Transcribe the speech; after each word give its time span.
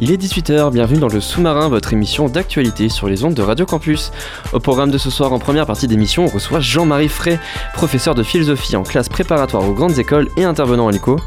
Il 0.00 0.10
est 0.10 0.16
18h, 0.16 0.72
bienvenue 0.72 0.98
dans 0.98 1.08
le 1.08 1.20
sous-marin, 1.20 1.68
votre 1.68 1.92
émission 1.92 2.28
d'actualité 2.28 2.88
sur 2.88 3.06
les 3.06 3.22
ondes 3.22 3.34
de 3.34 3.42
Radio 3.42 3.64
Campus. 3.64 4.10
Au 4.52 4.58
programme 4.58 4.90
de 4.90 4.98
ce 4.98 5.08
soir, 5.08 5.32
en 5.32 5.38
première 5.38 5.66
partie 5.66 5.86
d'émission, 5.86 6.24
on 6.24 6.28
reçoit 6.28 6.58
Jean-Marie 6.58 7.08
Frey, 7.08 7.38
professeur 7.74 8.16
de 8.16 8.24
philosophie 8.24 8.74
en 8.74 8.82
classe 8.82 9.08
préparatoire 9.08 9.68
aux 9.68 9.72
grandes 9.72 9.96
écoles 10.00 10.28
et 10.36 10.42
intervenant 10.42 10.88
à 10.88 10.90
l'ICO. 10.90 11.20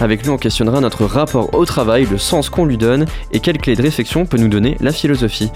Avec 0.00 0.22
lui, 0.22 0.30
on 0.30 0.36
questionnera 0.36 0.80
notre 0.80 1.04
rapport 1.04 1.52
au 1.52 1.64
travail, 1.64 2.06
le 2.08 2.16
sens 2.16 2.48
qu'on 2.48 2.64
lui 2.64 2.76
donne 2.76 3.06
et 3.32 3.40
quelles 3.40 3.58
clés 3.58 3.74
de 3.74 3.82
réflexion 3.82 4.24
peut 4.24 4.38
nous 4.38 4.48
donner 4.48 4.76
la 4.80 4.92
philosophie. 4.92 5.50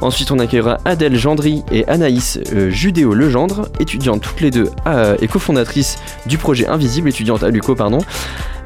Ensuite, 0.00 0.30
on 0.30 0.38
accueillera 0.38 0.78
Adèle 0.86 1.16
Gendry 1.16 1.64
et 1.70 1.86
Anaïs 1.86 2.38
euh, 2.54 2.70
Judéo-Legendre, 2.70 3.68
étudiantes 3.78 4.22
toutes 4.22 4.40
les 4.40 4.50
deux 4.50 4.70
euh, 4.86 5.16
et 5.20 5.28
cofondatrices 5.28 5.98
du 6.24 6.38
projet 6.38 6.66
Invisible, 6.66 7.10
étudiantes 7.10 7.42
à 7.42 7.50
l'UCO, 7.50 7.74
pardon. 7.74 7.98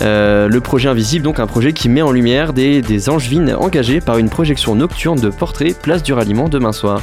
Euh, 0.02 0.48
le 0.48 0.60
projet 0.60 0.88
Invisible, 0.88 1.24
donc 1.24 1.40
un 1.40 1.46
projet 1.46 1.72
qui 1.72 1.88
met 1.88 2.02
en 2.02 2.10
lumière 2.10 2.52
des, 2.52 3.08
angevines 3.08 3.54
engagées 3.54 4.00
par 4.00 4.18
une 4.18 4.28
projection 4.28 4.74
nocturne 4.74 5.18
de 5.20 5.28
portraits 5.28 5.78
place 5.78 6.02
du 6.02 6.12
ralliement 6.12 6.48
demain 6.48 6.72
soir. 6.72 7.02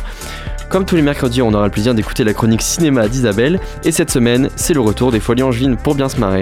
Comme 0.70 0.86
tous 0.86 0.96
les 0.96 1.02
mercredis, 1.02 1.42
on 1.42 1.54
aura 1.54 1.66
le 1.66 1.72
plaisir 1.72 1.94
d'écouter 1.94 2.24
la 2.24 2.34
chronique 2.34 2.62
cinéma 2.62 3.08
d'Isabelle, 3.08 3.60
et 3.84 3.92
cette 3.92 4.12
semaine, 4.12 4.50
c'est 4.56 4.74
le 4.74 4.82
retour 4.82 5.12
des 5.12 5.20
Folies 5.20 5.44
Angevines 5.44 5.78
pour 5.78 5.96
bien 5.96 6.10
se 6.10 6.20
marrer. 6.20 6.42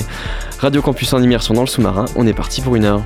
Radio 0.59 0.81
Campus 0.81 1.13
en 1.13 1.21
immersion 1.21 1.53
dans 1.53 1.61
le 1.61 1.67
sous-marin, 1.67 2.05
on 2.15 2.25
est 2.25 2.33
parti 2.33 2.61
pour 2.61 2.75
une 2.75 2.85
heure. 2.85 3.03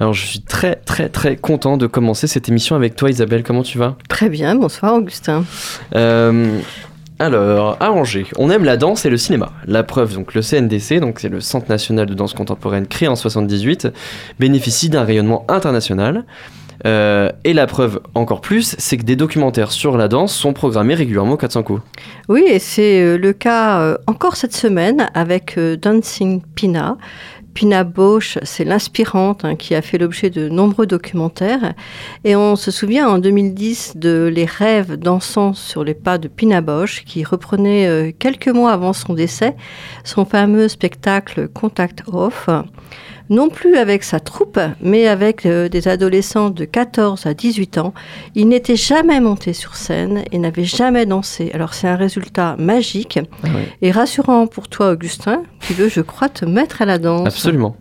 Alors 0.00 0.12
je 0.12 0.24
suis 0.24 0.40
très 0.40 0.76
très 0.76 1.08
très 1.08 1.36
content 1.36 1.76
de 1.76 1.86
commencer 1.86 2.26
cette 2.26 2.48
émission 2.48 2.76
avec 2.76 2.94
toi 2.94 3.10
Isabelle, 3.10 3.42
comment 3.42 3.62
tu 3.62 3.78
vas? 3.78 3.96
Très 4.08 4.28
bien, 4.28 4.54
bonsoir 4.54 4.94
Augustin. 4.94 5.44
Euh, 5.96 6.60
alors, 7.18 7.76
à 7.80 7.90
Angers, 7.90 8.26
on 8.36 8.48
aime 8.48 8.62
la 8.62 8.76
danse 8.76 9.04
et 9.04 9.10
le 9.10 9.16
cinéma. 9.16 9.50
La 9.66 9.82
preuve, 9.82 10.14
donc 10.14 10.34
le 10.34 10.40
CNDC, 10.40 11.00
donc 11.00 11.18
c'est 11.18 11.28
le 11.28 11.40
Centre 11.40 11.68
national 11.68 12.06
de 12.06 12.14
danse 12.14 12.32
contemporaine 12.32 12.86
créé 12.86 13.08
en 13.08 13.16
78, 13.16 13.88
bénéficie 14.38 14.88
d'un 14.88 15.02
rayonnement 15.02 15.44
international. 15.48 16.24
Euh, 16.86 17.32
et 17.42 17.54
la 17.54 17.66
preuve 17.66 18.00
encore 18.14 18.40
plus, 18.40 18.76
c'est 18.78 18.96
que 18.98 19.02
des 19.02 19.16
documentaires 19.16 19.72
sur 19.72 19.96
la 19.96 20.06
danse 20.06 20.32
sont 20.32 20.52
programmés 20.52 20.94
régulièrement 20.94 21.32
au 21.32 21.36
400 21.36 21.64
coups. 21.64 21.82
Oui, 22.28 22.44
et 22.46 22.60
c'est 22.60 23.02
euh, 23.02 23.18
le 23.18 23.32
cas 23.32 23.98
encore 24.06 24.36
cette 24.36 24.54
semaine 24.54 25.10
avec 25.12 25.58
Dancing 25.58 26.40
Pina. 26.54 26.98
Pina 27.54 27.84
Bausch, 27.84 28.38
c'est 28.42 28.64
l'inspirante 28.64 29.44
hein, 29.44 29.56
qui 29.56 29.74
a 29.74 29.82
fait 29.82 29.98
l'objet 29.98 30.30
de 30.30 30.48
nombreux 30.48 30.86
documentaires. 30.86 31.74
Et 32.24 32.36
on 32.36 32.56
se 32.56 32.70
souvient 32.70 33.08
en 33.08 33.18
2010 33.18 33.96
de 33.96 34.30
Les 34.32 34.44
rêves 34.44 34.96
dansant 34.96 35.54
sur 35.54 35.84
les 35.84 35.94
pas 35.94 36.18
de 36.18 36.28
Pina 36.28 36.60
Bausch, 36.60 37.04
qui 37.04 37.24
reprenait 37.24 37.86
euh, 37.86 38.12
quelques 38.16 38.48
mois 38.48 38.72
avant 38.72 38.92
son 38.92 39.14
décès 39.14 39.56
son 40.04 40.24
fameux 40.24 40.68
spectacle 40.68 41.48
Contact 41.48 42.02
Off. 42.12 42.48
Non 43.30 43.50
plus 43.50 43.76
avec 43.76 44.04
sa 44.04 44.20
troupe, 44.20 44.58
mais 44.80 45.06
avec 45.06 45.44
euh, 45.44 45.68
des 45.68 45.86
adolescents 45.86 46.48
de 46.48 46.64
14 46.64 47.26
à 47.26 47.34
18 47.34 47.78
ans. 47.78 47.92
Il 48.34 48.48
n'était 48.48 48.76
jamais 48.76 49.20
monté 49.20 49.52
sur 49.52 49.76
scène 49.76 50.24
et 50.32 50.38
n'avait 50.38 50.64
jamais 50.64 51.04
dansé. 51.04 51.50
Alors 51.52 51.74
c'est 51.74 51.88
un 51.88 51.96
résultat 51.96 52.56
magique 52.58 53.18
et 53.82 53.90
rassurant 53.90 54.46
pour 54.46 54.68
toi, 54.68 54.92
Augustin, 54.92 55.42
qui 55.60 55.74
veut, 55.74 55.88
je 55.88 56.00
crois, 56.00 56.30
te 56.30 56.46
mettre 56.46 56.80
à 56.80 56.86
la 56.86 56.98
danse. 56.98 57.26
Absolument. 57.26 57.76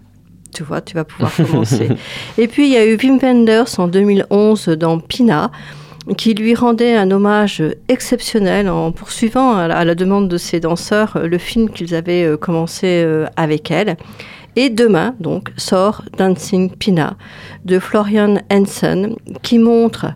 Tu 0.53 0.63
vois, 0.63 0.81
tu 0.81 0.95
vas 0.95 1.05
pouvoir 1.05 1.33
commencer. 1.35 1.89
et 2.37 2.47
puis 2.47 2.67
il 2.67 2.73
y 2.73 2.77
a 2.77 2.85
eu 2.85 2.97
Wim 2.97 3.19
Wenders 3.21 3.79
en 3.79 3.87
2011 3.87 4.69
dans 4.69 4.99
Pina 4.99 5.51
qui 6.17 6.33
lui 6.33 6.55
rendait 6.55 6.95
un 6.95 7.11
hommage 7.11 7.61
exceptionnel 7.89 8.69
en 8.69 8.93
poursuivant 8.93 9.57
à 9.57 9.67
la, 9.67 9.77
à 9.77 9.85
la 9.85 9.93
demande 9.93 10.29
de 10.29 10.37
ses 10.37 10.61
danseurs 10.61 11.17
euh, 11.17 11.27
le 11.27 11.37
film 11.37 11.69
qu'ils 11.69 11.93
avaient 11.95 12.23
euh, 12.23 12.37
commencé 12.37 13.05
avec 13.35 13.71
elle. 13.71 13.97
Et 14.59 14.71
demain, 14.71 15.13
donc, 15.19 15.51
sort 15.55 16.03
Dancing 16.17 16.71
Pina 16.71 17.15
de 17.63 17.77
Florian 17.77 18.37
Hansen, 18.51 19.15
qui 19.43 19.59
montre 19.59 20.07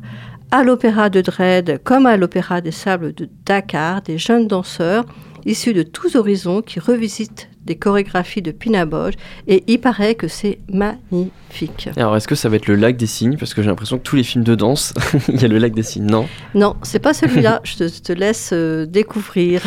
à 0.50 0.63
l'Opéra 0.63 1.12
de 1.12 1.22
Dresde 1.22 1.79
comme 1.84 2.07
à 2.07 2.18
l'Opéra 2.18 2.59
des 2.59 2.72
Sables 2.72 3.13
de 3.13 3.30
Dakar 3.46 4.01
des 4.01 4.18
jeunes 4.18 4.47
danseurs 4.47 5.06
issus 5.46 5.74
de 5.74 5.84
tous 5.84 6.16
horizons 6.16 6.63
qui 6.63 6.80
revisitent 6.80 7.50
des 7.66 7.75
chorégraphies 7.75 8.41
de 8.41 8.50
Pina 8.51 8.85
Bausch 8.85 9.13
et 9.47 9.63
il 9.68 9.80
paraît 9.80 10.16
que 10.16 10.28
c'est 10.28 10.57
magnifique. 10.68 11.90
Alors, 11.96 12.18
est-ce 12.18 12.28
que 12.28 12.34
ça 12.34 12.50
va 12.50 12.56
être 12.56 12.66
le 12.68 12.75
lac 12.75 12.97
des 12.97 13.06
signes 13.06 13.38
Parce 13.38 13.53
que 13.53 13.62
j'ai 13.62 13.69
l'impression 13.69 14.00
que 14.00 14.03
tous 14.03 14.16
les 14.16 14.24
films 14.24 14.44
de 14.44 14.56
danse, 14.56 14.96
il 15.30 15.40
y 15.40 15.46
a 15.46 15.47
le 15.47 15.59
lac 15.59 15.74
des 15.75 15.84
signes, 15.84 16.07
non? 16.07 16.28
Non, 16.56 16.75
c'est 16.81 17.00
pas 17.00 17.13
celui-là, 17.13 17.62
je 17.63 17.75
te, 17.78 17.88
je 17.88 18.01
te 18.01 18.12
laisse 18.12 18.50
euh, 18.53 18.88
découvrir, 18.88 19.62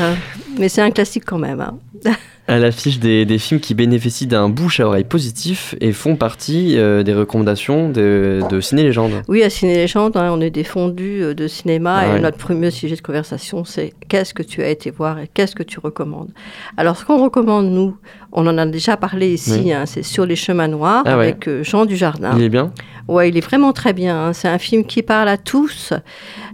mais 0.58 0.68
c'est 0.68 0.82
un 0.82 0.90
classique 0.90 1.24
quand 1.24 1.38
même. 1.38 1.60
hein. 1.60 1.78
À 2.46 2.58
l'affiche 2.58 2.98
des, 2.98 3.24
des 3.24 3.38
films 3.38 3.58
qui 3.58 3.72
bénéficient 3.74 4.26
d'un 4.26 4.50
bouche 4.50 4.78
à 4.78 4.86
oreille 4.86 5.04
positif 5.04 5.74
et 5.80 5.92
font 5.92 6.14
partie 6.16 6.76
euh, 6.76 7.02
des 7.02 7.14
recommandations 7.14 7.88
de, 7.88 8.40
de 8.50 8.60
Ciné 8.60 8.82
Légende. 8.82 9.22
Oui, 9.28 9.42
à 9.42 9.48
Ciné 9.48 9.76
Légende, 9.76 10.14
hein, 10.18 10.28
on 10.30 10.42
est 10.42 10.50
des 10.50 10.62
fondus 10.62 11.22
euh, 11.22 11.32
de 11.34 11.48
cinéma 11.48 12.00
Ah 12.00 12.06
et 12.06 12.10
ouais. 12.12 12.20
notre 12.20 12.36
premier 12.36 12.70
sujet 12.70 12.96
de 12.96 13.00
conversation, 13.00 13.64
c'est 13.64 13.94
qu'est-ce 14.10 14.34
que 14.34 14.42
tu 14.42 14.62
as 14.62 14.68
été 14.68 14.90
voir 14.90 15.18
et 15.20 15.28
qu'est-ce 15.32 15.54
que 15.54 15.62
tu 15.62 15.78
recommandes. 15.80 16.28
Alors, 16.76 16.98
ce 16.98 17.06
qu'on 17.06 17.22
recommande, 17.24 17.70
nous, 17.70 17.96
on 18.32 18.46
en 18.46 18.58
a 18.58 18.66
déjà 18.66 18.98
parlé 18.98 19.32
ici, 19.32 19.62
Oui. 19.64 19.72
hein, 19.72 19.86
c'est 19.86 20.02
Sur 20.02 20.26
les 20.26 20.36
chemins 20.36 20.68
noirs 20.68 21.02
Ah 21.06 21.14
avec 21.14 21.48
euh, 21.48 21.64
Jean 21.64 21.86
Dujardin. 21.86 22.34
Il 22.36 22.42
est 22.44 22.50
bien? 22.50 22.72
Ouais, 23.08 23.30
il 23.30 23.38
est 23.38 23.44
vraiment 23.44 23.72
très 23.72 23.94
bien. 23.94 24.18
hein. 24.26 24.32
C'est 24.34 24.48
un 24.48 24.58
film 24.58 24.84
qui 24.84 25.00
parle 25.00 25.28
à 25.28 25.38
tous 25.38 25.94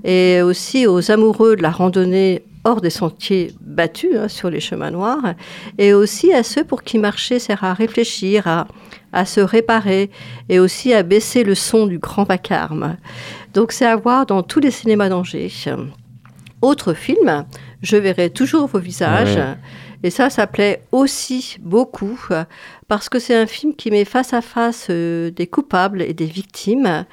et 0.04 0.40
aussi 0.42 0.86
aux 0.86 1.10
amoureux 1.10 1.56
de 1.56 1.62
la 1.62 1.70
randonnée 1.70 2.42
hors 2.64 2.80
des 2.80 2.90
sentiers 2.90 3.52
battus 3.60 4.16
hein, 4.16 4.28
sur 4.28 4.50
les 4.50 4.60
chemins 4.60 4.90
noirs 4.90 5.34
et 5.78 5.94
aussi 5.94 6.32
à 6.32 6.42
ceux 6.42 6.64
pour 6.64 6.82
qui 6.82 6.98
marcher 6.98 7.38
sert 7.38 7.64
à 7.64 7.74
réfléchir, 7.74 8.46
à, 8.46 8.66
à 9.12 9.24
se 9.24 9.40
réparer 9.40 10.10
et 10.48 10.58
aussi 10.58 10.92
à 10.92 11.02
baisser 11.02 11.44
le 11.44 11.54
son 11.54 11.86
du 11.86 11.98
grand 11.98 12.24
vacarme. 12.24 12.96
Donc 13.54 13.72
c'est 13.72 13.86
à 13.86 13.96
voir 13.96 14.26
dans 14.26 14.42
tous 14.42 14.60
les 14.60 14.70
cinémas 14.70 15.08
d'Angers. 15.08 15.50
Autre 16.62 16.92
film, 16.92 17.46
Je 17.82 17.96
verrai 17.96 18.28
toujours 18.28 18.66
vos 18.66 18.78
visages. 18.78 19.36
Ouais. 19.36 19.56
Et 20.02 20.10
ça, 20.10 20.30
ça 20.30 20.46
plaît 20.46 20.82
aussi 20.92 21.56
beaucoup 21.60 22.18
parce 22.88 23.08
que 23.08 23.18
c'est 23.18 23.36
un 23.36 23.46
film 23.46 23.74
qui 23.74 23.90
met 23.90 24.04
face 24.04 24.32
à 24.32 24.40
face 24.40 24.86
euh, 24.90 25.30
des 25.30 25.46
coupables 25.46 26.02
et 26.02 26.14
des 26.14 26.26
victimes, 26.26 27.04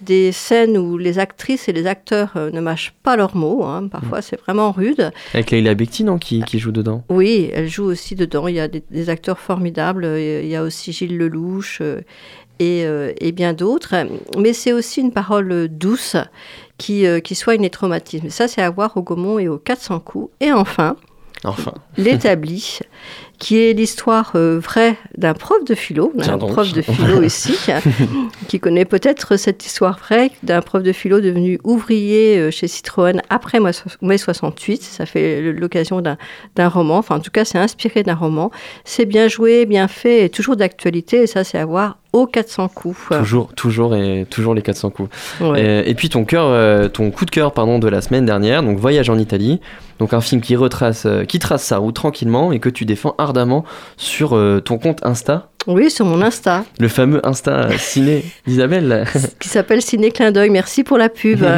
des 0.00 0.32
scènes 0.32 0.76
où 0.78 0.96
les 0.98 1.18
actrices 1.18 1.68
et 1.68 1.72
les 1.72 1.86
acteurs 1.86 2.32
euh, 2.36 2.50
ne 2.50 2.60
mâchent 2.60 2.94
pas 3.02 3.16
leurs 3.16 3.34
mots. 3.36 3.64
hein. 3.64 3.88
Parfois, 3.88 4.22
c'est 4.22 4.40
vraiment 4.40 4.70
rude. 4.72 5.10
Avec 5.34 5.50
Leila 5.50 5.74
Bekti, 5.74 6.04
non, 6.04 6.18
qui, 6.18 6.42
qui 6.42 6.58
joue 6.58 6.72
dedans? 6.72 7.04
Oui, 7.08 7.50
elle 7.52 7.68
joue 7.68 7.84
aussi 7.84 8.14
dedans. 8.14 8.46
Il 8.48 8.54
y 8.54 8.60
a 8.60 8.68
des, 8.68 8.82
des 8.90 9.10
acteurs 9.10 9.38
formidables. 9.38 10.04
Il 10.18 10.46
y 10.46 10.56
a 10.56 10.62
aussi 10.62 10.92
Gilles 10.92 11.16
Lelouch 11.18 11.78
euh, 11.80 12.00
et, 12.60 12.84
euh, 12.86 13.12
et 13.20 13.32
bien 13.32 13.52
d'autres. 13.52 13.94
Mais 14.38 14.52
c'est 14.52 14.72
aussi 14.72 15.00
une 15.00 15.12
parole 15.12 15.68
douce 15.68 16.16
qui, 16.78 17.06
euh, 17.06 17.20
qui 17.20 17.34
soigne 17.34 17.62
les 17.62 17.70
traumatismes. 17.70 18.30
Ça, 18.30 18.46
c'est 18.48 18.62
à 18.62 18.70
voir 18.70 18.96
au 18.96 19.02
Gaumont 19.02 19.38
et 19.38 19.48
aux 19.48 19.58
400 19.58 20.00
coups. 20.00 20.30
Et 20.40 20.52
enfin, 20.52 20.96
Enfin, 21.44 21.72
l'établi, 21.96 22.80
qui 23.38 23.58
est 23.58 23.72
l'histoire 23.72 24.32
euh, 24.34 24.58
vraie 24.58 24.96
d'un 25.16 25.32
prof 25.34 25.64
de 25.64 25.74
philo, 25.74 26.12
d'un 26.16 26.38
prof 26.38 26.72
de 26.72 26.82
philo 26.82 27.22
ici, 27.22 27.56
qui 28.48 28.58
connaît 28.60 28.84
peut-être 28.84 29.36
cette 29.36 29.64
histoire 29.64 29.98
vraie 29.98 30.30
d'un 30.42 30.60
prof 30.60 30.82
de 30.82 30.92
philo 30.92 31.20
devenu 31.20 31.58
ouvrier 31.64 32.38
euh, 32.38 32.50
chez 32.50 32.66
Citroën 32.66 33.20
après 33.30 33.60
mai 33.60 33.72
so- 33.72 33.88
mai 34.02 34.18
68. 34.18 34.82
Ça 34.82 35.06
fait 35.06 35.40
l'occasion 35.52 36.00
d'un 36.00 36.68
roman, 36.68 36.98
enfin 36.98 37.16
en 37.16 37.20
tout 37.20 37.30
cas 37.30 37.44
c'est 37.44 37.58
inspiré 37.58 38.02
d'un 38.02 38.14
roman. 38.16 38.50
C'est 38.84 39.06
bien 39.06 39.28
joué, 39.28 39.66
bien 39.66 39.88
fait 39.88 40.24
et 40.24 40.28
toujours 40.30 40.56
d'actualité 40.56 41.22
et 41.22 41.26
ça 41.26 41.44
c'est 41.44 41.58
à 41.58 41.64
voir 41.66 41.98
aux 42.14 42.26
400 42.26 42.68
coups. 42.68 42.98
Toujours, 43.10 43.52
toujours 43.54 43.94
et 43.94 44.26
toujours 44.28 44.54
les 44.54 44.62
400 44.62 44.90
coups. 44.90 45.10
Ouais. 45.40 45.82
Et, 45.84 45.90
et 45.90 45.94
puis 45.94 46.08
ton 46.08 46.24
cœur, 46.24 46.46
euh, 46.46 46.88
ton 46.88 47.10
coup 47.10 47.26
de 47.26 47.30
cœur 47.30 47.52
pardon 47.52 47.78
de 47.78 47.86
la 47.86 48.00
semaine 48.00 48.24
dernière, 48.24 48.62
donc 48.62 48.78
Voyage 48.78 49.10
en 49.10 49.18
Italie, 49.18 49.60
donc 49.98 50.14
un 50.14 50.20
film 50.22 50.40
qui 50.40 50.56
retrace, 50.56 51.06
qui 51.28 51.38
trace 51.38 51.64
sa 51.64 51.76
route 51.78 51.94
tranquillement 51.94 52.50
et 52.52 52.60
que 52.60 52.70
tu 52.70 52.84
défends 52.88 53.14
ardemment 53.18 53.64
sur 53.96 54.34
euh, 54.36 54.60
ton 54.60 54.78
compte 54.78 54.98
Insta, 55.06 55.50
Oui, 55.68 55.90
sur 55.90 56.04
mon 56.06 56.20
Insta, 56.22 56.64
le 56.80 56.88
fameux 56.88 57.24
Insta 57.24 57.68
ciné 57.78 58.24
d'Isabelle. 58.46 59.04
qui 59.38 59.48
s'appelle 59.48 59.80
Ciné 59.82 60.10
Clin 60.10 60.32
d'œil. 60.32 60.50
Merci 60.50 60.82
pour 60.82 60.98
la 60.98 61.08
pub. 61.08 61.44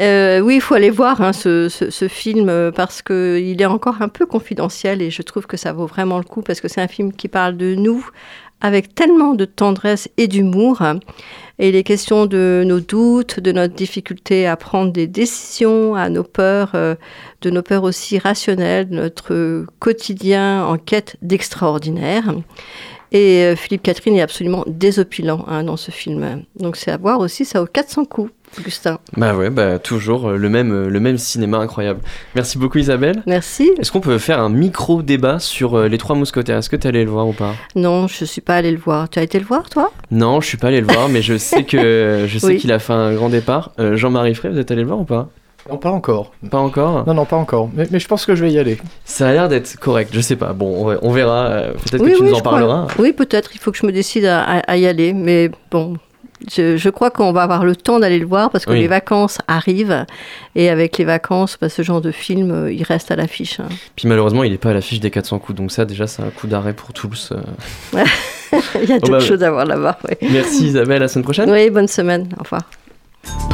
Euh, 0.00 0.40
oui, 0.40 0.56
il 0.56 0.60
faut 0.60 0.74
aller 0.74 0.90
voir 0.90 1.20
hein, 1.20 1.32
ce, 1.32 1.68
ce- 1.68 1.88
ce 1.88 2.08
film 2.08 2.48
euh, 2.48 2.72
parce 2.72 3.00
qu'il 3.00 3.62
est 3.62 3.64
encore 3.66 4.02
un 4.02 4.08
peu 4.08 4.26
confidentiel 4.26 5.00
et 5.00 5.10
je 5.10 5.22
trouve 5.22 5.46
que 5.46 5.56
ça 5.56 5.72
vaut 5.72 5.86
vraiment 5.86 6.18
le 6.18 6.24
coup 6.24 6.42
parce 6.42 6.60
que 6.60 6.66
c'est 6.66 6.80
un 6.80 6.88
film 6.88 7.12
qui 7.12 7.28
parle 7.28 7.56
de 7.56 7.76
nous 7.76 8.04
avec 8.64 8.94
tellement 8.94 9.34
de 9.34 9.44
tendresse 9.44 10.08
et 10.16 10.26
d'humour. 10.26 10.82
Et 11.58 11.68
il 11.68 11.76
est 11.76 11.82
question 11.82 12.24
de 12.24 12.64
nos 12.66 12.80
doutes, 12.80 13.38
de 13.38 13.52
notre 13.52 13.74
difficulté 13.74 14.46
à 14.46 14.56
prendre 14.56 14.90
des 14.90 15.06
décisions, 15.06 15.94
à 15.94 16.08
nos 16.08 16.22
peurs, 16.24 16.72
euh, 16.74 16.94
de 17.42 17.50
nos 17.50 17.60
peurs 17.60 17.82
aussi 17.82 18.18
rationnelles, 18.18 18.88
de 18.88 18.94
notre 18.94 19.66
quotidien 19.80 20.64
en 20.64 20.78
quête 20.78 21.16
d'extraordinaire. 21.20 22.34
Et 23.12 23.44
euh, 23.44 23.54
Philippe 23.54 23.82
Catherine 23.82 24.16
est 24.16 24.22
absolument 24.22 24.64
désopilant 24.66 25.44
hein, 25.46 25.62
dans 25.62 25.76
ce 25.76 25.90
film. 25.90 26.44
Donc 26.56 26.76
c'est 26.76 26.90
à 26.90 26.96
voir 26.96 27.20
aussi, 27.20 27.44
ça 27.44 27.62
aux 27.62 27.66
400 27.66 28.06
coups, 28.06 28.32
Augustin. 28.58 28.98
bah 29.16 29.34
ouais, 29.34 29.50
bah 29.50 29.78
toujours 29.78 30.28
euh, 30.30 30.36
le 30.36 30.48
même, 30.48 30.72
euh, 30.72 30.88
le 30.88 31.00
même 31.00 31.18
cinéma 31.18 31.58
incroyable. 31.58 32.00
Merci 32.34 32.58
beaucoup 32.58 32.78
Isabelle. 32.78 33.22
Merci. 33.26 33.70
Est-ce 33.78 33.90
qu'on 33.92 34.00
peut 34.00 34.18
faire 34.18 34.40
un 34.40 34.48
micro 34.48 35.02
débat 35.02 35.38
sur 35.38 35.74
euh, 35.78 35.88
les 35.88 35.98
trois 35.98 36.16
mousquetaires? 36.16 36.58
Est-ce 36.58 36.70
que 36.70 36.76
tu 36.76 36.86
allé 36.86 37.04
le 37.04 37.10
voir 37.10 37.26
ou 37.28 37.32
pas? 37.32 37.54
Non, 37.76 38.06
je 38.08 38.24
suis 38.24 38.40
pas 38.40 38.56
allée 38.56 38.70
le 38.72 38.78
voir. 38.78 39.08
Tu 39.08 39.18
as 39.18 39.22
été 39.22 39.38
le 39.38 39.44
voir, 39.44 39.68
toi? 39.68 39.90
Non, 40.10 40.40
je 40.40 40.46
suis 40.46 40.56
pas 40.58 40.68
allé 40.68 40.80
le 40.80 40.86
voir, 40.86 41.08
mais 41.08 41.22
je 41.22 41.36
sais 41.38 41.64
que 41.64 42.24
je 42.28 42.38
sais 42.38 42.46
Oui. 42.46 42.56
qu'il 42.58 42.72
a 42.72 42.78
fait 42.78 42.92
un 42.92 43.14
grand 43.14 43.28
départ. 43.28 43.72
Euh, 43.78 43.96
Jean-Marie 43.96 44.34
Frey, 44.34 44.50
vous 44.50 44.58
êtes 44.58 44.70
allé 44.70 44.82
le 44.82 44.86
voir 44.88 45.00
ou 45.00 45.04
pas? 45.04 45.28
Non, 45.70 45.78
pas 45.78 45.90
encore. 45.90 46.32
Pas 46.50 46.58
encore? 46.58 47.06
Non, 47.06 47.14
non, 47.14 47.24
pas 47.24 47.36
encore. 47.36 47.70
Mais, 47.74 47.86
mais 47.90 47.98
je 47.98 48.06
pense 48.06 48.26
que 48.26 48.34
je 48.34 48.44
vais 48.44 48.52
y 48.52 48.58
aller. 48.58 48.76
Ça 49.06 49.28
a 49.28 49.32
l'air 49.32 49.48
d'être 49.48 49.78
correct. 49.80 50.10
Je 50.12 50.20
sais 50.20 50.36
pas. 50.36 50.52
Bon, 50.52 50.94
on, 51.00 51.10
verra. 51.10 51.62
Peut-être 51.90 52.02
Oui, 52.04 52.12
que 52.12 52.16
tu 52.18 52.22
oui, 52.22 52.28
nous 52.28 52.34
en 52.34 52.40
crois. 52.40 52.50
parleras. 52.52 52.86
Oui, 52.98 53.12
peut-être. 53.14 53.50
Il 53.54 53.60
faut 53.60 53.72
que 53.72 53.78
je 53.78 53.86
me 53.86 53.92
décide 53.92 54.26
à 54.26 54.76
y 54.76 54.86
aller. 54.86 55.14
Mais 55.14 55.50
bon, 55.70 55.96
je, 56.52 56.76
je 56.76 56.88
crois 56.90 57.10
qu'on 57.10 57.32
va 57.32 57.42
avoir 57.42 57.64
le 57.64 57.76
temps 57.76 57.98
d'aller 58.00 58.18
le 58.18 58.26
voir 58.26 58.50
parce 58.50 58.64
que 58.64 58.72
Oui. 58.72 58.80
les 58.80 58.88
vacances 58.88 59.38
arrivent. 59.48 60.04
Et 60.56 60.68
avec 60.68 60.98
les 60.98 61.04
vacances, 61.04 61.56
bah, 61.60 61.68
ce 61.68 61.82
genre 61.82 62.00
de 62.00 62.10
film, 62.10 62.50
euh, 62.50 62.72
il 62.72 62.82
reste 62.82 63.10
à 63.10 63.16
l'affiche. 63.16 63.60
hein. 63.60 63.68
Puis 63.96 64.08
malheureusement, 64.08 64.44
il 64.44 64.52
est 64.52 64.58
pas 64.58 64.70
à 64.70 64.74
l'affiche 64.74 65.00
des 65.00 65.10
400 65.10 65.38
coups. 65.38 65.56
Donc 65.58 65.72
ça, 65.72 65.84
déjà, 65.84 66.06
c'est 66.06 66.22
un 66.22 66.30
coup 66.30 66.46
d'arrêt 66.46 66.72
pour 66.72 66.92
tous. 66.92 67.32
euh. 67.32 68.04
il 68.82 68.88
y 68.88 68.92
a 68.92 68.98
d'autres 68.98 69.10
bah, 69.10 69.20
choses 69.20 69.42
à 69.42 69.50
voir 69.50 69.66
là-bas. 69.66 69.98
Merci 70.22 70.66
Isabelle. 70.66 70.96
À 70.96 71.00
la 71.00 71.08
semaine 71.08 71.24
prochaine. 71.24 71.50
Oui, 71.50 71.70
bonne 71.70 71.88
semaine. 71.88 72.28
Au 72.38 72.42
revoir. 72.44 72.62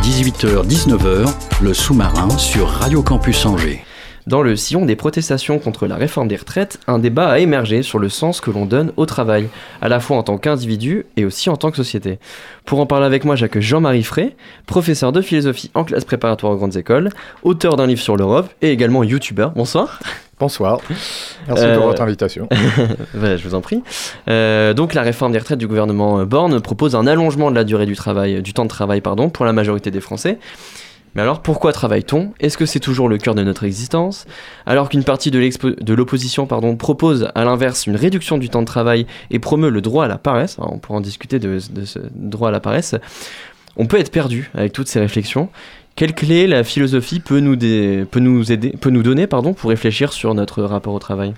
18h-19h, 0.03 1.33
le 1.63 1.75
sous-marin 1.75 2.29
sur 2.39 2.69
Radio 2.69 3.03
Campus 3.03 3.47
Angers. 3.47 3.85
Dans 4.27 4.43
le 4.43 4.55
sillon 4.55 4.85
des 4.85 4.97
protestations 4.97 5.59
contre 5.59 5.87
la 5.87 5.97
réforme 5.97 6.29
des 6.29 6.37
retraites, 6.37 6.79
un 6.87 6.99
débat 6.99 7.29
a 7.31 7.39
émergé 7.39 7.83
sur 7.83 7.99
le 7.99 8.09
sens 8.09 8.41
que 8.41 8.51
l'on 8.51 8.67
donne 8.67 8.93
au 8.97 9.07
travail, 9.07 9.49
à 9.81 9.89
la 9.89 9.99
fois 10.01 10.17
en 10.19 10.23
tant 10.23 10.39
qu'individu 10.39 11.07
et 11.17 11.25
aussi 11.25 11.49
en 11.51 11.57
tant 11.57 11.71
que 11.71 11.77
société. 11.77 12.19
Pour 12.65 12.81
en 12.81 12.87
parler 12.87 13.07
avec 13.07 13.25
moi, 13.25 13.35
j'accueille 13.37 13.63
Jean-Marie 13.63 14.03
Frey, 14.03 14.37
professeur 14.67 15.13
de 15.13 15.23
philosophie 15.23 15.71
en 15.75 15.85
classe 15.85 16.05
préparatoire 16.05 16.53
aux 16.53 16.57
grandes 16.57 16.77
écoles, 16.77 17.11
auteur 17.43 17.77
d'un 17.77 17.87
livre 17.87 18.01
sur 18.03 18.17
l'Europe 18.17 18.49
et 18.63 18.71
également 18.71 19.03
youtubeur. 19.03 19.51
Bonsoir. 19.53 20.01
Bonsoir. 20.39 20.81
Merci 21.49 21.65
Euh, 21.65 21.77
pour 21.77 21.87
votre 21.87 22.03
invitation. 22.03 22.49
Ouais, 23.15 23.37
je 23.37 23.47
vous 23.47 23.55
en 23.55 23.61
prie. 23.61 23.83
Euh, 24.29 24.73
donc 24.73 24.95
la 24.95 25.03
réforme 25.03 25.33
des 25.33 25.39
retraites 25.39 25.59
du 25.59 25.67
gouvernement 25.67 26.25
Borne 26.25 26.61
propose 26.61 26.95
un 26.95 27.07
allongement 27.07 27.51
de 27.51 27.57
la 27.57 27.65
durée 27.65 27.85
du 27.87 27.95
travail, 27.95 28.41
du 28.43 28.53
temps 28.55 28.65
de 28.65 28.69
travail 28.71 29.01
pardon, 29.01 29.29
pour 29.29 29.45
la 29.45 29.53
majorité 29.53 29.91
des 29.91 30.01
Français. 30.01 30.39
Mais 31.15 31.23
alors 31.23 31.43
pourquoi 31.43 31.73
travaille-t-on? 31.73 32.33
Est-ce 32.39 32.57
que 32.57 32.67
c'est 32.67 32.81
toujours 32.81 33.09
le 33.09 33.19
cœur 33.19 33.35
de 33.35 33.43
notre 33.43 33.65
existence? 33.65 34.27
Alors 34.65 34.89
qu'une 34.89 35.05
partie 35.05 35.31
de 35.31 35.95
l'opposition 35.95 36.47
propose 36.47 37.29
à 37.35 37.45
l'inverse 37.45 37.87
une 37.87 37.97
réduction 37.97 38.39
du 38.39 38.49
temps 38.49 38.61
de 38.61 38.67
travail 38.67 39.07
et 39.31 39.39
promeut 39.39 39.71
le 39.71 39.81
droit 39.81 40.05
à 40.05 40.09
la 40.09 40.19
paresse, 40.19 40.59
alors 40.59 40.73
on 40.73 40.79
pourra 40.79 40.99
en 40.99 41.01
discuter 41.01 41.39
de, 41.39 41.59
ce 41.59 41.99
droit 42.15 42.49
à 42.49 42.53
la 42.53 42.61
paresse, 42.61 42.95
on 43.77 43.87
peut 43.87 43.99
être 43.99 44.13
perdu 44.13 44.51
avec 44.55 44.73
toutes 44.73 44.89
ces 44.89 45.01
réflexions. 45.01 45.49
Quelle 45.97 46.15
clé 46.15 46.47
la 46.47 46.63
philosophie 46.65 47.21
peut 47.21 47.41
nous, 47.41 47.57
dé- 47.57 48.05
peut 48.11 48.21
nous, 48.21 48.53
aider, 48.53 48.71
peut 48.81 48.91
nous 48.91 49.03
donner 49.03 49.27
pardon, 49.27 49.53
pour 49.53 49.71
réfléchir 49.71 50.13
sur 50.13 50.35
notre 50.35 50.63
rapport 50.63 50.95
au 50.95 50.99
travail? 50.99 51.35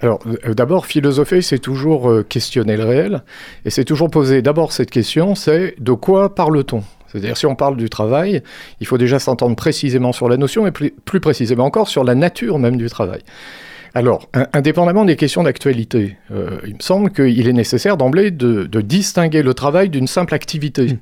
Alors, 0.00 0.20
euh, 0.46 0.54
d'abord, 0.54 0.86
philosopher, 0.86 1.42
c'est 1.42 1.58
toujours 1.58 2.10
euh, 2.10 2.22
questionner 2.22 2.76
le 2.76 2.84
réel. 2.84 3.22
Et 3.64 3.70
c'est 3.70 3.84
toujours 3.84 4.10
poser 4.10 4.42
d'abord 4.42 4.72
cette 4.72 4.90
question, 4.90 5.34
c'est 5.34 5.74
de 5.78 5.92
quoi 5.92 6.34
parle-t-on? 6.34 6.82
C'est-à-dire, 7.10 7.36
si 7.36 7.46
on 7.46 7.54
parle 7.54 7.76
du 7.76 7.88
travail, 7.88 8.42
il 8.80 8.86
faut 8.86 8.98
déjà 8.98 9.18
s'entendre 9.18 9.56
précisément 9.56 10.12
sur 10.12 10.28
la 10.28 10.36
notion 10.36 10.66
et 10.66 10.70
plus, 10.70 10.92
plus 11.04 11.20
précisément 11.20 11.64
encore 11.64 11.88
sur 11.88 12.04
la 12.04 12.14
nature 12.14 12.58
même 12.58 12.76
du 12.76 12.88
travail. 12.88 13.20
Alors, 13.94 14.28
in- 14.34 14.46
indépendamment 14.52 15.04
des 15.04 15.16
questions 15.16 15.42
d'actualité, 15.42 16.16
euh, 16.30 16.58
il 16.64 16.74
me 16.74 16.80
semble 16.80 17.10
qu'il 17.10 17.48
est 17.48 17.52
nécessaire 17.52 17.96
d'emblée 17.96 18.30
de, 18.30 18.64
de 18.64 18.80
distinguer 18.80 19.42
le 19.42 19.54
travail 19.54 19.88
d'une 19.88 20.06
simple 20.06 20.34
activité. 20.34 20.98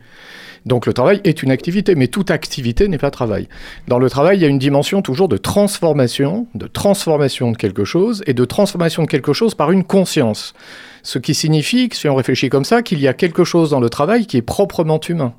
Donc 0.64 0.86
le 0.86 0.92
travail 0.92 1.20
est 1.24 1.42
une 1.42 1.50
activité, 1.50 1.94
mais 1.94 2.08
toute 2.08 2.30
activité 2.30 2.88
n'est 2.88 2.98
pas 2.98 3.10
travail. 3.10 3.48
Dans 3.86 3.98
le 3.98 4.10
travail, 4.10 4.38
il 4.38 4.42
y 4.42 4.44
a 4.44 4.48
une 4.48 4.58
dimension 4.58 5.02
toujours 5.02 5.28
de 5.28 5.36
transformation, 5.36 6.46
de 6.54 6.66
transformation 6.66 7.52
de 7.52 7.56
quelque 7.56 7.84
chose, 7.84 8.22
et 8.26 8.34
de 8.34 8.44
transformation 8.44 9.02
de 9.02 9.08
quelque 9.08 9.32
chose 9.32 9.54
par 9.54 9.70
une 9.70 9.84
conscience. 9.84 10.54
Ce 11.02 11.18
qui 11.18 11.34
signifie, 11.34 11.88
que, 11.88 11.96
si 11.96 12.08
on 12.08 12.14
réfléchit 12.14 12.48
comme 12.48 12.64
ça, 12.64 12.82
qu'il 12.82 13.00
y 13.00 13.08
a 13.08 13.14
quelque 13.14 13.44
chose 13.44 13.70
dans 13.70 13.80
le 13.80 13.88
travail 13.88 14.26
qui 14.26 14.36
est 14.36 14.42
proprement 14.42 15.00
humain. 15.00 15.32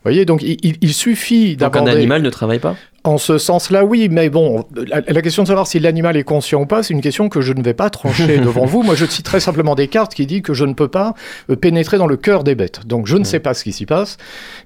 Vous 0.00 0.10
voyez, 0.10 0.24
donc 0.24 0.42
il, 0.42 0.94
suffit 0.94 1.56
Donc 1.56 1.76
un 1.76 1.80
d'aborder... 1.80 1.98
animal 1.98 2.22
ne 2.22 2.30
travaille 2.30 2.58
pas? 2.58 2.74
En 3.04 3.18
ce 3.18 3.36
sens-là, 3.36 3.84
oui, 3.84 4.08
mais 4.10 4.30
bon, 4.30 4.64
la, 4.74 5.02
la 5.06 5.20
question 5.20 5.42
de 5.42 5.48
savoir 5.48 5.66
si 5.66 5.78
l'animal 5.78 6.16
est 6.16 6.22
conscient 6.22 6.62
ou 6.62 6.66
pas, 6.66 6.82
c'est 6.82 6.94
une 6.94 7.02
question 7.02 7.28
que 7.28 7.42
je 7.42 7.52
ne 7.52 7.62
vais 7.62 7.74
pas 7.74 7.90
trancher 7.90 8.38
devant 8.44 8.64
vous. 8.64 8.82
Moi, 8.82 8.94
je 8.94 9.04
cite 9.04 9.26
très 9.26 9.40
simplement 9.40 9.74
Descartes 9.74 10.14
qui 10.14 10.24
dit 10.24 10.40
que 10.40 10.54
je 10.54 10.64
ne 10.64 10.72
peux 10.72 10.88
pas 10.88 11.14
euh, 11.50 11.56
pénétrer 11.56 11.98
dans 11.98 12.06
le 12.06 12.16
cœur 12.16 12.44
des 12.44 12.54
bêtes. 12.54 12.86
Donc, 12.86 13.06
je 13.06 13.18
ne 13.18 13.24
sais 13.24 13.40
pas 13.40 13.52
ce 13.52 13.62
qui 13.62 13.72
s'y 13.72 13.84
passe, 13.84 14.16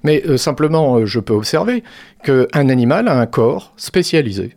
mais 0.03 0.23
euh, 0.25 0.37
simplement, 0.37 0.99
euh, 0.99 1.05
je 1.05 1.19
peux 1.19 1.33
observer 1.33 1.83
qu'un 2.23 2.69
animal 2.69 3.09
a 3.09 3.19
un 3.19 3.25
corps 3.25 3.73
spécialisé. 3.75 4.55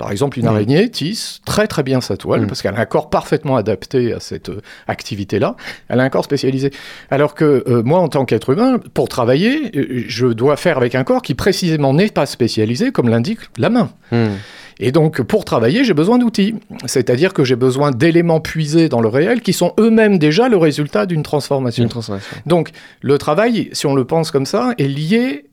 Par 0.00 0.10
exemple, 0.10 0.38
une 0.38 0.46
Mhm. 0.46 0.52
araignée 0.52 0.88
tisse 0.90 1.42
très 1.44 1.66
très 1.66 1.82
bien 1.82 2.00
sa 2.00 2.16
toile 2.16 2.40
Mhm. 2.40 2.46
parce 2.46 2.62
qu'elle 2.62 2.74
a 2.74 2.80
un 2.80 2.86
corps 2.86 3.10
parfaitement 3.10 3.56
adapté 3.56 4.14
à 4.14 4.18
cette 4.18 4.48
euh, 4.48 4.62
activité-là. 4.88 5.56
Elle 5.88 6.00
a 6.00 6.04
un 6.04 6.08
corps 6.08 6.24
spécialisé. 6.24 6.70
Alors 7.10 7.34
que 7.34 7.62
euh, 7.68 7.82
moi, 7.82 7.98
en 8.00 8.08
tant 8.08 8.24
qu'être 8.24 8.48
humain, 8.48 8.80
pour 8.94 9.10
travailler, 9.10 9.70
euh, 9.76 10.04
je 10.08 10.26
dois 10.26 10.56
faire 10.56 10.78
avec 10.78 10.94
un 10.94 11.04
corps 11.04 11.20
qui 11.20 11.34
précisément 11.34 11.92
n'est 11.92 12.08
pas 12.08 12.24
spécialisé, 12.24 12.92
comme 12.92 13.10
l'indique 13.10 13.40
la 13.58 13.68
main. 13.68 13.90
Hmm. 14.10 14.36
Et 14.82 14.90
donc, 14.90 15.20
pour 15.20 15.44
travailler, 15.44 15.84
j'ai 15.84 15.92
besoin 15.92 16.16
d'outils. 16.16 16.54
C'est-à-dire 16.86 17.34
que 17.34 17.44
j'ai 17.44 17.56
besoin 17.56 17.90
d'éléments 17.90 18.40
puisés 18.40 18.88
dans 18.88 19.02
le 19.02 19.08
réel 19.08 19.42
qui 19.42 19.52
sont 19.52 19.74
eux-mêmes 19.78 20.18
déjà 20.18 20.48
le 20.48 20.56
résultat 20.56 21.04
d'une 21.04 21.22
transformation. 21.22 21.82
Une 21.82 21.90
transformation. 21.90 22.34
Donc, 22.46 22.70
le 23.02 23.18
travail, 23.18 23.68
si 23.72 23.84
on 23.86 23.94
le 23.94 24.06
pense 24.06 24.30
comme 24.30 24.46
ça, 24.46 24.72
est 24.78 24.88
lié 24.88 25.44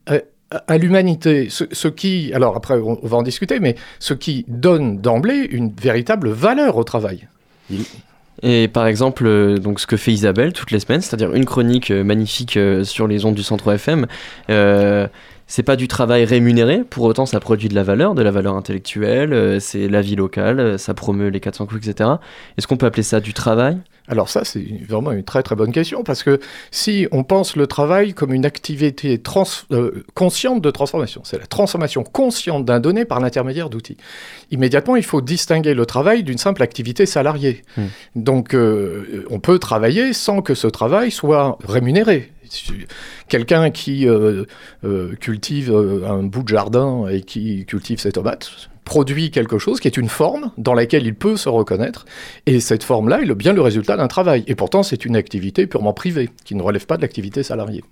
à, 0.52 0.78
l'humanité. 0.78 1.48
Ce, 1.50 1.88
qui, 1.88 2.32
alors 2.34 2.56
après, 2.56 2.76
on, 2.76 3.00
va 3.04 3.18
en 3.18 3.24
discuter, 3.24 3.60
mais 3.60 3.76
ce 4.00 4.14
qui 4.14 4.46
donne 4.48 5.00
d'emblée 5.00 5.48
une 5.52 5.72
véritable 5.74 6.30
valeur 6.30 6.78
au 6.78 6.84
travail. 6.84 7.28
Et 8.44 8.68
par 8.68 8.88
exemple, 8.88 9.26
euh, 9.26 9.58
donc 9.58 9.80
ce 9.80 9.88
que 9.88 9.98
fait 9.98 10.12
Isabelle 10.12 10.54
toutes 10.54 10.72
les 10.72 10.80
semaines, 10.80 11.02
c'est-à-dire 11.02 11.34
une 11.34 11.46
chronique 11.46 11.90
euh, 11.92 12.04
magnifique 12.04 12.56
euh, 12.56 12.84
sur 12.84 13.08
les 13.08 13.26
ondes 13.26 13.36
du 13.36 13.44
Centre 13.44 13.72
FM, 13.72 14.06
c'est 15.48 15.64
pas 15.64 15.76
du 15.76 15.88
travail 15.88 16.26
rémunéré, 16.26 16.84
pour 16.90 17.06
autant 17.06 17.26
ça 17.26 17.40
produit 17.40 17.70
de 17.70 17.76
la 17.76 17.84
valeur, 17.84 18.16
de 18.16 18.22
la 18.22 18.32
valeur 18.32 18.56
intellectuelle, 18.56 19.34
euh, 19.34 19.60
c'est 19.60 19.88
la 19.88 20.02
vie 20.02 20.16
locale, 20.16 20.60
euh, 20.60 20.78
ça 20.78 20.94
promeut 20.94 21.30
les 21.30 21.40
400 21.40 21.66
coups, 21.66 21.88
etc. 21.88 22.10
Est-ce 22.58 22.68
qu'on 22.68 22.78
peut 22.78 22.86
appeler 22.86 23.04
ça 23.04 23.20
du 23.20 23.34
travail? 23.34 23.78
Alors 24.10 24.30
ça, 24.30 24.46
c'est 24.46 24.66
vraiment 24.88 25.12
une 25.12 25.24
très 25.24 25.44
très 25.44 25.56
bonne 25.56 25.72
question, 25.72 26.04
parce 26.04 26.24
que 26.24 26.40
si 26.72 27.08
on 27.12 27.24
pense 27.24 27.56
le 27.56 27.68
travail 27.68 28.14
comme 28.14 28.34
une 28.34 28.46
activité 28.46 29.18
trans- 29.18 29.44
euh, 29.72 30.04
consciente 30.14 30.62
de 30.62 30.72
transformation, 30.72 31.22
c'est 31.26 31.38
la 31.38 31.46
transformation 31.46 32.04
consciente 32.04 32.64
d'un 32.64 32.80
donné 32.80 33.04
par 33.04 33.20
l'intermédiaire 33.20 33.70
d'outils. 33.70 33.98
Immédiatement, 34.52 34.96
il 34.96 35.04
faut 35.04 35.22
distinguer 35.22 35.74
le 35.74 35.86
travail 35.86 36.24
d'une 36.24 36.38
simple 36.38 36.64
activité 36.64 37.06
salariée. 37.06 37.64
Hmm. 37.76 37.88
Donc, 38.16 38.54
euh, 38.54 39.26
on 39.30 39.40
peut 39.40 39.60
travailler 39.60 40.14
sans 40.14 40.42
que 40.42 40.56
ce 40.56 40.68
travail 40.68 41.12
soit 41.12 41.58
rémunéré. 41.68 42.32
Quelqu'un 43.28 43.70
qui 43.72 44.08
euh, 44.08 44.46
euh, 44.84 45.16
cultive 45.16 45.72
euh, 45.72 46.08
un 46.08 46.24
bout 46.24 46.44
de 46.44 46.50
jardin 46.50 47.08
et 47.08 47.22
qui 47.22 47.66
cultive 47.66 48.00
ses 48.00 48.12
tomates 48.12 48.70
produit 48.88 49.32
quelque 49.32 49.60
chose 49.60 49.82
qui 49.82 49.90
est 49.90 49.98
une 49.98 50.08
forme 50.08 50.52
dans 50.58 50.74
laquelle 50.74 51.06
il 51.06 51.14
peut 51.14 51.36
se 51.36 51.50
reconnaître, 51.50 52.06
et 52.46 52.62
cette 52.62 52.86
forme-là 52.86 53.22
est 53.22 53.36
bien 53.36 53.52
le 53.52 53.60
résultat 53.60 53.98
d'un 53.98 54.08
travail. 54.08 54.46
Et 54.48 54.56
pourtant, 54.56 54.82
c'est 54.82 55.04
une 55.04 55.18
activité 55.18 55.68
purement 55.68 55.92
privée, 55.92 56.30
qui 56.46 56.56
ne 56.56 56.62
relève 56.62 56.86
pas 56.86 56.96
de 56.96 57.02
l'activité 57.02 57.44
salariée. 57.44 57.84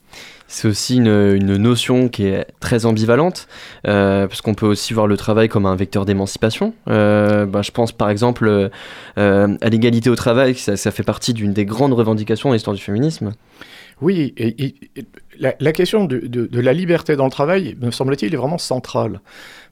C'est 0.47 0.69
aussi 0.69 0.95
une, 0.95 1.57
notion 1.57 2.07
qui 2.07 2.27
est 2.27 2.47
très 2.62 2.85
ambivalente, 2.85 3.50
parce 3.83 4.39
qu'on 4.39 4.53
peut 4.53 4.67
aussi 4.67 4.93
voir 4.93 5.05
le 5.05 5.17
travail 5.17 5.50
comme 5.50 5.65
un 5.65 5.75
vecteur 5.75 6.05
d'émancipation. 6.05 6.74
Euh, 6.88 7.45
bah, 7.45 7.62
je 7.62 7.71
pense 7.71 7.91
par 7.91 8.09
exemple 8.09 8.69
à 9.17 9.69
l'égalité 9.69 10.09
au 10.09 10.15
travail, 10.15 10.55
ça, 10.55 10.77
ça 10.77 10.91
fait 10.91 11.03
partie 11.03 11.33
d'une 11.33 11.51
des 11.51 11.65
grandes 11.65 11.93
revendications 11.93 12.47
de 12.47 12.53
l'histoire 12.53 12.74
du 12.74 12.81
féminisme. 12.81 13.33
Oui, 14.01 14.35
la, 15.39 15.71
question 15.71 16.05
de, 16.05 16.49
la 16.59 16.73
liberté 16.73 17.15
dans 17.15 17.25
le 17.25 17.31
travail, 17.31 17.77
me 17.79 17.91
semble-t-il, 17.91 18.33
est 18.33 18.37
vraiment 18.37 18.57
centrale. 18.57 19.21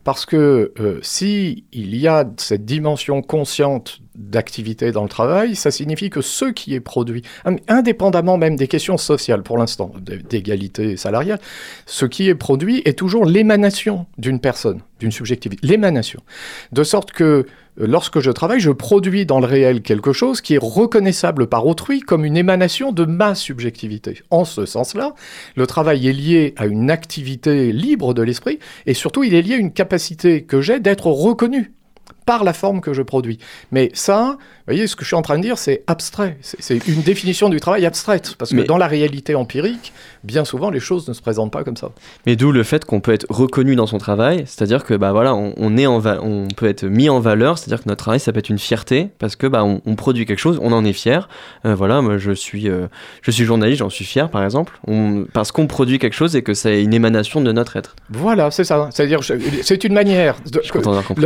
Parce 0.03 0.25
que 0.25 0.73
euh, 0.79 0.99
si 1.01 1.65
il 1.71 1.95
y 1.95 2.07
a 2.07 2.29
cette 2.37 2.65
dimension 2.65 3.21
consciente 3.21 3.99
d'activité 4.15 4.91
dans 4.91 5.03
le 5.03 5.09
travail, 5.09 5.55
ça 5.55 5.71
signifie 5.71 6.09
que 6.09 6.21
ce 6.21 6.45
qui 6.45 6.73
est 6.73 6.79
produit, 6.79 7.23
indépendamment 7.67 8.37
même 8.37 8.55
des 8.55 8.67
questions 8.67 8.97
sociales 8.97 9.43
pour 9.43 9.57
l'instant, 9.57 9.91
d'égalité 10.01 10.97
salariale, 10.97 11.39
ce 11.85 12.05
qui 12.05 12.29
est 12.29 12.35
produit 12.35 12.81
est 12.85 12.97
toujours 12.97 13.25
l'émanation 13.25 14.05
d'une 14.17 14.39
personne, 14.39 14.81
d'une 14.99 15.11
subjectivité, 15.11 15.65
l'émanation. 15.65 16.21
De 16.71 16.83
sorte 16.83 17.11
que 17.11 17.45
lorsque 17.77 18.19
je 18.19 18.31
travaille, 18.31 18.59
je 18.59 18.71
produis 18.71 19.25
dans 19.25 19.39
le 19.39 19.45
réel 19.45 19.81
quelque 19.81 20.13
chose 20.13 20.41
qui 20.41 20.55
est 20.55 20.61
reconnaissable 20.61 21.47
par 21.47 21.65
autrui 21.65 22.01
comme 22.01 22.25
une 22.25 22.37
émanation 22.37 22.91
de 22.91 23.05
ma 23.05 23.35
subjectivité. 23.35 24.21
En 24.29 24.45
ce 24.45 24.65
sens-là, 24.65 25.13
le 25.55 25.67
travail 25.67 26.07
est 26.07 26.13
lié 26.13 26.53
à 26.57 26.65
une 26.65 26.91
activité 26.91 27.71
libre 27.71 28.13
de 28.13 28.21
l'esprit 28.21 28.59
et 28.85 28.93
surtout 28.93 29.23
il 29.23 29.33
est 29.33 29.41
lié 29.41 29.55
à 29.55 29.57
une 29.57 29.73
capacité 29.73 30.43
que 30.43 30.61
j'ai 30.61 30.79
d'être 30.79 31.07
reconnu 31.07 31.73
par 32.25 32.43
la 32.43 32.53
forme 32.53 32.81
que 32.81 32.93
je 32.93 33.01
produis. 33.01 33.39
Mais 33.71 33.91
ça, 33.93 34.37
vous 34.65 34.73
voyez, 34.73 34.87
ce 34.87 34.95
que 34.95 35.03
je 35.03 35.07
suis 35.07 35.15
en 35.15 35.21
train 35.21 35.37
de 35.37 35.43
dire, 35.43 35.57
c'est 35.57 35.83
abstrait. 35.87 36.37
C'est 36.41 36.87
une 36.87 37.01
définition 37.01 37.49
du 37.49 37.59
travail 37.59 37.85
abstraite. 37.85 38.35
Parce 38.37 38.51
que 38.51 38.57
Mais... 38.57 38.63
dans 38.63 38.77
la 38.77 38.87
réalité 38.87 39.35
empirique, 39.35 39.93
bien 40.23 40.45
souvent, 40.45 40.69
les 40.69 40.79
choses 40.79 41.07
ne 41.07 41.13
se 41.13 41.21
présentent 41.21 41.51
pas 41.51 41.63
comme 41.63 41.77
ça. 41.77 41.91
Mais 42.25 42.35
d'où 42.35 42.51
le 42.51 42.63
fait 42.63 42.85
qu'on 42.85 43.01
peut 43.01 43.13
être 43.13 43.25
reconnu 43.29 43.75
dans 43.75 43.87
son 43.87 43.97
travail, 43.97 44.43
c'est-à-dire 44.45 44.83
que 44.83 44.93
bah, 44.93 45.11
voilà, 45.11 45.35
on, 45.35 45.53
on 45.57 45.77
est 45.77 45.85
en 45.85 46.03
on 46.05 46.47
peut 46.55 46.67
être 46.67 46.85
mis 46.85 47.09
en 47.09 47.19
valeur, 47.19 47.57
c'est-à-dire 47.57 47.83
que 47.83 47.89
notre 47.89 48.03
travail, 48.03 48.19
ça 48.19 48.31
peut 48.31 48.39
être 48.39 48.49
une 48.49 48.59
fierté, 48.59 49.09
parce 49.19 49.35
que 49.35 49.47
bah, 49.47 49.63
on, 49.63 49.81
on 49.85 49.95
produit 49.95 50.25
quelque 50.25 50.39
chose, 50.39 50.59
on 50.61 50.71
en 50.71 50.85
est 50.85 50.93
fier. 50.93 51.27
Euh, 51.65 51.75
voilà, 51.75 52.01
moi, 52.01 52.17
je 52.17 52.31
suis, 52.31 52.69
euh, 52.69 52.87
je 53.21 53.31
suis 53.31 53.45
journaliste, 53.45 53.79
j'en 53.79 53.89
suis 53.89 54.05
fier, 54.05 54.29
par 54.29 54.43
exemple, 54.43 54.79
on, 54.87 55.25
parce 55.33 55.51
qu'on 55.51 55.67
produit 55.67 55.99
quelque 55.99 56.15
chose 56.15 56.35
et 56.35 56.41
que 56.41 56.53
c'est 56.53 56.83
une 56.83 56.93
émanation 56.93 57.41
de 57.41 57.51
notre 57.51 57.77
être. 57.77 57.95
Voilà, 58.09 58.51
c'est 58.51 58.63
ça. 58.63 58.89
C'est-à-dire, 58.91 59.19
c'est 59.61 59.83
une 59.83 59.93
manière. 59.93 60.37
De, 60.51 60.59
je 60.59 60.63
suis 60.63 60.71
content 60.71 60.91
d'avoir 60.91 61.05
compris. 61.05 61.25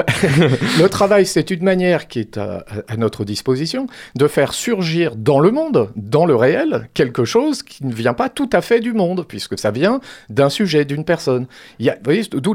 Le, 0.80 0.87
le 0.88 0.90
travail, 0.90 1.26
c'est 1.26 1.52
une 1.52 1.64
manière 1.64 2.08
qui 2.08 2.20
est 2.20 2.38
à, 2.38 2.64
à 2.88 2.96
notre 2.96 3.26
disposition 3.26 3.88
de 4.16 4.26
faire 4.28 4.54
surgir 4.54 5.18
dans 5.18 5.42
le 5.42 5.52
monde, 5.52 5.92
dans 5.98 6.26
le 6.26 6.34
réel, 6.34 6.88
quelque 6.94 7.26
chose 7.26 7.62
qui 7.62 7.86
ne 7.86 7.94
vient 7.94 8.14
pas 8.14 8.30
tout 8.30 8.50
à 8.54 8.62
fait 8.62 8.80
du 8.80 8.94
monde, 8.94 9.26
puisque 9.28 9.60
ça 9.60 9.70
vient 9.70 10.00
d'un 10.30 10.50
sujet, 10.50 10.86
d'une 10.86 11.04
personne. 11.04 11.46
Il 11.80 11.88
y 11.88 11.90
a, 11.90 11.96
vous 11.96 12.04
voyez, 12.06 12.24
d'où 12.32 12.54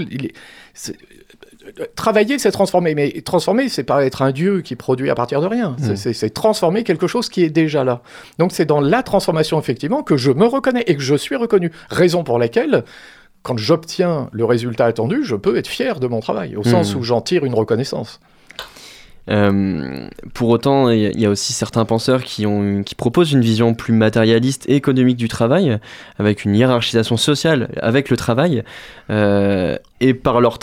Travailler, 1.94 2.38
c'est 2.38 2.50
transformer, 2.50 2.94
mais 2.94 3.20
transformer, 3.20 3.68
c'est 3.68 3.84
pas 3.84 4.04
être 4.04 4.22
un 4.22 4.32
dieu 4.32 4.62
qui 4.62 4.76
produit 4.76 5.10
à 5.10 5.14
partir 5.14 5.40
de 5.40 5.46
rien. 5.46 5.76
Mmh. 5.78 5.94
C'est 5.94 6.30
transformer 6.30 6.82
quelque 6.84 7.06
chose 7.06 7.28
qui 7.28 7.44
est 7.44 7.50
déjà 7.50 7.84
là. 7.84 8.02
Donc 8.38 8.50
c'est 8.52 8.64
dans 8.64 8.80
la 8.80 9.02
transformation, 9.02 9.60
effectivement, 9.60 10.02
que 10.02 10.16
je 10.16 10.32
me 10.32 10.46
reconnais 10.46 10.84
et 10.86 10.96
que 10.96 11.02
je 11.02 11.14
suis 11.14 11.36
reconnu. 11.36 11.70
Raison 11.88 12.24
pour 12.24 12.38
laquelle 12.38 12.82
quand 13.42 13.56
j'obtiens 13.56 14.28
le 14.32 14.44
résultat 14.44 14.86
attendu, 14.86 15.24
je 15.24 15.36
peux 15.36 15.56
être 15.56 15.66
fier 15.66 16.00
de 16.00 16.06
mon 16.06 16.20
travail, 16.20 16.56
au 16.56 16.60
mmh. 16.60 16.64
sens 16.64 16.94
où 16.94 17.02
j'en 17.02 17.20
tire 17.20 17.44
une 17.44 17.54
reconnaissance. 17.54 18.20
Euh, 19.30 20.08
pour 20.34 20.48
autant, 20.48 20.90
il 20.90 21.20
y 21.20 21.26
a 21.26 21.30
aussi 21.30 21.52
certains 21.52 21.84
penseurs 21.84 22.24
qui, 22.24 22.46
ont, 22.46 22.82
qui 22.82 22.94
proposent 22.94 23.32
une 23.32 23.40
vision 23.40 23.74
plus 23.74 23.92
matérialiste 23.92 24.68
et 24.68 24.74
économique 24.74 25.16
du 25.16 25.28
travail, 25.28 25.78
avec 26.18 26.44
une 26.44 26.54
hiérarchisation 26.54 27.16
sociale 27.16 27.68
avec 27.80 28.10
le 28.10 28.16
travail. 28.16 28.64
Euh, 29.10 29.76
et 30.02 30.14
par 30.14 30.40
leur, 30.40 30.58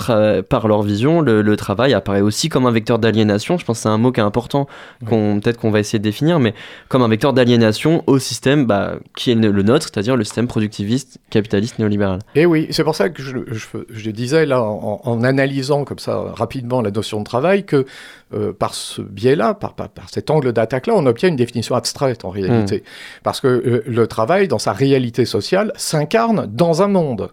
par 0.50 0.67
leur 0.67 0.84
vision, 0.84 1.22
le, 1.22 1.41
le, 1.41 1.55
travail 1.55 1.93
apparaît 1.93 2.19
aussi 2.19 2.50
comme 2.50 2.65
un 2.65 2.72
vecteur 2.72 3.00
d'aliénation. 3.00 3.58
Je 3.58 3.63
pense 3.63 3.77
que 3.77 3.84
c'est 3.84 3.89
un 3.89 3.98
mot 3.98 4.12
qui 4.12 4.19
est 4.19 4.24
important, 4.24 4.67
qu'on 5.08 5.39
peut-être 5.41 5.58
qu'on 5.58 5.72
va 5.72 5.79
essayer 5.79 5.98
de 5.98 6.03
définir, 6.03 6.41
mais 6.41 6.53
comme 6.89 7.03
un 7.03 7.08
vecteur 7.08 7.31
d'aliénation 7.31 8.03
au 8.05 8.19
système 8.19 8.65
bah, 8.65 8.98
qui 9.15 9.31
est 9.31 9.36
le 9.36 9.63
nôtre, 9.63 9.88
c'est-à-dire 9.91 10.17
le 10.17 10.25
système 10.25 10.48
productiviste, 10.48 11.19
capitaliste, 11.29 11.79
néolibéral. 11.79 12.19
Et 12.36 12.46
oui, 12.46 12.67
c'est 12.72 12.84
pour 12.84 12.96
ça 12.96 13.10
que 13.10 13.24
je, 13.24 13.38
je, 13.48 13.65
je 13.89 14.12
disais 14.12 14.46
là, 14.46 14.62
en, 14.62 15.00
en, 15.05 15.24
analysant 15.24 15.86
comme 15.86 16.00
ça 16.00 16.22
rapidement 16.34 16.81
la 16.81 16.91
notion 16.91 17.19
de 17.19 17.25
travail, 17.25 17.63
que 17.63 17.86
euh, 18.34 18.51
par 18.51 18.74
ce 18.74 19.01
biais-là, 19.01 19.53
par, 19.53 19.74
par, 19.74 19.88
par, 19.88 20.10
cet 20.10 20.29
angle 20.29 20.51
d'attaque-là, 20.51 20.93
on 20.98 21.05
obtient 21.05 21.29
une 21.29 21.38
définition 21.38 21.75
abstraite 21.75 22.25
en 22.25 22.29
réalité. 22.29 22.79
Mmh. 22.79 23.22
Parce 23.24 23.39
que 23.39 23.48
euh, 23.48 23.84
le 23.88 24.05
travail, 24.05 24.50
dans 24.50 24.60
sa 24.60 24.74
réalité 24.74 25.24
sociale, 25.24 25.72
s'incarne 25.77 26.46
dans 26.46 26.81
un 26.81 26.89
monde 26.89 27.29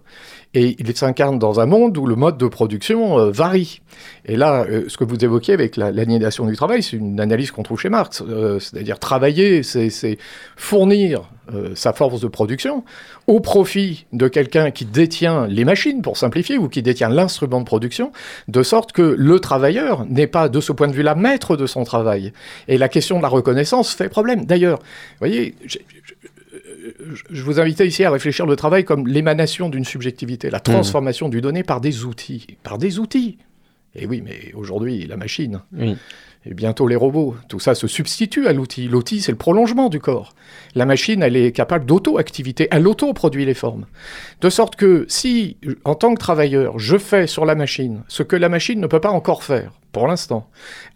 et 0.57 0.75
il 0.79 0.97
s'incarne 0.97 1.39
dans 1.39 1.61
un 1.61 1.67
monde 1.67 1.99
où 1.99 2.07
le 2.07 2.17
mode 2.17 2.39
de 2.39 2.47
production 2.47 3.19
euh, 3.19 3.31
varie. 3.31 3.83
Et 4.25 4.37
là, 4.37 4.65
euh, 4.65 4.85
ce 4.89 4.97
que 4.97 5.05
vous 5.05 5.23
évoquiez 5.23 5.53
avec 5.53 5.77
l'aliénation 5.77 6.45
la, 6.45 6.51
du 6.51 6.57
travail, 6.57 6.83
c'est 6.83 6.97
une 6.97 7.21
analyse 7.21 7.51
qu'on 7.51 7.63
trouve 7.63 7.79
chez 7.79 7.91
Marx. 7.91 8.23
Euh, 8.27 8.59
C'est-à-dire 8.59 8.99
travailler, 8.99 9.63
c'est 9.63 10.19
fournir 10.57 11.31
sa 11.77 11.93
force 11.93 12.21
de 12.21 12.27
production 12.27 12.83
au 13.29 13.39
profit 13.39 14.07
de 14.13 14.27
quelqu'un 14.27 14.73
qui 14.73 14.85
détient 14.85 15.47
les 15.47 15.65
machines, 15.65 16.03
pour 16.03 16.17
simplifier, 16.17 16.59
ou 16.59 16.69
qui 16.69 16.83
détient 16.83 17.09
l'instrument 17.09 17.61
de 17.61 17.65
production, 17.65 18.11
de 18.49 18.65
sorte 18.65 18.91
que 18.91 19.15
le 19.17 19.39
travailleur 19.39 20.07
n'est 20.07 20.27
pas, 20.27 20.49
de 20.49 20.61
ce 20.61 20.73
point 20.73 20.89
de 20.89 20.93
vue-là, 20.93 21.15
maître 21.15 21.57
de 21.57 21.67
son 21.67 21.85
travail. 21.85 22.33
Et 22.67 22.79
la 22.79 22.89
question 22.89 23.19
de 23.19 23.23
la 23.23 23.29
reconnaissance 23.29 23.95
fait 23.95 24.09
problème. 24.09 24.45
D'ailleurs, 24.45 24.81
vous 24.81 25.19
voyez, 25.21 25.55
je 27.31 27.43
vous 27.43 27.61
invitais 27.61 27.87
ici 27.87 28.05
à 28.05 28.11
réfléchir 28.11 28.47
le 28.47 28.57
travail 28.57 28.85
comme 28.85 29.07
l'émanation 29.07 29.69
d'une 29.69 29.85
subjectivité, 29.85 30.51
la 30.51 30.61
transformation 30.61 31.29
mmh. 31.29 31.31
du 31.31 31.41
donné 31.41 31.63
par 31.63 31.81
des 31.81 32.05
outils. 32.05 32.47
Par 32.63 32.79
des 32.79 32.99
outils. 32.99 33.39
Et 33.95 34.07
oui, 34.07 34.23
mais 34.25 34.53
aujourd'hui, 34.55 35.07
la 35.07 35.17
machine. 35.17 35.63
Oui. 35.73 35.97
Et 36.49 36.55
bientôt 36.55 36.87
les 36.87 36.97
robots. 36.97 37.35
Tout 37.49 37.59
ça 37.59 37.75
se 37.75 37.89
substitue 37.89 38.47
à 38.47 38.53
l'outil. 38.53 38.87
L'outil, 38.87 39.21
c'est 39.21 39.33
le 39.33 39.39
prolongement 39.39 39.89
du 39.89 39.99
corps. 39.99 40.35
La 40.77 40.87
machine, 40.87 41.23
elle 41.23 41.35
est 41.35 41.51
capable 41.51 41.87
d'auto-activité. 41.87 42.69
Elle 42.71 42.87
auto-produit 42.87 43.45
les 43.45 43.55
formes. 43.55 43.87
De 44.43 44.49
sorte 44.49 44.77
que 44.77 45.07
si, 45.09 45.57
en 45.85 45.97
tant 45.97 46.15
que 46.15 46.21
travailleur, 46.21 46.79
je 46.79 46.99
fais 46.99 47.27
sur 47.27 47.47
la 47.47 47.57
machine 47.57 48.03
ce 48.07 48.23
que 48.23 48.37
la 48.37 48.49
machine 48.49 48.81
ne 48.81 48.87
peut 48.87 49.01
pas 49.01 49.11
encore 49.11 49.43
faire, 49.43 49.73
pour 49.97 50.09
l'instant. 50.09 50.47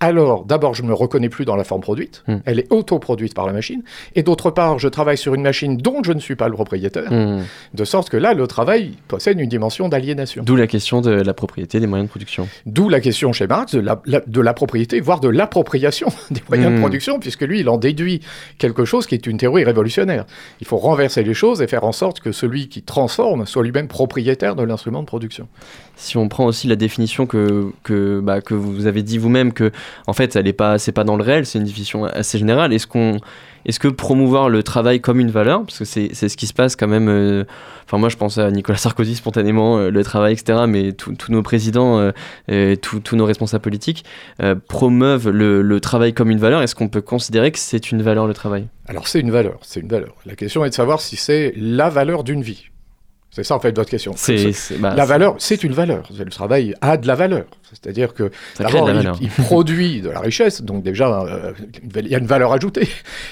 Alors, 0.00 0.44
d'abord, 0.44 0.74
je 0.74 0.82
ne 0.82 0.88
me 0.88 0.92
reconnais 0.92 1.30
plus 1.30 1.46
dans 1.46 1.56
la 1.56 1.64
forme 1.64 1.80
produite, 1.80 2.22
Hmm. 2.26 2.32
mmh. 2.34 2.42
elle 2.44 2.58
est 2.58 2.70
autoproduite 2.70 3.32
par 3.32 3.46
la 3.46 3.54
machine, 3.54 3.82
et 4.14 4.22
d'autre 4.22 4.50
part, 4.50 4.78
je 4.78 4.88
travaille 4.88 5.16
sur 5.16 5.34
une 5.34 5.40
machine 5.40 5.78
dont 5.78 6.02
je 6.02 6.12
ne 6.12 6.20
suis 6.20 6.36
pas 6.36 6.48
le 6.48 6.54
propriétaire, 6.54 7.10
mmh. 7.10 7.44
de 7.72 7.84
sorte 7.84 8.10
que 8.10 8.18
là, 8.18 8.34
le 8.34 8.46
travail 8.46 8.92
possède 9.08 9.40
une 9.40 9.48
dimension 9.48 9.88
d'aliénation. 9.88 10.42
D'où 10.44 10.54
la 10.54 10.66
question 10.66 11.00
de 11.00 11.12
la 11.12 11.32
propriété 11.32 11.80
des 11.80 11.86
moyens 11.86 12.08
de 12.08 12.10
production. 12.10 12.46
D'où 12.66 12.90
la 12.90 13.00
question 13.00 13.32
chez 13.32 13.46
Marx 13.46 13.74
de 13.74 13.80
la, 13.80 14.02
la, 14.04 14.20
de 14.26 14.40
la 14.42 14.52
propriété, 14.52 15.00
voire 15.00 15.20
de 15.20 15.30
l'appropriation 15.30 16.08
des 16.30 16.42
moyens 16.50 16.72
mmh. 16.72 16.74
de 16.74 16.80
production, 16.80 17.18
puisque 17.18 17.42
lui, 17.42 17.60
il 17.60 17.68
en 17.70 17.78
déduit 17.78 18.20
quelque 18.58 18.84
chose 18.84 19.06
qui 19.06 19.14
est 19.14 19.26
une 19.26 19.38
théorie 19.38 19.64
révolutionnaire. 19.64 20.26
Il 20.60 20.66
faut 20.66 20.76
renverser 20.76 21.22
les 21.22 21.34
choses 21.34 21.62
et 21.62 21.66
faire 21.66 21.84
en 21.84 21.92
sorte 21.92 22.20
que 22.20 22.32
celui 22.32 22.68
qui 22.68 22.82
transforme 22.82 23.46
soit 23.46 23.62
lui-même 23.62 23.88
propriétaire 23.88 24.56
de 24.56 24.62
l'instrument 24.62 25.00
de 25.00 25.06
production. 25.06 25.48
Si 26.00 26.16
on 26.16 26.28
prend 26.28 26.46
aussi 26.46 26.66
la 26.66 26.76
définition 26.76 27.26
que, 27.26 27.70
que, 27.82 28.20
bah, 28.20 28.40
que 28.40 28.54
vous 28.54 28.86
avez 28.86 29.02
dit 29.02 29.18
vous-même, 29.18 29.52
que 29.52 29.70
en 30.06 30.14
fait, 30.14 30.34
elle 30.34 30.48
est 30.48 30.54
pas, 30.54 30.76
pas 30.94 31.04
dans 31.04 31.16
le 31.16 31.22
réel, 31.22 31.44
c'est 31.44 31.58
une 31.58 31.64
définition 31.64 32.04
assez 32.04 32.38
générale. 32.38 32.72
Est-ce 32.72 32.86
qu'on, 32.86 33.18
est-ce 33.66 33.78
que 33.78 33.88
promouvoir 33.88 34.48
le 34.48 34.62
travail 34.62 35.00
comme 35.00 35.20
une 35.20 35.30
valeur, 35.30 35.64
parce 35.64 35.80
que 35.80 35.84
c'est, 35.84 36.14
ce 36.14 36.36
qui 36.36 36.46
se 36.46 36.54
passe 36.54 36.76
quand 36.76 36.88
même. 36.88 37.08
Euh, 37.08 37.44
enfin, 37.86 37.98
moi, 37.98 38.08
je 38.08 38.16
pense 38.16 38.38
à 38.38 38.50
Nicolas 38.50 38.78
Sarkozy 38.78 39.14
spontanément, 39.14 39.78
euh, 39.78 39.90
le 39.90 40.02
travail, 40.02 40.32
etc. 40.32 40.60
Mais 40.66 40.92
tous 40.92 41.30
nos 41.30 41.42
présidents, 41.42 42.10
euh, 42.50 42.76
tous 42.76 43.16
nos 43.16 43.26
responsables 43.26 43.62
politiques 43.62 44.04
euh, 44.42 44.54
promeuvent 44.54 45.28
le, 45.28 45.80
travail 45.80 46.14
comme 46.14 46.30
une 46.30 46.38
valeur. 46.38 46.62
Est-ce 46.62 46.74
qu'on 46.74 46.88
peut 46.88 47.02
considérer 47.02 47.52
que 47.52 47.58
c'est 47.58 47.92
une 47.92 48.02
valeur 48.02 48.26
le 48.26 48.34
travail? 48.34 48.68
Alors, 48.86 49.08
c'est 49.08 49.20
une 49.20 49.30
valeur, 49.30 49.58
c'est 49.62 49.80
une 49.80 49.88
valeur. 49.88 50.14
La 50.24 50.34
question 50.34 50.64
est 50.64 50.70
de 50.70 50.74
savoir 50.74 51.00
si 51.00 51.16
c'est 51.16 51.52
la 51.56 51.90
valeur 51.90 52.24
d'une 52.24 52.42
vie. 52.42 52.70
C'est 53.32 53.44
ça 53.44 53.54
en 53.54 53.60
fait 53.60 53.74
votre 53.76 53.88
question. 53.90 54.12
C'est, 54.16 54.52
bah, 54.80 54.92
La 54.96 55.04
valeur, 55.04 55.36
c'est 55.38 55.62
une 55.62 55.72
valeur. 55.72 56.02
Le 56.18 56.24
travail 56.30 56.74
a 56.80 56.96
de 56.96 57.06
la 57.06 57.14
valeur. 57.14 57.44
C'est-à-dire 57.70 58.12
que 58.12 58.32
d'abord, 58.58 58.88
la 58.88 59.02
il, 59.20 59.22
il 59.22 59.28
produit 59.30 60.00
de 60.00 60.10
la 60.10 60.18
richesse, 60.18 60.62
donc 60.62 60.82
déjà, 60.82 61.20
euh, 61.22 61.52
il 61.94 62.08
y 62.08 62.16
a 62.16 62.18
une 62.18 62.26
valeur 62.26 62.52
ajoutée. 62.52 62.88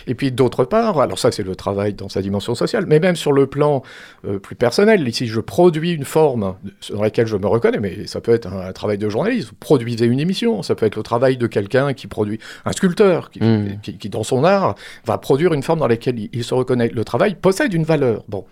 Et 0.07 0.14
puis 0.14 0.31
d'autre 0.31 0.64
part, 0.64 1.00
alors 1.00 1.19
ça 1.19 1.33
c'est 1.33 1.43
le 1.43 1.57
travail 1.57 1.95
dans 1.95 2.09
sa 2.09 2.23
dimension 2.23 2.55
sociale, 2.55 2.85
mais 2.87 3.00
même 3.00 3.17
sur 3.17 3.33
le 3.33 3.49
plan 3.49 3.83
euh, 4.25 4.38
plus 4.38 4.55
personnel, 4.55 5.07
ici 5.09 5.26
je 5.26 5.40
produis 5.40 5.90
une 5.93 6.05
forme 6.05 6.55
dans 6.93 7.02
laquelle 7.02 7.26
je 7.26 7.37
me 7.37 7.49
reconnais, 7.49 7.81
mais 7.81 8.07
ça 8.07 8.21
peut 8.21 8.33
être 8.33 8.47
un, 8.47 8.69
un 8.69 8.73
travail 8.73 8.99
de 8.99 9.09
journaliste, 9.09 9.49
vous 9.49 9.57
produisez 9.59 10.07
une 10.07 10.21
émission, 10.21 10.62
ça 10.62 10.76
peut 10.76 10.87
être 10.87 10.95
le 10.97 11.02
travail 11.02 11.37
de 11.37 11.49
quelqu'un 11.49 11.93
qui 11.93 12.07
produit, 12.07 12.38
un 12.64 12.73
sculpteur, 12.73 13.31
qui, 13.31 13.40
Mm. 13.49 13.81
qui, 13.83 13.97
qui, 13.99 14.09
dans 14.09 14.25
son 14.25 14.45
art 14.45 14.75
va 15.07 15.17
produire 15.19 15.55
une 15.55 15.62
forme 15.62 15.78
dans 15.81 15.87
laquelle 15.88 16.19
il, 16.19 16.28
il 16.33 16.45
se 16.45 16.55
reconnaît. 16.55 16.88
Le 16.88 17.05
travail 17.05 17.35
possède 17.35 17.73
une 17.73 17.85
valeur. 17.85 18.25
Bon. 18.28 18.45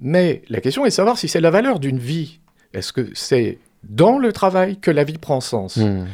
Mais 0.00 0.42
la 0.48 0.60
question 0.60 0.84
est 0.84 0.88
de 0.88 0.94
savoir 0.94 1.18
si 1.18 1.28
c'est 1.28 1.40
la 1.40 1.50
valeur 1.50 1.78
d'une 1.78 1.98
vie. 1.98 2.40
Est-ce 2.72 2.92
que 2.92 3.08
c'est 3.14 3.58
dans 3.84 4.18
le 4.18 4.32
travail 4.32 4.78
que 4.78 4.90
la 4.90 5.04
vie 5.04 5.18
prend 5.18 5.40
sens? 5.40 5.76
Hmm. 5.76 6.06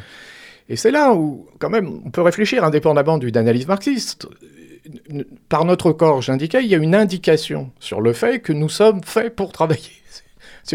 Et 0.69 0.75
c'est 0.75 0.91
là 0.91 1.13
où, 1.13 1.47
quand 1.59 1.69
même, 1.69 2.01
on 2.05 2.09
peut 2.09 2.21
réfléchir 2.21 2.63
indépendamment 2.63 3.17
d'une 3.17 3.37
analyse 3.37 3.67
marxiste. 3.67 4.27
Par 5.49 5.65
notre 5.65 5.91
corps, 5.91 6.21
j'indiquais, 6.21 6.63
il 6.63 6.69
y 6.69 6.75
a 6.75 6.77
une 6.77 6.95
indication 6.95 7.71
sur 7.79 8.01
le 8.01 8.13
fait 8.13 8.39
que 8.39 8.53
nous 8.53 8.69
sommes 8.69 9.03
faits 9.03 9.35
pour 9.35 9.51
travailler. 9.51 9.96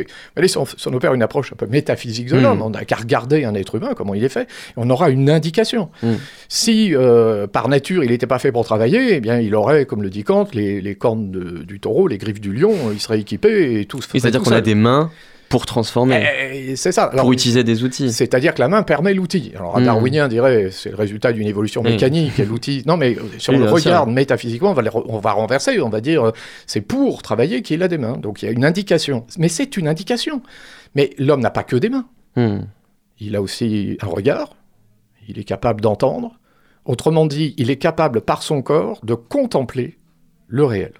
Vous 0.00 0.06
voyez, 0.36 0.48
si 0.48 0.58
on, 0.58 0.64
si 0.66 0.88
on 0.88 0.92
opère 0.94 1.14
une 1.14 1.22
approche 1.22 1.52
un 1.52 1.56
peu 1.56 1.66
métaphysique 1.66 2.28
de 2.28 2.36
Mm. 2.38 2.42
l'homme, 2.42 2.62
on 2.62 2.70
n'a 2.70 2.84
qu'à 2.84 2.96
regarder 2.96 3.44
un 3.44 3.54
être 3.54 3.74
humain, 3.76 3.92
comment 3.96 4.14
il 4.14 4.24
est 4.24 4.28
fait, 4.28 4.42
et 4.42 4.46
on 4.76 4.88
aura 4.90 5.10
une 5.10 5.28
indication. 5.30 5.90
Mm. 6.02 6.12
Si, 6.48 6.94
euh, 6.94 7.46
par 7.46 7.68
nature, 7.68 8.02
il 8.04 8.10
n'était 8.10 8.26
pas 8.26 8.38
fait 8.38 8.52
pour 8.52 8.64
travailler, 8.64 9.14
eh 9.16 9.20
bien, 9.20 9.38
il 9.38 9.54
aurait, 9.54 9.84
comme 9.86 10.02
le 10.02 10.10
dit 10.10 10.24
Kant, 10.24 10.48
les, 10.54 10.80
les 10.80 10.94
cornes 10.94 11.30
de- 11.30 11.62
du 11.64 11.78
taureau, 11.80 12.08
les 12.08 12.18
griffes 12.18 12.40
du 12.40 12.52
lion, 12.52 12.74
il 12.92 13.00
serait 13.00 13.20
équipé 13.20 13.80
et 13.80 13.84
tout 13.86 14.00
c'est-à-dire 14.02 14.40
qu'on 14.42 14.50
a 14.52 14.60
des 14.60 14.74
mains 14.74 15.10
pour 15.52 15.66
transformer, 15.66 16.26
Eh, 16.52 16.74
C'est 16.76 16.90
ça. 16.92 17.04
Alors, 17.04 17.24
pour 17.26 17.32
utiliser 17.32 17.62
des 17.62 17.84
outils. 17.84 18.10
c'est-à-dire 18.10 18.54
que 18.54 18.60
la 18.60 18.68
main 18.68 18.82
permet 18.82 19.12
l'outil. 19.14 19.52
Alors, 19.54 19.76
un 19.76 19.82
darwinien 19.82 20.26
dirait 20.26 20.70
c'est 20.72 20.88
le 20.90 20.96
résultat 20.96 21.32
d'une 21.32 21.46
évolution 21.46 21.82
Oui. 21.84 21.90
mécanique 21.92 22.40
et 22.40 22.44
l'outil. 22.50 22.82
Non, 22.86 22.96
mais 22.96 23.16
euh, 23.16 23.20
si 23.38 23.50
on 23.50 23.52
Oui, 23.52 23.58
le 23.60 23.66
sûr. 23.66 23.74
regarde 23.74 24.10
métaphysiquement, 24.10 24.70
on 24.70 24.74
va, 24.74 24.82
on 25.06 25.18
va 25.18 25.32
renverser. 25.32 25.78
On 25.80 25.90
va 25.90 26.00
dire 26.00 26.24
euh, 26.28 26.32
c'est 26.66 26.80
pour 26.80 27.22
travailler 27.22 27.60
qu'il 27.62 27.82
a 27.82 27.88
des 27.88 27.98
mains. 27.98 28.16
Donc 28.16 28.42
il 28.42 28.46
y 28.46 28.48
a 28.48 28.52
une 28.52 28.64
indication. 28.64 29.26
Mais 29.38 29.48
c'est 29.48 29.76
une 29.76 29.86
indication. 29.88 30.40
Mais 30.94 31.10
l'homme 31.18 31.40
n'a 31.40 31.50
pas 31.50 31.62
que 31.64 31.76
des 31.76 31.90
mains. 31.90 32.06
Hmm. 32.36 32.60
Il 33.20 33.36
a 33.36 33.42
aussi 33.42 33.98
un 34.00 34.06
regard. 34.06 34.56
Il 35.28 35.38
est 35.38 35.44
capable 35.44 35.82
d'entendre. 35.82 36.38
Autrement 36.86 37.26
dit, 37.26 37.54
il 37.58 37.70
est 37.70 37.76
capable 37.76 38.22
par 38.22 38.42
son 38.42 38.62
corps 38.62 39.00
de 39.04 39.14
contempler 39.14 39.98
le 40.48 40.64
réel. 40.64 40.92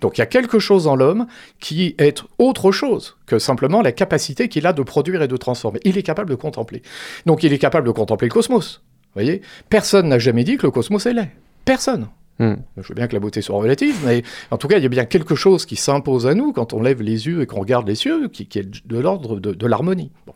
Donc 0.00 0.18
il 0.18 0.20
y 0.20 0.22
a 0.22 0.26
quelque 0.26 0.58
chose 0.58 0.86
en 0.86 0.96
l'homme 0.96 1.26
qui 1.58 1.94
est 1.98 2.22
autre 2.38 2.72
chose 2.72 3.16
que 3.26 3.38
simplement 3.38 3.82
la 3.82 3.92
capacité 3.92 4.48
qu'il 4.48 4.66
a 4.66 4.72
de 4.72 4.82
produire 4.82 5.22
et 5.22 5.28
de 5.28 5.36
transformer. 5.36 5.80
Il 5.84 5.98
est 5.98 6.02
capable 6.02 6.30
de 6.30 6.34
contempler. 6.34 6.82
Donc 7.26 7.42
il 7.42 7.52
est 7.52 7.58
capable 7.58 7.86
de 7.86 7.92
contempler 7.92 8.28
le 8.28 8.32
cosmos. 8.32 8.82
Vous 8.82 9.22
voyez? 9.22 9.42
Personne 9.68 10.08
n'a 10.08 10.18
jamais 10.18 10.44
dit 10.44 10.56
que 10.56 10.66
le 10.66 10.70
cosmos 10.70 11.06
est 11.06 11.12
laid. 11.12 11.30
Personne. 11.64 12.08
Hmm. 12.38 12.54
Je 12.78 12.88
veux 12.88 12.94
bien 12.94 13.06
que 13.06 13.12
la 13.12 13.20
beauté 13.20 13.42
soit 13.42 13.58
relative, 13.58 13.98
mais 14.06 14.22
en 14.50 14.56
tout 14.56 14.66
cas, 14.66 14.78
il 14.78 14.82
y 14.82 14.86
a 14.86 14.88
bien 14.88 15.04
quelque 15.04 15.34
chose 15.34 15.66
qui 15.66 15.76
s'impose 15.76 16.26
à 16.26 16.32
nous 16.32 16.54
quand 16.54 16.72
on 16.72 16.80
lève 16.80 17.02
les 17.02 17.26
yeux 17.26 17.42
et 17.42 17.46
qu'on 17.46 17.60
regarde 17.60 17.86
les 17.86 17.94
cieux, 17.94 18.28
qui, 18.28 18.46
qui 18.46 18.58
est 18.60 18.86
de 18.86 18.98
l'ordre 18.98 19.38
de, 19.38 19.52
de 19.52 19.66
l'harmonie. 19.66 20.10
Bon. 20.26 20.32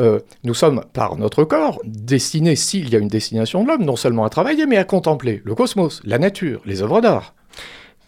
Euh, 0.00 0.20
nous 0.44 0.52
sommes, 0.52 0.84
par 0.92 1.16
notre 1.16 1.44
corps, 1.44 1.80
destinés, 1.84 2.56
s'il 2.56 2.90
y 2.90 2.96
a 2.96 2.98
une 2.98 3.08
destination 3.08 3.62
de 3.62 3.68
l'homme, 3.68 3.84
non 3.84 3.96
seulement 3.96 4.24
à 4.24 4.28
travailler, 4.28 4.66
mais 4.66 4.76
à 4.76 4.84
contempler 4.84 5.40
le 5.44 5.54
cosmos, 5.54 6.02
la 6.04 6.18
nature, 6.18 6.60
les 6.66 6.82
œuvres 6.82 7.00
d'art. 7.00 7.34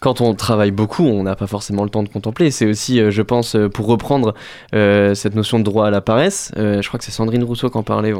Quand 0.03 0.19
on 0.19 0.33
travaille 0.35 0.71
beaucoup, 0.71 1.05
on 1.05 1.23
n'a 1.23 1.37
pas 1.37 1.47
forcément 1.47 1.85
le 1.85 1.89
temps 1.89 2.03
de 2.03 2.09
contempler. 2.09 2.51
C'est 2.51 2.65
aussi, 2.65 2.99
euh, 2.99 3.09
je 3.09 3.21
pense, 3.21 3.55
euh, 3.55 3.69
pour 3.69 3.85
reprendre 3.85 4.33
euh, 4.75 5.15
cette 5.15 5.33
notion 5.33 5.59
de 5.59 5.63
droit 5.63 5.87
à 5.87 5.91
la 5.91 6.01
paresse, 6.01 6.51
je 6.57 6.85
crois 6.85 6.97
que 6.97 7.05
c'est 7.05 7.11
Sandrine 7.11 7.45
Rousseau 7.45 7.69
qui 7.69 7.77
en 7.77 7.83
parlait. 7.83 8.13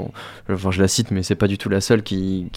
Je- 0.47 0.81
la 0.81 0.87
cite, 0.87 1.11
mais 1.11 1.23
c'est 1.23 1.35
pas 1.35 1.47
du 1.47 1.57
tout 1.57 1.67
la 1.67 1.81
seule 1.81 2.01
qui, 2.01 2.49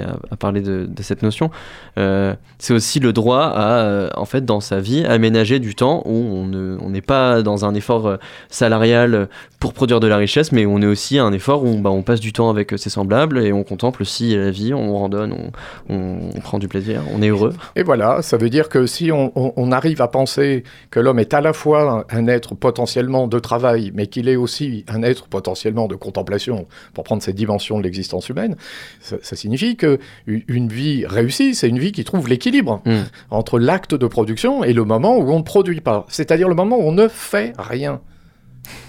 a, 0.00 0.36
parlé 0.36 0.60
de, 0.60 0.88
cette 1.02 1.24
notion. 1.24 1.50
C'est 1.96 2.72
aussi 2.72 3.00
le 3.00 3.12
droit 3.12 3.50
à, 3.52 4.10
en 4.16 4.24
fait, 4.26 4.44
dans 4.44 4.60
sa 4.60 4.78
vie, 4.78 5.04
aménager 5.04 5.58
du 5.58 5.74
temps 5.74 6.02
où 6.06 6.12
on 6.14 6.46
ne- 6.46 6.76
on 6.80 6.90
n'est 6.90 7.00
pas 7.00 7.42
dans 7.42 7.64
un 7.64 7.74
effort 7.74 8.16
salarial 8.48 9.28
pour 9.58 9.72
produire 9.72 9.98
de 9.98 10.06
la 10.06 10.16
richesse, 10.16 10.52
mais 10.52 10.66
on 10.66 10.80
est 10.82 10.86
aussi 10.86 11.18
un 11.18 11.32
effort 11.32 11.64
où 11.64 11.76
bah, 11.78 11.90
on 11.90 12.02
passe 12.02 12.20
du 12.20 12.32
temps 12.32 12.48
avec 12.48 12.72
ses 12.76 12.90
semblables 12.90 13.38
et 13.40 13.52
on 13.52 13.64
contemple 13.64 14.02
aussi 14.02 14.36
la 14.36 14.50
vie, 14.52 14.72
on 14.72 14.96
randonne, 14.96 15.32
on, 15.32 15.94
on- 15.94 16.30
on 16.36 16.40
prend 16.40 16.58
du 16.60 16.68
plaisir, 16.68 17.02
on 17.12 17.22
est 17.22 17.28
heureux. 17.28 17.54
Et 17.74 17.82
voilà, 17.82 18.22
ça 18.22 18.36
veut 18.36 18.50
dire 18.50 18.67
que 18.68 18.86
si 18.86 19.10
on, 19.12 19.32
on- 19.34 19.52
on 19.56 19.72
arrive 19.72 20.00
à 20.02 20.08
penser 20.08 20.62
que 20.90 21.00
l'homme 21.00 21.18
est 21.18 21.34
à 21.34 21.40
la 21.40 21.52
fois 21.52 22.06
un, 22.10 22.18
un 22.18 22.26
être 22.28 22.54
potentiellement 22.54 23.26
de 23.26 23.38
travail, 23.38 23.90
mais 23.94 24.06
qu'il 24.06 24.28
est 24.28 24.36
aussi 24.36 24.84
un 24.88 25.02
être 25.02 25.26
potentiellement 25.28 25.88
de 25.88 25.94
contemplation, 25.96 26.66
pour 26.94 27.04
prendre 27.04 27.22
cette 27.22 27.36
dimension 27.36 27.78
de 27.78 27.82
l'existence 27.84 28.28
humaine, 28.28 28.56
ça, 29.00 29.16
ça 29.22 29.34
signifie 29.36 29.76
que 29.76 29.98
u- 30.26 30.44
une 30.48 30.68
vie 30.68 31.06
réussie, 31.06 31.54
c'est 31.54 31.68
une 31.68 31.78
vie 31.78 31.92
qui 31.92 32.04
trouve 32.04 32.28
l'équilibre 32.28 32.80
Mm. 32.84 33.02
entre 33.30 33.58
l'acte 33.58 33.94
de 33.94 34.06
production 34.06 34.62
et 34.64 34.72
le 34.72 34.84
moment 34.84 35.16
où 35.18 35.30
on 35.30 35.38
ne 35.38 35.42
produit 35.44 35.80
pas, 35.80 36.04
c'est-à-dire 36.08 36.48
le 36.48 36.54
moment 36.54 36.76
où 36.76 36.82
on 36.82 36.92
ne 36.92 37.08
fait 37.08 37.52
rien. 37.58 38.00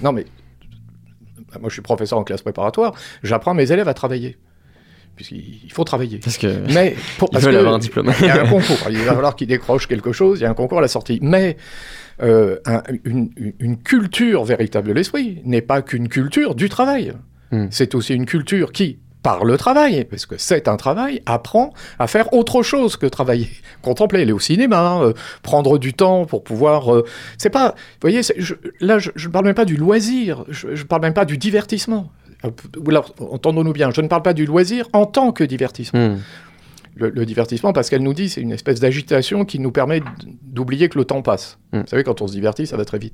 Non 0.02 0.12
mais, 0.12 0.26
moi 1.60 1.70
je 1.70 1.74
suis 1.74 1.82
professeur 1.82 2.20
en 2.20 2.24
classe 2.24 2.42
préparatoire, 2.42 2.94
j'apprends 3.24 3.54
mes 3.54 3.72
élèves 3.72 3.88
à 3.88 3.94
travailler. 3.94 4.38
Puisqu'il 5.16 5.60
il 5.66 5.72
faut 5.72 5.84
travailler. 5.84 6.20
Parce 6.20 6.38
que 6.38 6.48
Mais 6.74 6.96
pour, 7.18 7.30
parce 7.32 7.44
veulent 7.44 7.54
que 7.54 7.60
avoir 7.60 7.74
un 7.76 7.80
diplôme. 7.80 8.12
il 8.22 8.26
y 8.28 8.30
a 8.30 8.42
un 8.44 8.48
concours, 8.50 8.78
il 8.90 8.98
va 9.00 9.14
falloir 9.14 9.36
qu'ils 9.36 9.48
décrochent 9.48 9.88
quelque 9.88 10.12
chose, 10.14 10.40
il 10.40 10.44
y 10.44 10.46
a 10.46 10.50
un 10.50 10.54
concours 10.54 10.78
à 10.80 10.82
la 10.82 10.88
sortie. 10.88 11.20
Mais 11.22 11.58
euh, 12.22 12.58
un- 12.66 12.84
une, 13.04 13.78
culture 13.84 14.44
véritable 14.44 14.90
de 14.90 14.94
l'esprit 14.94 15.42
n'est 15.46 15.62
pas 15.62 15.82
qu'une 15.82 16.08
culture 16.10 16.56
du 16.56 16.70
travail. 16.70 17.14
Hmm. 17.52 17.68
C'est 17.72 17.96
aussi 17.96 18.14
une 18.14 18.26
culture 18.26 18.72
qui, 18.72 19.00
par 19.24 19.44
le 19.44 19.58
travail, 19.58 20.06
parce 20.06 20.26
que 20.26 20.36
c'est 20.38 20.68
un 20.68 20.78
travail, 20.78 21.22
apprend 21.26 21.74
à 21.98 22.08
faire 22.08 22.32
autre 22.34 22.62
chose 22.64 22.96
que 22.98 23.06
travailler. 23.06 23.50
Contempler, 23.82 24.22
aller 24.22 24.32
au 24.32 24.40
cinéma, 24.40 25.00
euh, 25.02 25.14
prendre 25.44 25.78
du 25.78 25.94
temps 25.94 26.26
pour 26.26 26.44
pouvoir... 26.44 26.94
euh, 26.96 27.06
c'est 27.38 27.50
pas... 27.50 27.70
Vous 27.76 28.10
voyez, 28.10 28.22
je- 28.38 28.54
là, 28.80 29.00
je 29.00 29.10
ne 29.16 29.32
parle 29.32 29.46
même 29.46 29.56
pas 29.56 29.66
du 29.66 29.78
loisir, 29.78 30.44
je 30.50 30.68
ne 30.68 30.84
parle 30.84 31.02
même 31.02 31.14
pas 31.14 31.26
du 31.26 31.38
divertissement. 31.38 32.12
Alors, 32.44 33.14
Entendons-nous 33.20 33.74
bien, 33.74 33.92
je 33.92 34.02
ne 34.02 34.08
parle 34.08 34.22
pas 34.24 34.34
du 34.34 34.46
loisir 34.46 34.88
en 34.94 35.06
tant 35.06 35.32
que 35.32 35.44
divertissement 35.44 36.10
Hmm. 36.10 36.18
le, 36.96 37.10
le 37.10 37.26
divertissement, 37.26 37.72
parce 37.72 37.90
qu'elle 37.90 38.04
nous 38.04 38.14
dit, 38.14 38.28
c'est 38.30 38.42
une 38.42 38.52
espèce 38.52 38.80
d'agitation 38.82 39.46
qui 39.46 39.60
nous 39.60 39.72
permet 39.72 40.02
d'oublier 40.44 40.90
que 40.90 40.98
le 40.98 41.06
temps 41.06 41.22
passe. 41.22 41.58
Mm. 41.72 41.80
Vous 41.82 41.88
savez, 41.88 42.04
quand 42.04 42.22
on 42.22 42.28
se 42.28 42.34
divertit, 42.34 42.68
ça 42.68 42.76
va 42.76 42.84
très 42.84 42.98
vite. 43.00 43.14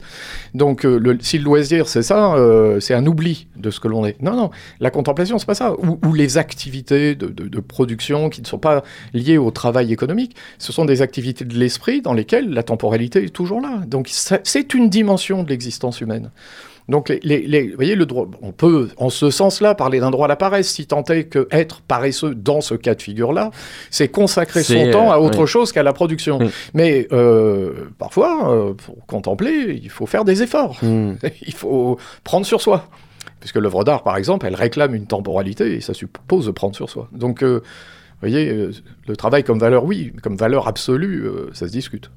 Donc, 0.56 0.86
euh, 0.86 0.98
le- 0.98 1.18
si 1.22 1.38
le 1.38 1.44
loisir, 1.44 1.88
c'est 1.88 2.02
ça, 2.02 2.34
euh, 2.36 2.80
c'est 2.80 2.96
un 2.96 3.06
oubli 3.06 3.48
de 3.58 3.70
ce 3.70 3.80
que 3.80 3.88
l'on 3.88 4.04
est. 4.06 4.20
Non, 4.24 4.36
non, 4.36 4.50
la 4.80 4.90
contemplation, 4.90 5.38
c'est 5.38 5.46
pas 5.46 5.54
ça. 5.56 5.74
Ou, 5.74 6.00
ou 6.04 6.14
les 6.14 6.38
activités 6.40 7.14
de, 7.16 7.28
de- 7.28 7.48
de 7.48 7.60
production 7.60 8.30
qui 8.30 8.42
ne 8.42 8.48
sont 8.48 8.58
pas 8.58 8.84
liées 9.14 9.38
au 9.38 9.52
travail 9.52 9.92
économique, 9.94 10.36
ce 10.58 10.72
sont 10.74 10.86
des 10.86 11.02
activités 11.04 11.46
de 11.46 11.54
l'esprit 11.56 12.02
dans 12.02 12.14
lesquelles 12.14 12.50
la 12.50 12.64
temporalité 12.64 13.26
est 13.26 13.30
toujours 13.30 13.62
là. 13.62 13.82
Donc, 13.88 14.08
c'est 14.10 14.74
une 14.74 14.90
dimension 14.90 15.44
de 15.44 15.50
l'existence 15.50 16.02
humaine. 16.02 16.32
Donc, 16.88 17.10
les, 17.10 17.20
les- 17.24 17.42
les- 17.48 17.70
vous 17.70 17.76
voyez, 17.76 17.96
le 17.96 18.06
droit, 18.06 18.28
on 18.42 18.52
peut, 18.52 18.90
en 18.98 19.10
ce 19.10 19.32
sens-là, 19.32 19.74
parler 19.74 20.00
d'un 20.00 20.12
droit 20.12 20.26
à 20.26 20.28
la 20.28 20.36
paresse, 20.36 20.70
si 20.70 20.86
tant 20.86 21.04
est 21.06 21.24
que 21.26 21.48
être 21.52 21.82
paresseux 21.82 22.36
dans 22.36 22.62
ce 22.62 22.76
cas 22.76 22.94
de 22.94 23.02
figure-là, 23.02 23.50
c'est 23.90 24.08
consacrer 24.08 24.62
son 24.64 24.92
temps 24.92 25.12
à 25.12 25.16
euh, 25.16 25.20
autre 25.22 25.42
oui. 25.42 25.48
chose 25.48 25.72
qu'à 25.72 25.82
la 25.82 25.94
production. 25.94 26.38
Oui. 26.40 26.50
Mais 26.76 27.08
euh, 27.12 27.86
parfois, 27.98 28.52
euh, 28.54 28.74
pour 28.74 29.04
contempler, 29.08 29.80
il 29.82 29.90
faut 29.90 30.06
faire 30.06 30.26
des 30.26 30.44
efforts. 30.44 30.78
Hmm. 30.84 31.14
il 31.48 31.54
faut 31.54 31.98
prendre 32.24 32.46
sur 32.46 32.62
soi. 32.62 32.88
Puisque 33.40 33.56
l'œuvre 33.58 33.84
d'art, 33.84 34.04
par 34.04 34.18
exemple, 34.18 34.46
elle 34.46 34.56
réclame 34.56 34.94
une 34.96 35.08
temporalité 35.08 35.76
et 35.76 35.82
ça 35.82 35.94
suppose 35.94 36.46
de 36.48 36.52
prendre 36.52 36.76
sur 36.76 36.90
soi. 36.90 37.10
Donc, 37.12 37.44
vous 37.44 37.60
voyez, 38.22 38.70
le 39.08 39.16
travail 39.16 39.44
comme 39.44 39.60
valeur, 39.60 39.86
oui, 39.86 40.14
comme 40.24 40.36
valeur 40.36 40.68
absolue, 40.68 41.28
ça 41.54 41.68
se 41.68 41.72
discute. 41.72 42.10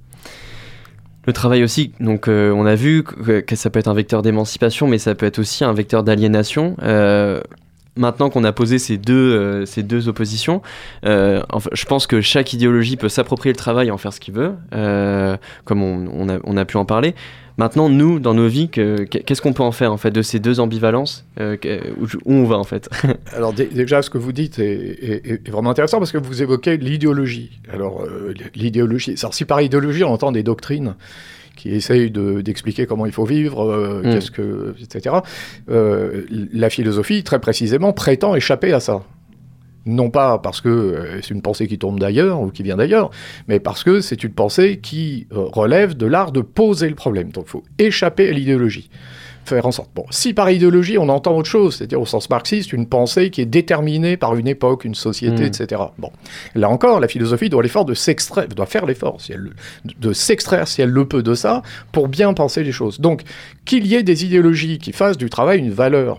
Le 1.29 1.35
travail 1.35 1.63
aussi, 1.63 1.93
donc 2.01 2.27
euh, 2.27 2.53
on 2.53 2.65
a 2.65 2.75
vu 2.75 3.03
que, 3.03 3.55
ça 3.55 3.69
peut 3.69 3.79
être 3.79 3.89
un 3.89 3.93
vecteur 3.93 4.23
d'émancipation, 4.23 4.89
mais 4.89 4.97
ça 4.97 5.15
peut 5.15 5.27
être 5.27 5.39
aussi 5.39 5.63
un 5.63 5.75
vecteur 5.75 6.03
d'aliénation. 6.03 6.75
Euh, 6.83 7.43
maintenant 7.97 8.31
qu'on 8.31 8.45
a 8.45 8.53
posé 8.53 8.79
ces 8.79 8.97
deux, 8.97 9.67
euh, 9.67 10.09
oppositions, 10.09 10.63
je 11.03 11.85
pense 11.85 12.07
que 12.07 12.23
chaque 12.23 12.55
idéologie 12.55 12.97
peut 12.97 13.11
s'approprier 13.11 13.53
le 13.53 13.59
travail 13.59 13.89
et 13.89 13.91
en 13.91 13.99
faire 13.99 14.15
ce 14.15 14.21
qu'il 14.21 14.33
veut, 14.33 14.55
comme 15.67 15.83
on 15.83 16.57
a 16.57 16.65
pu 16.65 16.79
en 16.79 16.87
parler. 16.87 17.15
Maintenant, 17.59 17.89
nous, 17.89 18.21
dans 18.21 18.35
nos 18.35 18.47
vies, 18.49 18.69
que- 18.71 19.03
qu'est-ce 19.03 19.43
qu'on 19.43 19.53
peut 19.53 19.63
en 19.65 19.73
faire 19.73 19.93
en 19.93 19.97
fait 19.97 20.11
de 20.13 20.23
ces 20.23 20.39
deux 20.39 20.61
ambivalences 20.61 21.27
euh, 21.41 21.57
où, 22.01 22.05
où 22.25 22.33
on 22.33 22.45
va 22.45 22.57
en 22.57 22.65
fait? 22.65 22.89
Alors 23.37 23.53
dé- 23.53 23.67
déjà, 23.67 24.01
ce 24.01 24.11
que 24.11 24.17
vous 24.19 24.33
dites 24.33 24.59
est, 24.61 24.65
est- 24.65 25.27
est 25.47 25.51
vraiment 25.51 25.71
intéressant 25.71 25.99
parce 25.99 26.13
que 26.13 26.19
vous 26.19 26.41
évoquez 26.43 26.77
l'idéologie. 26.77 27.61
Alors 27.73 28.03
euh, 28.05 28.33
l'idéologie, 28.55 29.15
alors 29.21 29.35
si 29.35 29.45
par 29.45 29.61
idéologie 29.61 30.05
on 30.05 30.13
entend 30.13 30.31
des 30.33 30.43
doctrines 30.45 30.95
qui 31.57 31.71
essayent 31.71 32.13
de- 32.13 32.41
d'expliquer 32.41 32.87
comment 32.87 33.05
il 33.07 33.11
faut 33.13 33.25
vivre, 33.25 33.69
euh, 33.69 34.03
Mm. 34.05 34.13
qu'est-ce 34.13 34.31
que, 34.31 34.75
etc. 34.81 35.17
la 35.69 36.71
philosophie, 36.71 37.25
très 37.25 37.41
précisément, 37.41 37.93
prétend 37.93 38.35
échapper 38.37 38.73
à 38.73 38.79
ça. 38.81 39.03
Non 39.89 40.11
pas 40.11 40.39
parce 40.39 40.61
que 40.61 40.69
euh, 40.69 41.21
c'est 41.23 41.31
une 41.35 41.43
pensée 41.43 41.67
qui 41.67 41.79
tombe 41.79 41.99
d'ailleurs 41.99 42.41
ou 42.41 42.51
qui 42.51 42.63
vient 42.63 42.77
d'ailleurs, 42.77 43.11
mais 43.49 43.59
parce 43.59 43.83
que 43.83 44.01
c'est 44.01 44.23
une 44.23 44.33
pensée 44.33 44.79
qui 44.83 45.27
euh, 45.33 45.45
relève 45.47 45.97
de 45.97 46.07
l'art 46.07 46.31
de 46.31 46.41
poser 46.43 46.89
le 46.89 46.95
problème. 46.95 47.31
Donc 47.31 47.45
il 47.49 47.51
faut 47.51 47.65
échapper 47.79 48.29
à 48.29 48.33
l'idéologie 48.33 48.91
faire 49.45 49.65
en 49.65 49.73
sorte. 49.73 49.89
Bon, 49.95 50.05
si 50.11 50.35
par 50.35 50.51
idéologie 50.51 50.99
on 50.99 51.09
entend 51.09 51.35
autre 51.35 51.49
chose, 51.49 51.77
c'est-à-dire 51.77 51.99
au 51.99 52.05
sens 52.05 52.29
marxiste, 52.29 52.75
une 52.75 52.87
pensée 52.87 53.31
qui 53.31 53.41
est 53.41 53.47
déterminée 53.47 54.19
par 54.19 54.37
une 54.37 54.47
époque, 54.47 54.85
une 54.85 54.95
société, 54.95 55.45
Mm. 55.45 55.47
etc. 55.47 55.83
Bon, 55.97 56.11
là 56.55 56.69
encore, 56.69 57.01
la 57.01 57.09
philosophie 57.09 57.49
doit 57.49 57.63
l'effort 57.63 57.87
de 57.87 57.95
s'extraire, 57.95 58.47
doit 58.49 58.67
faire 58.67 58.85
l'effort, 58.85 59.23
si 59.23 59.33
elle, 59.33 59.39
le- 59.41 59.53
de 59.99 60.13
s'extraire 60.13 60.69
si 60.69 60.83
elle 60.83 60.91
le 60.91 61.09
peut 61.09 61.23
de 61.23 61.33
ça, 61.33 61.63
pour 61.93 62.09
bien 62.09 62.35
penser 62.35 62.63
les 62.63 62.73
choses. 62.73 63.01
Donc, 63.01 63.23
qu'il 63.65 63.87
y 63.87 63.95
ait 63.95 64.03
des 64.03 64.27
idéologies 64.27 64.77
qui 64.77 64.93
fassent 64.93 65.17
du 65.17 65.31
travail 65.31 65.61
une 65.61 65.71
valeur. 65.71 66.19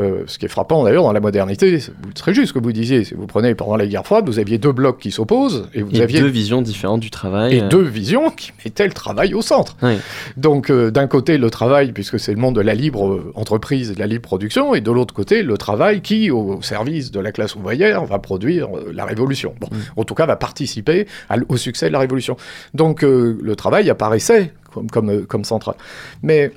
Euh, 0.00 0.22
ce 0.26 0.38
qui 0.38 0.46
est 0.46 0.48
frappant 0.48 0.84
d'ailleurs 0.84 1.02
dans 1.04 1.12
la 1.12 1.20
modernité, 1.20 1.78
c'est 1.78 1.92
c'est 2.06 2.14
très 2.14 2.34
juste 2.34 2.48
ce 2.48 2.52
que 2.52 2.58
vous 2.58 2.72
disiez. 2.72 3.04
Si 3.04 3.14
vous 3.14 3.26
prenez 3.26 3.54
pendant 3.54 3.76
la 3.76 3.86
guerre 3.86 4.04
froide, 4.04 4.26
vous 4.26 4.38
aviez 4.38 4.58
deux 4.58 4.72
blocs 4.72 4.98
qui 4.98 5.10
s'opposent 5.10 5.68
et 5.74 5.82
vous 5.82 6.00
aviez 6.00 6.20
deux 6.20 6.26
visions 6.26 6.62
différentes 6.62 7.00
du 7.00 7.10
travail. 7.10 7.56
et 7.56 7.62
euh, 7.62 7.68
deux 7.68 7.82
visions 7.82 8.30
qui 8.30 8.52
mettaient 8.64 8.86
le 8.86 8.92
travail 8.92 9.34
au 9.34 9.42
centre. 9.42 9.76
Oui. 9.82 9.94
Donc 10.36 10.70
euh, 10.70 10.90
d'un 10.90 11.06
côté 11.06 11.38
le 11.38 11.50
travail, 11.50 11.92
puisque 11.92 12.18
c'est 12.18 12.32
le 12.32 12.38
monde 12.38 12.56
de 12.56 12.60
la 12.60 12.74
libre 12.74 13.32
entreprise 13.34 13.90
et 13.90 13.94
de 13.94 13.98
la 13.98 14.06
libre 14.06 14.22
production, 14.22 14.74
et 14.74 14.80
de 14.80 14.90
l'autre 14.90 15.14
côté 15.14 15.42
le 15.42 15.56
travail 15.58 16.00
qui, 16.00 16.30
au 16.30 16.62
service 16.62 17.10
de 17.10 17.20
la 17.20 17.32
classe 17.32 17.54
ouvrière, 17.54 18.04
va 18.04 18.18
produire 18.18 18.68
la 18.92 19.04
révolution. 19.04 19.54
Bon, 19.60 19.68
en 19.96 20.04
tout 20.04 20.14
cas 20.14 20.26
va 20.26 20.36
participer 20.36 21.06
à 21.28 21.36
au 21.48 21.56
succès 21.56 21.88
de 21.88 21.92
la 21.92 21.98
révolution. 21.98 22.36
Donc 22.74 23.02
le 23.02 23.54
travail 23.56 23.90
apparaissait 23.90 24.52
comme, 24.72 24.90
comme, 24.90 25.26
comme 25.26 25.44
central. 25.44 25.74
Mais 26.22 26.52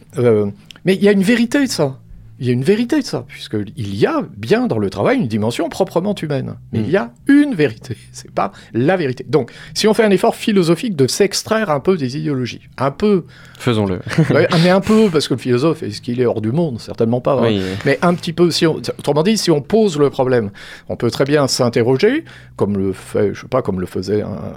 mais 0.85 0.95
il 0.95 1.03
y 1.03 1.07
a 1.07 1.11
une 1.11 1.23
vérité 1.23 1.65
de 1.65 1.69
ça. 1.69 1.97
Il 2.39 2.47
y 2.47 2.49
a 2.49 2.53
une 2.53 2.63
vérité 2.63 2.99
de 2.99 3.05
ça, 3.05 3.25
puisqu'il 3.27 3.95
y 3.95 4.05
a 4.05 4.23
bien 4.35 4.65
dans 4.67 4.79
le 4.79 4.89
travail 4.89 5.17
une 5.17 5.27
dimension 5.27 5.69
proprement 5.69 6.15
humaine. 6.15 6.55
Mais 6.71 6.79
il 6.79 6.89
y 6.89 6.97
a 6.97 7.11
une 7.27 7.53
vérité, 7.53 7.95
c'est 8.11 8.31
pas 8.31 8.51
la 8.73 8.97
vérité. 8.97 9.23
Donc, 9.29 9.51
si 9.73 9.87
on 9.87 9.93
fait 9.93 10.03
un 10.03 10.09
effort 10.09 10.35
philosophique 10.35 10.95
de 10.95 11.07
s'extraire 11.07 11.69
un 11.69 11.79
peu 11.79 11.95
des 11.95 12.17
idéologies, 12.17 12.61
un 12.77 12.91
peu, 12.91 13.25
Faisons-le. 13.59 13.99
ouais, 14.31 14.47
mais 14.63 14.69
un 14.71 14.81
peu, 14.81 15.09
parce 15.11 15.27
que 15.27 15.35
le 15.35 15.39
philosophe, 15.39 15.83
est-ce 15.83 16.01
qu'il 16.01 16.19
est 16.19 16.25
hors 16.25 16.41
du 16.41 16.51
monde? 16.51 16.79
Certainement 16.81 17.21
pas. 17.21 17.35
hein. 17.35 17.75
Mais 17.85 17.99
un 18.01 18.13
petit 18.15 18.33
peu, 18.33 18.51
si 18.51 18.65
on, 18.67 18.75
autrement 18.77 19.23
dit, 19.23 19.37
si 19.37 19.51
on 19.51 19.61
pose 19.61 19.97
le 19.97 20.09
problème, 20.09 20.49
on 20.89 20.95
peut 20.97 21.11
très 21.11 21.23
bien 21.25 21.47
s'interroger, 21.47 22.25
comme 22.57 22.77
le 22.77 22.91
fait, 22.93 23.33
je 23.33 23.41
sais 23.41 23.47
pas, 23.47 23.61
comme 23.61 23.79
le 23.79 23.85
faisait 23.85 24.21
un, 24.23 24.53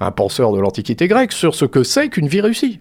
un 0.00 0.10
penseur 0.10 0.52
de 0.52 0.60
l'Antiquité 0.60 1.06
grecque, 1.08 1.32
sur 1.32 1.54
ce 1.54 1.66
que 1.66 1.82
c'est 1.84 2.08
qu'une 2.08 2.26
vie 2.26 2.40
réussie. 2.40 2.80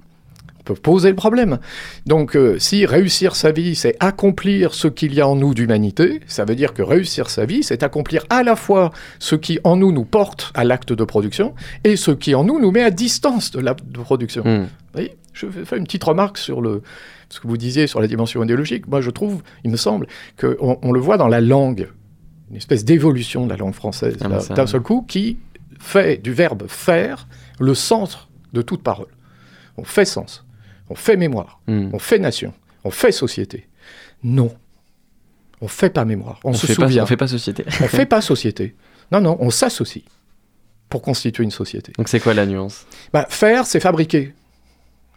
Peut 0.68 0.74
poser 0.74 1.08
le 1.08 1.16
problème. 1.16 1.60
Donc, 2.08 2.36
euh, 2.36 2.60
si 2.60 2.86
réussir 2.86 3.38
sa 3.38 3.54
vie, 3.54 3.74
c'est 3.74 3.96
accomplir 4.02 4.74
ce 4.74 4.90
qu'il 4.90 5.14
y 5.14 5.22
a 5.22 5.28
en 5.28 5.38
nous 5.38 5.54
d'humanité, 5.54 6.20
ça 6.28 6.44
veut 6.44 6.56
dire 6.56 6.74
que 6.74 6.82
réussir 6.82 7.30
sa 7.30 7.46
vie, 7.46 7.64
c'est 7.64 7.84
accomplir 7.84 8.26
à 8.30 8.44
la 8.44 8.58
fois 8.58 8.92
ce 9.18 9.36
qui 9.36 9.60
en 9.64 9.78
nous 9.78 9.94
nous 9.94 10.04
porte 10.04 10.52
à 10.56 10.66
l'acte 10.66 10.92
de 10.92 11.04
production 11.06 11.56
et 11.86 11.96
ce 11.96 12.12
qui 12.12 12.36
en 12.36 12.44
nous 12.44 12.60
nous 12.60 12.72
met 12.72 12.84
à 12.84 12.92
distance 12.92 13.52
de 13.52 13.62
l'acte 13.62 13.88
de 13.88 14.00
production. 14.00 14.44
Hmm. 14.44 14.64
Vous 14.64 14.68
voyez, 14.92 15.16
je 15.32 15.46
vais 15.46 15.64
faire 15.64 15.78
une 15.78 15.86
petite 15.86 16.04
remarque 16.04 16.38
sur 16.38 16.60
le, 16.60 16.82
ce 17.30 17.40
que 17.40 17.48
vous 17.48 17.56
disiez 17.56 17.88
sur 17.88 18.02
la 18.02 18.08
dimension 18.08 18.44
idéologique. 18.44 18.90
Moi, 18.90 19.00
je 19.00 19.10
trouve, 19.10 19.44
il 19.64 19.72
me 19.72 19.78
semble, 19.78 20.08
qu'on 20.38 20.80
on 20.82 20.92
le 20.92 21.00
voit 21.00 21.16
dans 21.16 21.30
la 21.30 21.40
langue, 21.40 21.88
une 22.50 22.58
espèce 22.58 22.84
d'évolution 22.84 23.46
de 23.46 23.52
la 23.52 23.58
langue 23.58 23.74
française, 23.74 24.18
Ah, 24.22 24.54
d'un 24.54 24.68
seul 24.68 24.82
coup, 24.82 25.06
qui 25.08 25.38
fait 25.80 26.22
du 26.22 26.34
verbe 26.34 26.66
faire 26.68 27.30
le 27.58 27.74
centre 27.74 28.28
de 28.52 28.62
toute 28.62 28.84
parole. 28.84 29.08
On 29.78 29.84
fait 29.84 30.06
sens, 30.06 30.46
on 30.90 30.96
fait 30.96 31.18
mémoire, 31.18 31.60
Hmm. 31.68 31.90
on 31.94 32.00
fait 32.00 32.20
nation, 32.20 32.54
on 32.84 32.92
fait 32.92 33.12
société. 33.12 33.68
Non, 34.24 34.52
on 35.62 35.68
fait 35.68 35.90
pas 35.90 36.06
mémoire, 36.06 36.40
on, 36.44 36.52
On, 36.52 36.54
se 36.54 36.66
fait 36.68 36.76
pas, 36.76 36.84
souvient, 36.88 37.04
on 37.04 37.06
fait 37.08 37.18
pas 37.18 37.28
société. 37.28 37.66
on 37.82 37.88
fait 37.88 38.06
pas 38.06 38.22
société. 38.22 38.76
Non, 39.12 39.22
non, 39.22 39.38
on 39.40 39.50
s'associe 39.50 40.04
pour 40.90 41.02
constituer 41.02 41.44
une 41.44 41.52
société. 41.52 41.92
Donc 41.98 42.08
c'est 42.10 42.20
quoi 42.20 42.34
la 42.34 42.46
nuance? 42.46 42.86
Bah, 43.14 43.26
faire, 43.30 43.66
c'est 43.66 43.80
fabriquer. 43.80 44.34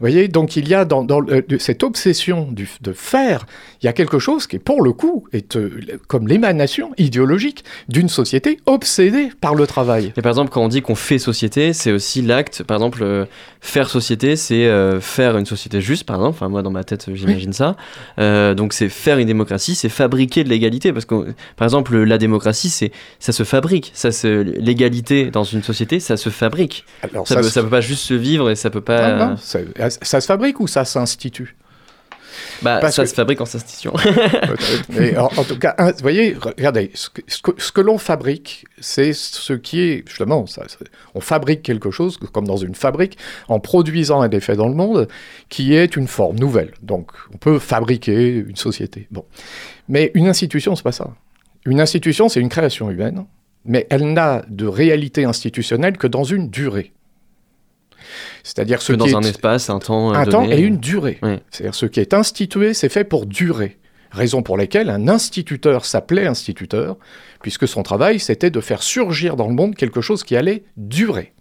Vous 0.01 0.07
voyez, 0.07 0.29
donc 0.29 0.57
il 0.57 0.67
y 0.67 0.75
a 0.75 0.87
dans, 0.87 1.05
de- 1.05 1.45
cette 1.59 1.83
obsession 1.83 2.49
du- 2.51 2.69
de 2.81 2.93
faire, 2.95 3.45
il 3.83 3.87
y 3.87 3.89
a 3.89 3.93
quelque 3.93 4.19
chose 4.19 4.47
qui, 4.47 4.59
pour 4.59 4.83
le 4.83 4.93
coup, 4.95 5.27
est 5.35 5.57
euh, 5.57 5.71
comme 6.09 6.27
l'émanation 6.27 6.91
idéologique 6.97 7.65
d'une 7.89 8.09
société 8.09 8.59
obsédée 8.65 9.29
par 9.43 9.55
le 9.55 9.67
travail. 9.67 10.13
Et 10.17 10.23
par 10.23 10.31
exemple, 10.31 10.51
quand 10.51 10.63
on 10.65 10.69
dit 10.69 10.81
qu'on 10.81 10.95
fait 10.95 11.19
société, 11.19 11.75
c'est 11.75 11.93
aussi 11.93 12.23
l'acte. 12.23 12.63
Par 12.63 12.79
exemple, 12.79 13.01
euh, 13.03 13.27
faire 13.61 13.91
société, 13.91 14.37
c'est 14.37 14.65
euh, 14.67 15.01
faire 15.01 15.37
une 15.37 15.45
société 15.45 15.83
juste, 15.83 16.05
par 16.05 16.17
exemple. 16.17 16.37
Enfin, 16.37 16.49
moi, 16.49 16.63
dans 16.63 16.71
ma 16.71 16.83
tête, 16.85 17.07
euh, 17.11 17.15
j'imagine 17.15 17.53
ça. 17.53 17.77
Euh, 18.19 18.55
donc, 18.55 18.73
c'est 18.73 18.89
faire 18.89 19.19
une 19.19 19.27
démocratie, 19.27 19.75
c'est 19.75 19.91
fabriquer 19.91 20.45
de 20.45 20.49
l'égalité. 20.49 20.95
Parce 20.95 21.05
que, 21.05 21.35
par 21.57 21.67
exemple, 21.67 21.97
la 21.99 22.17
démocratie, 22.17 22.71
c'est 22.71 22.91
ça 23.19 23.33
se 23.33 23.43
fabrique. 23.45 23.91
Ça 23.95 24.13
se, 24.13 24.29
l'égalité 24.71 25.31
dans 25.31 25.45
une 25.45 25.63
société, 25.63 26.01
ça 26.01 26.17
se 26.17 26.31
fabrique. 26.31 26.85
Alors, 27.03 27.29
Ça, 27.29 27.37
peut, 27.37 27.43
se- 27.43 27.51
ça 27.51 27.63
peut 27.63 27.69
pas 27.69 27.81
juste 27.83 28.03
se 28.05 28.15
vivre 28.15 28.49
et 28.51 28.57
ça 28.57 28.71
peut 28.71 28.81
pas. 28.81 29.13
Non, 29.17 29.27
non, 29.31 29.37
ça, 29.37 29.59
ça 29.91 30.21
se 30.21 30.27
fabrique 30.27 30.61
ou 30.61 30.67
ça 30.67 30.85
s'institue? 30.85 31.57
Bah, 32.63 32.79
parce 32.81 32.95
ça 32.97 33.03
que- 33.03 33.09
se 33.09 33.15
fabrique 33.15 33.41
en. 33.41 33.47
Mais 34.91 35.17
en, 35.19 35.27
en 35.37 35.45
tout 35.45 35.59
cas, 35.59 35.75
un- 35.79 35.91
vous 35.93 35.99
voyez, 36.03 36.37
regardez, 36.39 36.91
ce 36.95 37.09
que, 37.11 37.21
ce 37.59 37.73
l'on 37.81 37.99
fabrique, 37.99 38.65
c'est 38.81 39.13
ce 39.13 39.53
qui 39.53 39.81
est, 39.81 40.05
justement, 40.09 40.47
ça- 40.47 40.65
on 41.15 41.21
fabrique 41.21 41.63
quelque 41.63 41.91
chose, 41.91 42.19
comme 42.33 42.47
dans 42.47 42.57
une 42.57 42.75
fabrique, 42.75 43.19
en 43.49 43.61
produisant 43.61 44.21
un 44.21 44.31
effet 44.31 44.57
dans 44.57 44.69
le 44.69 44.75
monde, 44.75 45.09
qui 45.49 45.75
est 45.75 45.97
une 45.97 46.07
forme 46.07 46.39
nouvelle. 46.39 46.73
Donc, 46.83 47.11
on 47.35 47.37
peut 47.37 47.59
fabriquer 47.59 48.31
une 48.35 48.57
société. 48.57 49.07
Bon. 49.11 49.25
Mais 49.89 50.11
une 50.15 50.29
institution, 50.29 50.77
c'est 50.77 50.85
pas 50.85 50.93
ça. 50.93 51.11
Une 51.67 51.81
institution, 51.81 52.29
c'est 52.29 52.41
une 52.41 52.49
création 52.49 52.91
humaine, 52.91 53.25
mais 53.65 53.87
elle 53.91 54.13
n'a 54.13 54.43
de 54.49 54.67
réalité 54.67 55.25
institutionnelle 55.25 55.99
que 55.99 56.07
dans 56.07 56.25
une 56.25 56.49
durée. 56.49 56.93
C'est-à-dire 58.43 58.83
ce 58.83 58.93
que 58.93 58.99
dans 58.99 59.07
qui 59.07 59.15
un 59.15 59.23
est 59.23 59.31
espace, 59.31 59.71
un 59.71 59.79
temps. 59.79 60.13
euh, 60.13 60.17
un 60.17 60.27
temps 60.27 60.49
et 60.49 60.61
une 60.61 60.79
durée. 60.79 61.19
Oui. 61.23 61.37
C'est-à-dire 61.51 61.75
ce 61.75 61.87
qui 61.87 62.01
est 62.01 62.15
institué, 62.15 62.75
c'est 62.75 62.89
fait 62.89 63.05
pour 63.05 63.27
durer. 63.27 63.79
Raison 64.11 64.43
pour 64.43 64.57
laquelle 64.57 64.91
un 64.91 65.07
instituteur 65.09 65.85
s'appelait 65.85 66.27
instituteur, 66.27 66.97
puisque 67.43 67.69
son 67.69 67.83
travail, 67.83 68.19
c'était 68.19 68.51
de 68.51 68.61
faire 68.61 68.83
surgir 68.83 69.37
dans 69.37 69.47
le 69.47 69.55
monde 69.55 69.77
quelque 69.77 70.01
chose 70.01 70.25
qui 70.25 70.37
allait 70.37 70.65
durer. 70.77 71.33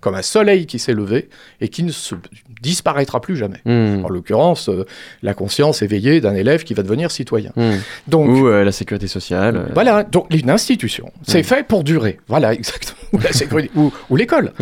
Comme 0.00 0.14
un 0.14 0.22
soleil 0.22 0.66
qui 0.66 0.78
s'est 0.78 0.92
levé 0.92 1.28
et 1.60 1.68
qui 1.68 1.82
ne 1.82 1.90
se 1.90 2.14
disparaîtra 2.62 3.20
plus 3.20 3.36
jamais. 3.36 3.60
Hmm. 3.64 4.04
En 4.04 4.08
l'occurrence, 4.08 4.68
euh, 4.68 4.84
la 5.22 5.34
conscience 5.34 5.82
éveillée 5.82 6.20
d'un 6.20 6.34
élève 6.34 6.64
qui 6.64 6.74
va 6.74 6.82
devenir 6.82 7.10
citoyen. 7.10 7.52
Hmm. 7.56 7.76
Donc, 8.06 8.28
Ou 8.28 8.46
euh, 8.48 8.64
la 8.64 8.72
sécurité 8.72 9.06
sociale. 9.08 9.56
euh, 9.56 9.66
voilà, 9.74 10.02
donc 10.04 10.26
une 10.34 10.50
institution, 10.50 11.10
c'est 11.26 11.40
Mm. 11.40 11.44
fait 11.44 11.66
pour 11.66 11.84
durer. 11.84 12.18
Voilà, 12.28 12.52
exactement. 12.54 12.98
Ou 13.12 13.18
la 13.18 13.32
sécurité, 13.32 13.70
ou, 13.76 13.92
ou 14.10 14.16
l'école 14.16 14.52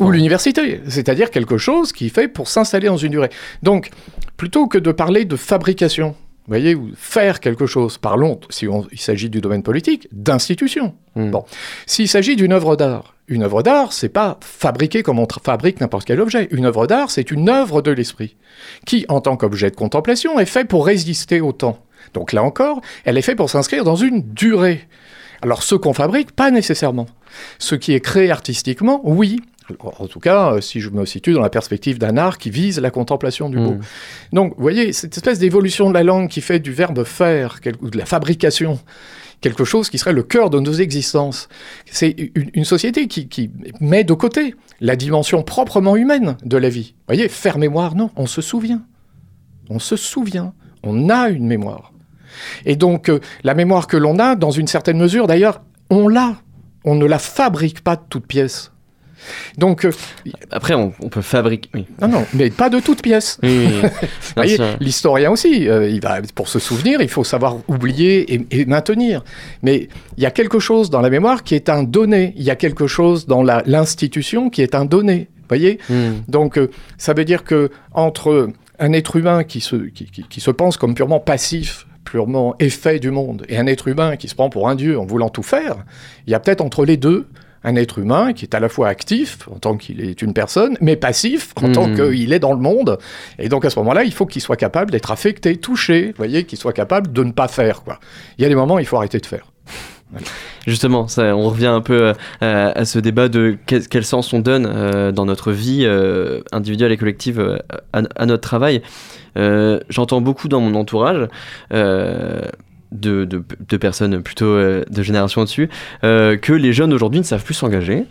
ou 0.00 0.10
l'université, 0.10 0.80
c'est-à-dire 0.88 1.30
quelque 1.30 1.58
chose 1.58 1.92
qui 1.92 2.06
est 2.06 2.14
fait 2.14 2.28
pour 2.28 2.48
s'installer 2.48 2.86
dans 2.86 2.96
une 2.96 3.10
durée. 3.12 3.30
Donc, 3.62 3.90
plutôt 4.36 4.66
que 4.68 4.78
de 4.78 4.92
parler 4.92 5.24
de 5.24 5.36
fabrication, 5.36 6.14
voyez, 6.50 6.76
faire 6.94 7.40
quelque 7.40 7.66
chose, 7.66 7.98
parlons, 7.98 8.38
si 8.50 8.68
on- 8.68 8.86
il 8.92 9.00
s'agit 9.00 9.30
du 9.30 9.40
domaine 9.40 9.62
politique, 9.62 10.08
d'institution. 10.12 10.94
Hmm. 11.14 11.30
Bon. 11.30 11.44
S'il 11.86 12.08
s'agit 12.08 12.36
d'une 12.36 12.52
œuvre 12.52 12.76
d'art, 12.76 13.14
une 13.28 13.42
œuvre 13.42 13.62
d'art, 13.62 13.92
c'est 13.92 14.08
pas 14.08 14.38
fabriquer 14.40 15.02
comme 15.02 15.18
on 15.18 15.28
fabrique 15.44 15.80
n'importe 15.80 16.04
quel 16.06 16.20
objet. 16.20 16.48
Une 16.50 16.66
œuvre 16.66 16.86
d'art, 16.86 17.10
c'est 17.10 17.30
une 17.30 17.48
œuvre 17.48 17.82
de 17.82 17.90
l'esprit, 17.92 18.36
qui, 18.86 19.06
en 19.08 19.20
tant 19.20 19.36
qu'objet 19.36 19.70
de 19.70 19.76
contemplation, 19.76 20.38
est 20.40 20.44
fait 20.46 20.64
pour 20.64 20.86
résister 20.86 21.40
au 21.40 21.52
temps. 21.52 21.78
Donc 22.14 22.32
là 22.32 22.42
encore, 22.42 22.80
elle 23.04 23.16
est 23.18 23.22
faite 23.22 23.36
pour 23.36 23.50
s'inscrire 23.50 23.84
dans 23.84 23.96
une 23.96 24.22
durée. 24.22 24.88
Alors 25.42 25.62
ce 25.62 25.74
qu'on 25.74 25.94
fabrique, 25.94 26.32
pas 26.32 26.50
nécessairement. 26.50 27.06
Ce 27.58 27.74
qui 27.74 27.92
est 27.94 28.00
créé 28.00 28.30
artistiquement, 28.30 29.00
oui. 29.04 29.40
En 29.78 30.06
tout 30.06 30.20
cas, 30.20 30.54
euh, 30.54 30.60
si 30.60 30.80
je 30.80 30.90
me 30.90 31.04
situe 31.06 31.32
dans 31.32 31.40
la 31.40 31.50
perspective 31.50 31.98
d'un 31.98 32.16
art 32.16 32.38
qui 32.38 32.50
vise 32.50 32.78
la 32.80 32.90
contemplation 32.90 33.48
du 33.50 33.56
beau. 33.58 33.72
Hmm. 33.72 33.80
Donc, 34.32 34.54
vous 34.56 34.62
voyez, 34.62 34.92
cette 34.92 35.16
espèce 35.16 35.38
d'évolution 35.38 35.88
de 35.88 35.94
la 35.94 36.02
langue 36.02 36.28
qui 36.28 36.40
fait 36.40 36.58
du 36.60 36.72
verbe 36.72 37.04
faire, 37.04 37.60
quel- 37.60 37.76
ou 37.80 37.90
de 37.90 37.98
la 37.98 38.06
fabrication, 38.06 38.78
quelque 39.40 39.64
chose 39.64 39.88
qui 39.88 39.98
serait 39.98 40.12
le 40.12 40.22
cœur 40.22 40.50
de 40.50 40.60
nos 40.60 40.72
existences. 40.72 41.48
C'est 41.90 42.14
une, 42.34 42.50
une 42.54 42.64
société 42.64 43.06
qui, 43.08 43.28
qui 43.28 43.50
met 43.80 44.04
de 44.04 44.12
côté 44.14 44.54
la 44.80 44.96
dimension 44.96 45.42
proprement 45.42 45.96
humaine 45.96 46.36
de 46.44 46.56
la 46.56 46.68
vie. 46.68 46.94
Vous 46.98 47.14
voyez, 47.14 47.28
faire 47.28 47.58
mémoire, 47.58 47.94
non, 47.94 48.10
on 48.16 48.26
se 48.26 48.40
souvient. 48.42 48.82
On 49.68 49.78
se 49.78 49.96
souvient. 49.96 50.52
On 50.82 51.08
a 51.10 51.28
une 51.28 51.46
mémoire. 51.46 51.92
Et 52.64 52.76
donc, 52.76 53.08
euh, 53.08 53.18
la 53.44 53.54
mémoire 53.54 53.86
que 53.86 53.96
l'on 53.96 54.18
a, 54.18 54.34
dans 54.36 54.50
une 54.50 54.66
certaine 54.66 54.98
mesure, 54.98 55.26
d'ailleurs, 55.26 55.62
on 55.90 56.08
l'a. 56.08 56.36
On 56.84 56.94
ne 56.94 57.04
la 57.04 57.18
fabrique 57.18 57.82
pas 57.82 57.96
de 57.96 58.02
toute 58.08 58.26
pièce. 58.26 58.69
Donc, 59.58 59.84
euh, 59.84 59.92
Après, 60.50 60.74
on, 60.74 60.92
on 61.00 61.08
peut 61.08 61.22
fabriquer. 61.22 61.68
Oui, 61.74 61.86
non, 62.00 62.08
non, 62.08 62.24
mais 62.34 62.50
pas 62.50 62.68
de 62.70 62.80
toute 62.80 63.02
pièce. 63.02 63.38
oui, 63.42 64.58
l'historien 64.80 65.30
aussi, 65.30 65.68
euh, 65.68 65.88
il 65.88 66.00
va, 66.00 66.20
pour 66.34 66.48
se 66.48 66.58
souvenir, 66.58 67.00
il 67.00 67.08
faut 67.08 67.24
savoir 67.24 67.56
oublier 67.68 68.34
et, 68.34 68.46
et 68.50 68.64
maintenir. 68.66 69.22
Mais 69.62 69.88
il 70.16 70.22
y 70.22 70.26
a 70.26 70.30
quelque 70.30 70.58
chose 70.58 70.90
dans 70.90 71.00
la 71.00 71.10
mémoire 71.10 71.42
qui 71.42 71.54
est 71.54 71.68
un 71.68 71.82
donné. 71.82 72.32
Il 72.36 72.42
y 72.42 72.50
a 72.50 72.56
quelque 72.56 72.86
chose 72.86 73.26
dans 73.26 73.42
l'institution 73.42 74.50
qui 74.50 74.62
est 74.62 74.74
un 74.74 74.84
donné. 74.84 75.28
Voyez 75.48 75.78
Hmm. 75.88 76.20
Donc, 76.28 76.58
euh, 76.58 76.70
ça 76.96 77.12
veut 77.12 77.24
dire 77.24 77.42
que 77.44 77.70
entre 77.92 78.50
un 78.78 78.92
être 78.92 79.16
humain 79.16 79.42
qui 79.44 79.60
se, 79.60 79.76
qui, 79.76 80.06
qui- 80.06 80.22
qui 80.28 80.40
se 80.40 80.50
pense 80.50 80.76
comme 80.76 80.94
purement 80.94 81.18
passif, 81.20 81.86
purement 82.04 82.54
effet 82.60 82.98
du 82.98 83.10
monde 83.10 83.44
et 83.48 83.58
un 83.58 83.66
être 83.66 83.88
humain 83.88 84.16
qui 84.16 84.28
se 84.28 84.34
prend 84.34 84.48
pour 84.48 84.68
un 84.68 84.74
dieu 84.74 84.98
en 84.98 85.04
voulant 85.04 85.28
tout 85.28 85.42
faire, 85.42 85.76
il 86.26 86.30
y 86.30 86.34
a 86.34 86.40
peut-être 86.40 86.60
entre 86.60 86.84
les 86.84 86.96
deux 86.96 87.26
un 87.64 87.76
être 87.76 87.98
humain 87.98 88.32
qui 88.32 88.44
est 88.44 88.54
à 88.54 88.60
la 88.60 88.68
fois 88.68 88.88
actif 88.88 89.48
en 89.54 89.58
tant 89.58 89.76
qu'il 89.76 90.00
est 90.00 90.22
une 90.22 90.32
personne, 90.32 90.76
mais 90.80 90.96
passif 90.96 91.52
en 91.56 91.68
Hmm. 91.68 91.72
tant 91.72 91.94
qu'il 91.94 92.32
est 92.32 92.38
dans 92.38 92.52
le 92.52 92.60
monde. 92.60 92.98
Et 93.38 93.48
donc 93.48 93.64
à 93.64 93.70
ce 93.70 93.78
moment-là, 93.80 94.04
il 94.04 94.12
faut 94.12 94.26
qu'il 94.26 94.42
soit 94.42 94.56
capable 94.56 94.90
d'être 94.90 95.10
affecté, 95.10 95.56
touché, 95.56 96.06
vous 96.06 96.16
voyez, 96.16 96.44
qu'il 96.44 96.58
soit 96.58 96.72
capable 96.72 97.12
de 97.12 97.22
ne 97.22 97.32
pas 97.32 97.48
faire. 97.48 97.82
Quoi. 97.82 97.98
Il 98.38 98.42
y 98.42 98.44
a 98.44 98.48
des 98.48 98.54
moments 98.54 98.76
où 98.76 98.78
il 98.78 98.86
faut 98.86 98.96
arrêter 98.96 99.18
de 99.18 99.26
faire. 99.26 99.46
Justement, 100.66 101.06
ça, 101.06 101.36
on 101.36 101.48
revient 101.50 101.66
un 101.66 101.80
peu 101.80 102.12
euh, 102.42 102.72
à 102.74 102.84
ce 102.84 102.98
débat 102.98 103.28
de 103.28 103.56
quel, 103.66 103.86
quel 103.86 104.04
sens 104.04 104.32
on 104.32 104.40
donne 104.40 104.66
euh, 104.66 105.12
dans 105.12 105.24
notre 105.24 105.52
vie 105.52 105.84
euh, 105.84 106.40
individuelle 106.52 106.92
et 106.92 106.96
collective 106.96 107.60
à, 107.92 108.02
à 108.16 108.26
notre 108.26 108.42
travail. 108.42 108.82
J'entends 109.36 110.20
beaucoup 110.20 110.48
dans 110.48 110.60
mon 110.60 110.74
entourage 110.74 111.28
de, 112.92 113.76
personnes 113.76 114.22
plutôt 114.22 114.46
euh, 114.46 114.84
de 114.90 115.02
génération 115.02 115.42
au-dessus 115.42 115.68
euh, 116.04 116.36
que 116.36 116.52
les 116.52 116.72
jeunes 116.72 116.92
aujourd'hui 116.92 117.20
ne 117.20 117.24
savent 117.24 117.44
plus 117.44 117.54
s'engager 117.54 118.04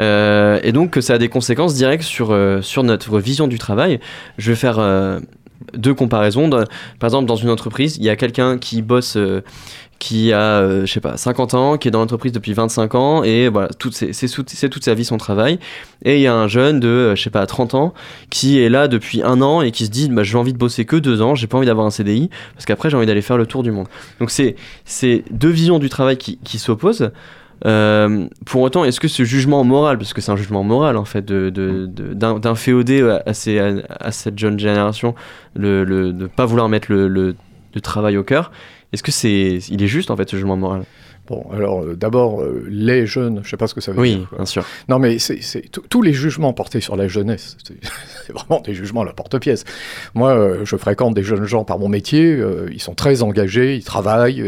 euh, 0.00 0.58
et 0.62 0.72
donc 0.72 0.90
que 0.90 1.00
ça 1.00 1.14
a 1.14 1.18
des 1.18 1.28
conséquences 1.28 1.74
directes 1.74 2.02
sur, 2.02 2.36
sur 2.62 2.82
notre 2.82 3.18
vision 3.18 3.46
du 3.46 3.58
travail. 3.58 4.00
Je 4.38 4.52
vais 4.52 4.56
faire 4.56 5.20
deux 5.74 5.94
comparaisons. 5.94 6.48
Par 6.50 6.66
exemple, 7.04 7.26
dans 7.26 7.36
une 7.36 7.50
entreprise, 7.50 7.96
il 7.96 8.04
y 8.04 8.10
a 8.10 8.16
quelqu'un 8.16 8.58
qui 8.58 8.82
bosse 8.82 9.16
qui 9.98 10.32
a, 10.32 10.60
euh, 10.60 10.84
je 10.86 10.92
sais 10.92 11.00
pas, 11.00 11.16
50 11.16 11.54
ans, 11.54 11.78
qui 11.78 11.88
est 11.88 11.90
dans 11.90 12.00
l'entreprise 12.00 12.32
depuis 12.32 12.52
25 12.52 12.94
ans, 12.94 13.22
et 13.24 13.48
voilà, 13.48 13.68
c'est 13.92 14.28
toute 14.28 14.84
sa 14.84 14.94
vie 14.94 15.04
son 15.04 15.16
travail. 15.16 15.58
Et 16.04 16.16
il 16.16 16.20
y 16.20 16.26
a 16.26 16.34
un 16.34 16.48
jeune 16.48 16.80
de, 16.80 16.88
euh, 16.88 17.14
je 17.16 17.22
sais 17.22 17.30
pas, 17.30 17.46
30 17.46 17.74
ans, 17.74 17.94
qui 18.30 18.60
est 18.60 18.68
là 18.68 18.88
depuis 18.88 19.22
un 19.22 19.40
an 19.40 19.62
et 19.62 19.70
qui 19.70 19.86
se 19.86 19.90
dit, 19.90 20.08
bah, 20.10 20.22
j'ai 20.22 20.36
envie 20.36 20.52
de 20.52 20.58
bosser 20.58 20.84
que 20.84 20.96
deux 20.96 21.22
ans, 21.22 21.34
j'ai 21.34 21.46
pas 21.46 21.56
envie 21.56 21.66
d'avoir 21.66 21.86
un 21.86 21.90
CDI, 21.90 22.28
parce 22.54 22.66
qu'après 22.66 22.90
j'ai 22.90 22.96
envie 22.96 23.06
d'aller 23.06 23.22
faire 23.22 23.38
le 23.38 23.46
tour 23.46 23.62
du 23.62 23.70
monde. 23.70 23.86
Donc 24.20 24.30
c'est 24.30 24.54
deux 25.30 25.48
visions 25.50 25.78
du 25.78 25.88
travail 25.88 26.16
qui, 26.18 26.38
qui 26.44 26.58
s'opposent. 26.58 27.10
Euh, 27.64 28.26
pour 28.44 28.60
autant, 28.60 28.84
est-ce 28.84 29.00
que 29.00 29.08
ce 29.08 29.24
jugement 29.24 29.64
moral, 29.64 29.96
parce 29.96 30.12
que 30.12 30.20
c'est 30.20 30.30
un 30.30 30.36
jugement 30.36 30.62
moral 30.62 30.98
en 30.98 31.06
fait, 31.06 31.24
de, 31.24 31.48
de, 31.48 31.86
de- 31.86 32.12
d'un, 32.12 32.38
d'un 32.38 32.54
féodé 32.54 33.00
à, 33.24 33.32
cette 33.32 34.38
jeune 34.38 34.58
génération, 34.58 35.14
le, 35.54 35.84
de 36.12 36.26
pas 36.26 36.44
vouloir 36.44 36.68
mettre 36.68 36.92
le, 36.92 37.08
le 37.08 37.80
travail 37.80 38.16
au 38.18 38.22
cœur, 38.24 38.52
est-ce 38.92 39.02
que 39.02 39.12
c'est, 39.12 39.58
il 39.68 39.82
est 39.82 39.88
juste 39.88 40.10
en 40.10 40.16
fait 40.16 40.28
ce 40.28 40.36
jugement 40.36 40.56
moral? 40.56 40.84
Bon, 41.28 41.44
alors 41.52 41.82
euh, 41.82 41.94
d'abord, 41.96 42.40
euh, 42.42 42.64
les 42.68 43.06
jeunes, 43.06 43.40
je 43.42 43.50
sais 43.50 43.56
pas 43.56 43.66
ce 43.66 43.74
que 43.74 43.80
ça 43.80 43.92
veut 43.92 44.00
Oui, 44.00 44.16
dire. 44.16 44.28
quoi. 44.28 44.38
bien 44.38 44.44
sûr. 44.46 44.64
Non, 44.88 44.98
mais 44.98 45.18
c'est 45.18 45.40
tous- 45.90 46.02
les 46.02 46.12
jugements 46.12 46.52
portés 46.52 46.80
sur 46.80 46.94
la 46.96 47.08
jeunesse, 47.08 47.56
c'est 48.26 48.32
vraiment 48.32 48.60
des 48.62 48.74
jugements 48.74 49.00
à 49.02 49.04
la 49.06 49.12
porte-pièce. 49.12 49.64
Moi, 50.14 50.30
euh, 50.30 50.64
je 50.64 50.76
fréquente 50.76 51.14
des 51.14 51.22
jeunes 51.24 51.44
gens 51.46 51.64
par 51.64 51.78
mon 51.78 51.88
métier, 51.88 52.38
ils 52.70 52.80
sont 52.80 52.94
très 52.94 53.22
engagés, 53.22 53.74
ils 53.76 53.82
travaillent, 53.84 54.44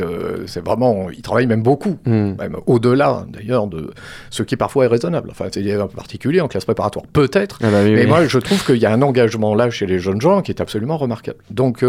c'est 0.47 0.65
vraiment, 0.65 1.09
ils 1.11 1.23
travaillent 1.23 1.47
même 1.47 1.63
beaucoup, 1.63 1.97
Hmm. 2.05 2.35
même 2.39 2.57
au-delà 2.67 3.27
d'ailleurs 3.33 3.67
de 3.67 3.91
ce 4.31 4.43
qui 4.45 4.57
parfois 4.57 4.85
est 4.85 4.89
raisonnable. 4.89 5.29
Enfin, 5.31 5.47
c'est 5.53 5.81
en 5.81 5.89
particulier 5.89 6.41
en 6.41 6.49
classe 6.49 6.65
préparatoire, 6.65 7.07
peut-être. 7.13 7.59
Ah 7.63 7.71
bah 7.71 7.79
oui, 7.83 7.93
Mais 7.93 8.03
oui. 8.03 8.07
moi, 8.07 8.27
je 8.27 8.39
trouve 8.39 8.65
qu'il 8.65 8.77
y 8.77 8.87
a 8.87 8.93
un 8.93 9.03
engagement 9.03 9.55
là 9.55 9.71
chez 9.71 9.87
les 9.87 9.99
jeunes 9.99 10.21
gens 10.21 10.43
qui 10.43 10.53
est 10.53 10.61
absolument 10.61 10.97
remarquable. 10.97 11.39
Donc 11.51 11.85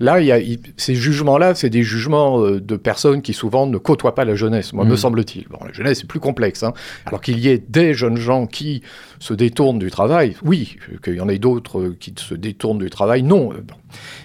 là, 0.00 0.20
il 0.20 0.26
y 0.26 0.32
a, 0.32 0.38
il- 0.38 0.60
ces 0.76 0.94
jugements-là, 0.94 1.54
c'est 1.54 1.70
des 1.70 1.82
jugements 1.82 2.40
de 2.50 2.76
personnes 2.76 3.22
qui 3.22 3.32
souvent 3.32 3.66
ne 3.66 3.78
côtoient 3.78 4.14
pas 4.14 4.24
la 4.26 4.34
jeunesse, 4.34 4.72
moi, 4.72 4.84
Mm. 4.84 4.88
me 4.90 4.96
semble-t-il. 4.96 5.46
Bon, 5.48 5.58
la 5.64 5.72
jeunesse, 5.72 6.00
c'est 6.00 6.06
plus 6.08 6.20
complexe. 6.20 6.62
hein. 6.62 6.72
Alors 7.06 7.20
qu'il 7.20 7.38
y 7.38 7.48
ait 7.48 7.58
des 7.58 7.94
jeunes 7.94 8.18
gens 8.18 8.46
qui 8.46 8.82
se 9.20 9.32
détournent 9.32 9.78
du 9.78 9.90
travail, 9.90 10.36
oui. 10.44 10.76
Qu'il 11.02 11.14
y 11.14 11.20
en 11.20 11.28
ait 11.28 11.38
d'autres 11.38 11.94
qui 11.98 12.12
se 12.18 12.34
détournent 12.34 12.78
du 12.78 12.90
travail, 12.90 13.22
non. 13.22 13.52
Euh. 13.52 13.56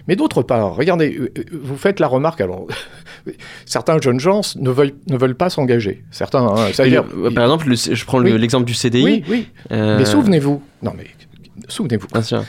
Mais 0.08 0.16
d'autre 0.18 0.42
part, 0.44 0.76
regardez, 0.76 1.16
euh, 1.18 1.32
euh, 1.38 1.44
vous 1.64 1.78
faites 1.78 2.00
la 2.00 2.08
remarque, 2.08 2.42
alors, 2.42 2.68
certains 3.66 4.00
jeunes 4.02 4.20
gens 4.20 4.42
ne 4.58 4.70
veulent, 4.70 4.94
ne 5.10 5.18
veulent 5.18 5.36
pas 5.36 5.50
s'engager. 5.50 6.04
Certains, 6.12 6.46
hein, 6.46 6.68
le- 6.80 7.30
par 7.34 7.44
exemple, 7.46 7.70
le- 7.70 7.76
je 7.76 8.06
prends 8.06 8.20
Oui. 8.22 8.38
l'exemple 8.38 8.66
du 8.66 8.74
CDI. 8.74 9.04
oui, 9.04 9.24
oui. 9.30 9.48
euh, 9.72 9.98
Mais 9.98 10.06
souvenez-vous, 10.06 10.62
non 10.84 10.94
mais, 10.98 11.08
souvenez-vous, 11.68 12.08
Bien 12.12 12.22
sûr. 12.22 12.44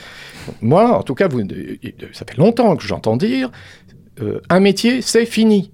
moi, 0.61 0.97
en 0.97 1.03
tout 1.03 1.15
cas, 1.15 1.27
vous, 1.27 1.41
ça 2.13 2.25
fait 2.29 2.37
longtemps 2.37 2.75
que 2.75 2.83
j'entends 2.85 3.15
dire 3.17 3.51
euh, 4.21 4.41
un 4.49 4.59
métier, 4.59 5.01
c'est 5.01 5.25
fini. 5.25 5.71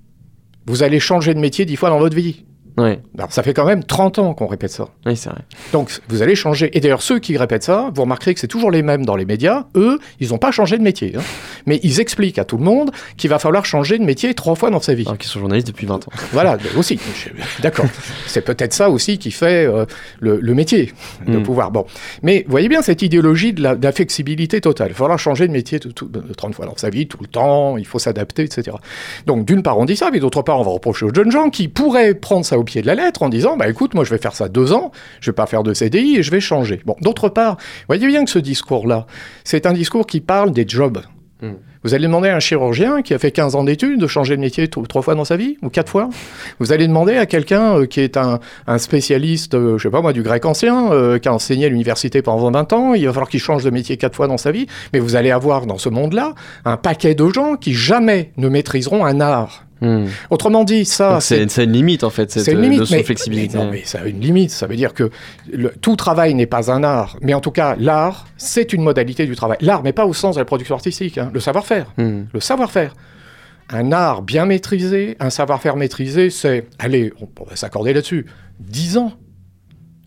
Vous 0.70 0.84
allez 0.84 1.00
changer 1.00 1.34
de 1.34 1.40
métier 1.40 1.66
dix 1.66 1.78
fois 1.78 1.90
dans 1.90 1.98
votre 1.98 2.16
vie. 2.16 2.46
Ouais. 2.82 3.00
Alors, 3.18 3.32
ça 3.34 3.44
fait 3.44 3.54
quand 3.54 3.66
même 3.66 3.84
30 3.84 4.20
ans 4.20 4.34
qu'on 4.34 4.48
répète 4.48 4.72
ça. 4.72 4.88
Oui, 5.06 5.16
c'est 5.16 5.30
vrai. 5.30 5.42
Donc, 5.74 5.92
vous 6.10 6.22
allez 6.22 6.36
changer. 6.36 6.70
Et 6.78 6.80
d'ailleurs, 6.80 7.02
ceux 7.02 7.20
qui 7.20 7.38
répètent 7.38 7.64
ça, 7.64 7.92
vous 7.94 8.02
remarquerez 8.04 8.34
que 8.34 8.40
c'est 8.40 8.48
toujours 8.48 8.72
les 8.72 8.82
mêmes 8.82 9.06
dans 9.06 9.16
les 9.16 9.26
médias. 9.26 9.66
Eux, 9.76 10.00
ils 10.20 10.30
n'ont 10.30 10.38
pas 10.38 10.52
changé 10.52 10.78
de 10.78 10.84
métier. 10.84 11.14
hein. 11.18 11.22
Mais 11.66 11.80
ils 11.84 12.00
expliquent 12.00 12.40
à 12.40 12.46
tout 12.46 12.58
le 12.58 12.64
monde 12.64 12.92
qu'il 13.18 13.30
va 13.30 13.38
falloir 13.40 13.66
changer 13.66 13.98
de 14.00 14.04
métier 14.04 14.34
trois 14.34 14.56
fois 14.56 14.70
dans 14.70 14.80
sa 14.82 14.94
vie. 14.94 15.04
Alors 15.06 15.18
qu'ils 15.18 15.30
sont 15.30 15.40
journalistes 15.40 15.68
depuis 15.68 15.86
20 15.88 15.96
ans. 16.08 16.12
Voilà, 16.32 16.58
aussi. 16.78 17.00
D'accord. 17.62 17.86
C'est 18.28 18.42
peut-être 18.42 18.74
ça 18.74 18.90
aussi 18.90 19.18
qui 19.18 19.32
fait 19.32 19.66
euh, 19.68 19.86
le, 20.20 20.40
le 20.40 20.54
métier, 20.54 20.94
de 21.28 21.38
Mm. 21.38 21.44
pouvoir. 21.44 21.72
Bon. 21.72 21.86
Mais 22.24 22.46
voyez 22.48 22.70
bien 22.70 22.82
cette 22.82 23.02
idéologie 23.02 23.54
flexibilité 23.94 24.62
totale. 24.62 24.88
Il 24.90 24.94
va 24.94 24.98
falloir 24.98 25.20
changer 25.20 25.48
de 25.48 25.52
métier 25.52 25.80
tout, 25.80 25.92
tout- 25.92 26.10
30 26.38 26.56
fois 26.56 26.66
dans 26.66 26.78
sa 26.78 26.90
vie, 26.90 27.08
tout 27.08 27.18
le 27.22 27.28
temps, 27.28 27.78
il 27.78 27.86
faut 27.86 28.00
s'adapter, 28.00 28.44
etc. 28.44 28.78
Donc, 29.26 29.46
d'une 29.46 29.64
part, 29.64 29.78
on 29.78 29.86
dit 29.86 29.96
ça, 29.98 30.10
mais 30.12 30.20
d'autre 30.20 30.42
part, 30.42 30.60
on 30.60 30.64
va 30.64 30.72
reprocher 30.72 31.06
aux 31.06 31.14
jeunes 31.14 31.32
gens 31.32 31.50
qui 31.50 31.68
pourraient 31.68 32.14
prendre 32.14 32.46
ça 32.46 32.58
au 32.58 32.64
pied 32.70 32.82
de 32.82 32.88
la 32.88 32.96
lettre 32.96 33.24
en 33.24 33.30
disant 33.30 33.58
bah 33.58 33.68
écoute, 33.68 33.94
moi, 33.94 34.04
je 34.04 34.12
vais 34.12 34.18
faire 34.18 34.36
ça 34.36 34.48
deux 34.48 34.72
ans, 34.72 34.92
je 35.20 35.32
vais 35.32 35.36
pas 35.36 35.46
faire 35.46 35.64
de 35.64 35.74
CDI 35.74 36.18
et 36.18 36.24
je 36.24 36.32
vais 36.32 36.40
changer. 36.40 36.82
Bon, 36.86 36.96
d'autre 37.02 37.30
part, 37.30 37.58
voyez 37.88 38.08
bien 38.08 38.24
que 38.24 38.32
ce 38.32 38.40
discours-là, 38.40 39.08
c'est 39.44 39.66
un 39.66 39.74
discours 39.74 40.08
qui 40.08 40.22
parle 40.22 40.52
des 40.52 40.66
jobs. 40.68 41.02
Mm. 41.42 41.54
Vous 41.84 41.94
allez 41.94 42.08
demander 42.08 42.28
à 42.28 42.36
un 42.36 42.40
chirurgien 42.42 43.02
qui 43.02 43.14
a 43.14 43.20
fait 43.20 43.32
15 43.32 43.56
ans 43.56 43.64
d'études 43.64 44.02
de 44.02 44.08
changer 44.08 44.36
de 44.36 44.42
métier 44.42 44.68
trois 44.68 45.02
fois 45.02 45.16
dans 45.16 45.24
sa 45.24 45.38
vie, 45.38 45.58
ou 45.62 45.70
quatre 45.70 45.90
fois. 45.90 46.10
Vous 46.60 46.74
allez 46.74 46.88
demander 46.88 47.16
à 47.16 47.26
quelqu'un 47.26 47.80
euh, 47.80 47.86
qui 47.86 48.02
est 48.02 48.18
un, 48.18 48.40
un 48.68 48.78
spécialiste, 48.78 49.54
euh, 49.54 49.78
je 49.78 49.84
sais 49.84 49.90
pas 49.90 50.02
moi, 50.02 50.12
du 50.12 50.22
grec 50.22 50.46
ancien, 50.46 50.92
euh, 50.92 51.20
qui 51.20 51.30
a 51.30 51.34
enseigné 51.34 51.68
à 51.68 51.70
l'université 51.70 52.22
pendant 52.22 52.52
20 52.52 52.74
ans, 52.74 52.94
il 52.96 53.06
va 53.06 53.14
falloir 53.14 53.30
qu'il 53.30 53.40
change 53.40 53.64
de 53.64 53.70
métier 53.70 53.96
quatre 53.96 54.16
fois 54.16 54.28
dans 54.28 54.38
sa 54.38 54.52
vie. 54.52 54.68
Mais 54.92 55.00
vous 55.00 55.16
allez 55.16 55.32
avoir 55.32 55.66
dans 55.66 55.78
ce 55.78 55.88
monde-là 55.88 56.36
un 56.66 56.76
paquet 56.76 57.16
de 57.16 57.30
gens 57.30 57.56
qui 57.56 57.74
jamais 57.74 58.34
ne 58.36 58.50
maîtriseront 58.50 59.06
un 59.06 59.22
art. 59.22 59.69
Hmm. 59.82 60.06
Autrement 60.30 60.64
dit, 60.64 60.84
ça, 60.86 61.20
c'est 61.22 61.44
une 61.64 61.72
limite 61.72 62.04
en 62.04 62.10
fait, 62.10 62.30
cette 62.32 62.44
c'est 62.44 62.52
une 62.52 62.58
euh, 62.58 62.62
limite, 62.62 62.80
notion 62.80 62.96
mais, 62.98 63.02
de 63.02 63.06
flexibilité. 63.06 63.58
mais 63.58 63.64
non, 63.64 63.72
mais 63.72 63.82
ça 63.86 64.00
a 64.02 64.06
une 64.06 64.20
limite. 64.20 64.52
Ça 64.52 64.68
veut 64.68 64.76
dire 64.76 64.94
que 64.94 65.10
le- 65.52 65.74
tout 65.82 65.96
travail 65.96 66.34
n'est 66.34 66.46
pas 66.48 66.72
un 66.72 66.84
art, 66.84 67.18
mais 67.22 67.34
en 67.34 67.40
tout 67.42 67.52
cas, 67.52 67.76
l'art, 67.80 68.28
c'est 68.38 68.74
une 68.74 68.82
modalité 68.82 69.26
du 69.26 69.36
travail. 69.36 69.58
L'art, 69.62 69.82
mais 69.84 69.94
pas 69.94 70.06
au 70.06 70.14
sens 70.14 70.36
de 70.36 70.42
la 70.42 70.46
production 70.46 70.76
artistique, 70.76 71.18
hein, 71.18 71.32
le 71.34 71.40
savoir-faire. 71.40 71.94
Hmm. 71.98 72.24
Le 72.34 72.40
savoir-faire. 72.40 72.94
Un 73.72 73.92
art 73.92 74.22
bien 74.24 74.46
maîtrisé, 74.46 75.16
un 75.20 75.30
savoir-faire 75.30 75.76
maîtrisé, 75.76 76.30
c'est, 76.32 76.66
allez, 76.80 77.14
on, 77.22 77.28
on 77.40 77.46
va 77.46 77.56
s'accorder 77.56 77.94
là-dessus, 77.94 78.26
10 78.60 78.98
ans. 78.98 79.14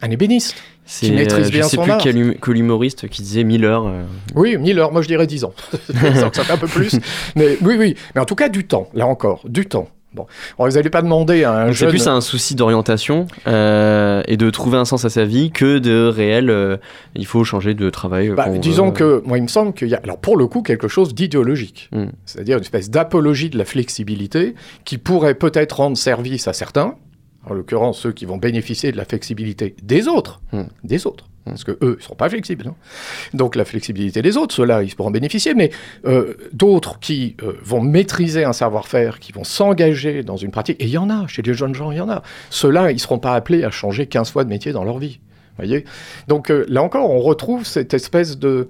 Un 0.01 0.11
ébéniste. 0.11 0.57
C'est, 0.85 1.07
Qui 1.07 1.12
maîtrise 1.12 1.47
euh, 1.47 1.51
bien 1.51 1.62
je 1.62 1.68
sais 1.68 1.77
son 1.77 1.83
plus 1.83 1.92
art. 1.92 2.01
quel 2.03 2.16
hum- 2.16 2.35
quel 2.45 2.57
humoriste 2.57 3.09
qui 3.09 3.23
disait 3.23 3.45
1000 3.45 3.64
heures. 3.64 3.87
euh, 3.87 4.03
Oui, 4.35 4.57
1000 4.57 4.79
heures, 4.81 4.92
moi 4.92 5.01
je 5.03 5.09
dirais 5.09 5.27
10 5.27 5.45
ans. 5.45 5.55
ça 5.92 6.31
fait 6.45 6.53
un 6.53 6.57
peu 6.59 6.66
plus. 6.66 6.97
Mais 7.37 7.57
oui, 7.62 7.77
oui. 7.79 7.95
Mais 8.14 8.21
en 8.21 8.25
tout 8.25 8.35
cas, 8.35 8.49
du 8.49 8.64
temps, 8.66 8.88
là 8.95 9.07
encore, 9.07 9.42
du 9.49 9.66
temps. 9.66 9.88
Bon, 10.14 10.27
Alors, 10.59 10.68
vous 10.71 10.77
n'allez 10.77 10.90
pas 10.90 11.01
demander 11.01 11.42
à 11.45 11.53
un 11.53 11.64
Donc 11.66 11.75
c'est 11.75 11.81
jeune... 11.85 11.88
plus 11.88 12.07
un 12.07 12.21
souci 12.21 12.55
d'orientation 12.55 13.27
euh, 13.47 14.23
et 14.29 14.37
de 14.37 14.51
trouver 14.51 14.77
un 14.77 14.85
sens 14.85 15.07
à 15.07 15.09
sa 15.09 15.25
vie 15.25 15.51
que 15.51 15.79
de 15.79 16.07
réel. 16.07 16.51
euh, 16.51 16.77
il 17.14 17.25
faut 17.25 17.45
changer 17.45 17.73
de 17.73 17.88
travail. 17.88 18.29
Bah, 18.31 18.51
disons 18.51 18.88
veut. 18.88 18.92
que, 18.92 19.23
moi, 19.25 19.38
il 19.38 19.42
me 19.42 19.49
semble 19.49 19.73
qu'il 19.73 19.88
y 19.88 19.95
a, 19.95 20.01
alors 20.05 20.18
pour 20.18 20.37
le 20.37 20.47
coup, 20.49 20.61
quelque 20.61 20.87
chose 20.88 21.14
d'idéologique. 21.14 21.88
Hmm. 21.92 22.09
C'est-à-dire 22.27 22.59
une 22.59 22.62
espèce 22.62 22.90
d'apologie 22.90 23.49
de 23.49 23.57
la 23.57 23.64
flexibilité 23.64 24.55
qui 24.85 24.99
pourrait 24.99 25.35
peut-être 25.35 25.77
rendre 25.77 25.97
service 25.97 26.47
à 26.47 26.53
certains, 26.53 26.97
en 27.48 27.55
l'occurrence 27.55 27.98
ceux 27.98 28.12
qui 28.12 28.24
vont 28.24 28.37
bénéficier 28.37 28.92
de 28.92 28.96
la 28.96 29.05
flexibilité 29.05 29.74
des 29.83 30.09
autres, 30.09 30.40
Hmm. 30.52 30.64
des 30.85 31.07
autres. 31.07 31.28
Parce 31.44 31.64
que 31.64 31.72
eux, 31.83 31.96
ils 31.98 32.05
sont 32.05 32.14
pas 32.14 32.28
flexibles. 32.28 32.68
hein. 32.68 32.74
Donc 33.35 33.57
la 33.57 33.64
flexibilité 33.64 34.22
des 34.22 34.37
autres, 34.37 34.55
ceux-là, 34.55 34.85
ils 34.85 34.94
pourront 34.94 35.11
bénéficier. 35.11 35.55
Mais 35.55 35.70
euh, 36.07 36.35
d'autres 36.52 37.00
qui 37.00 37.37
euh, 37.42 37.55
vont 37.64 37.81
maîtriser 37.81 38.44
un 38.44 38.52
savoir-faire, 38.52 39.18
qui 39.18 39.33
vont 39.33 39.42
s'engager 39.42 40.22
dans 40.22 40.37
une 40.37 40.52
pratique, 40.52 40.76
et 40.81 40.85
il 40.85 40.90
y 40.90 40.98
en 40.98 41.11
a, 41.11 41.26
chez 41.26 41.42
les 41.42 41.55
jeunes 41.55 41.74
gens, 41.74 41.90
il 41.90 41.98
y 41.98 42.00
en 42.00 42.09
a. 42.09 42.22
Ceux-là, 42.50 42.92
ils 42.92 43.00
seront 43.00 43.18
pas 43.18 43.35
appelés 43.35 43.64
à 43.64 43.70
changer 43.70 44.07
15 44.07 44.31
fois 44.31 44.44
de 44.44 44.50
métier 44.50 44.70
dans 44.70 44.85
leur 44.85 44.98
vie. 44.98 45.18
voyez? 45.57 45.85
Donc 46.28 46.48
euh, 46.50 46.64
là 46.68 46.81
encore, 46.81 47.11
on 47.11 47.18
retrouve 47.18 47.66
cette 47.66 47.92
espèce 47.92 48.38
de, 48.38 48.68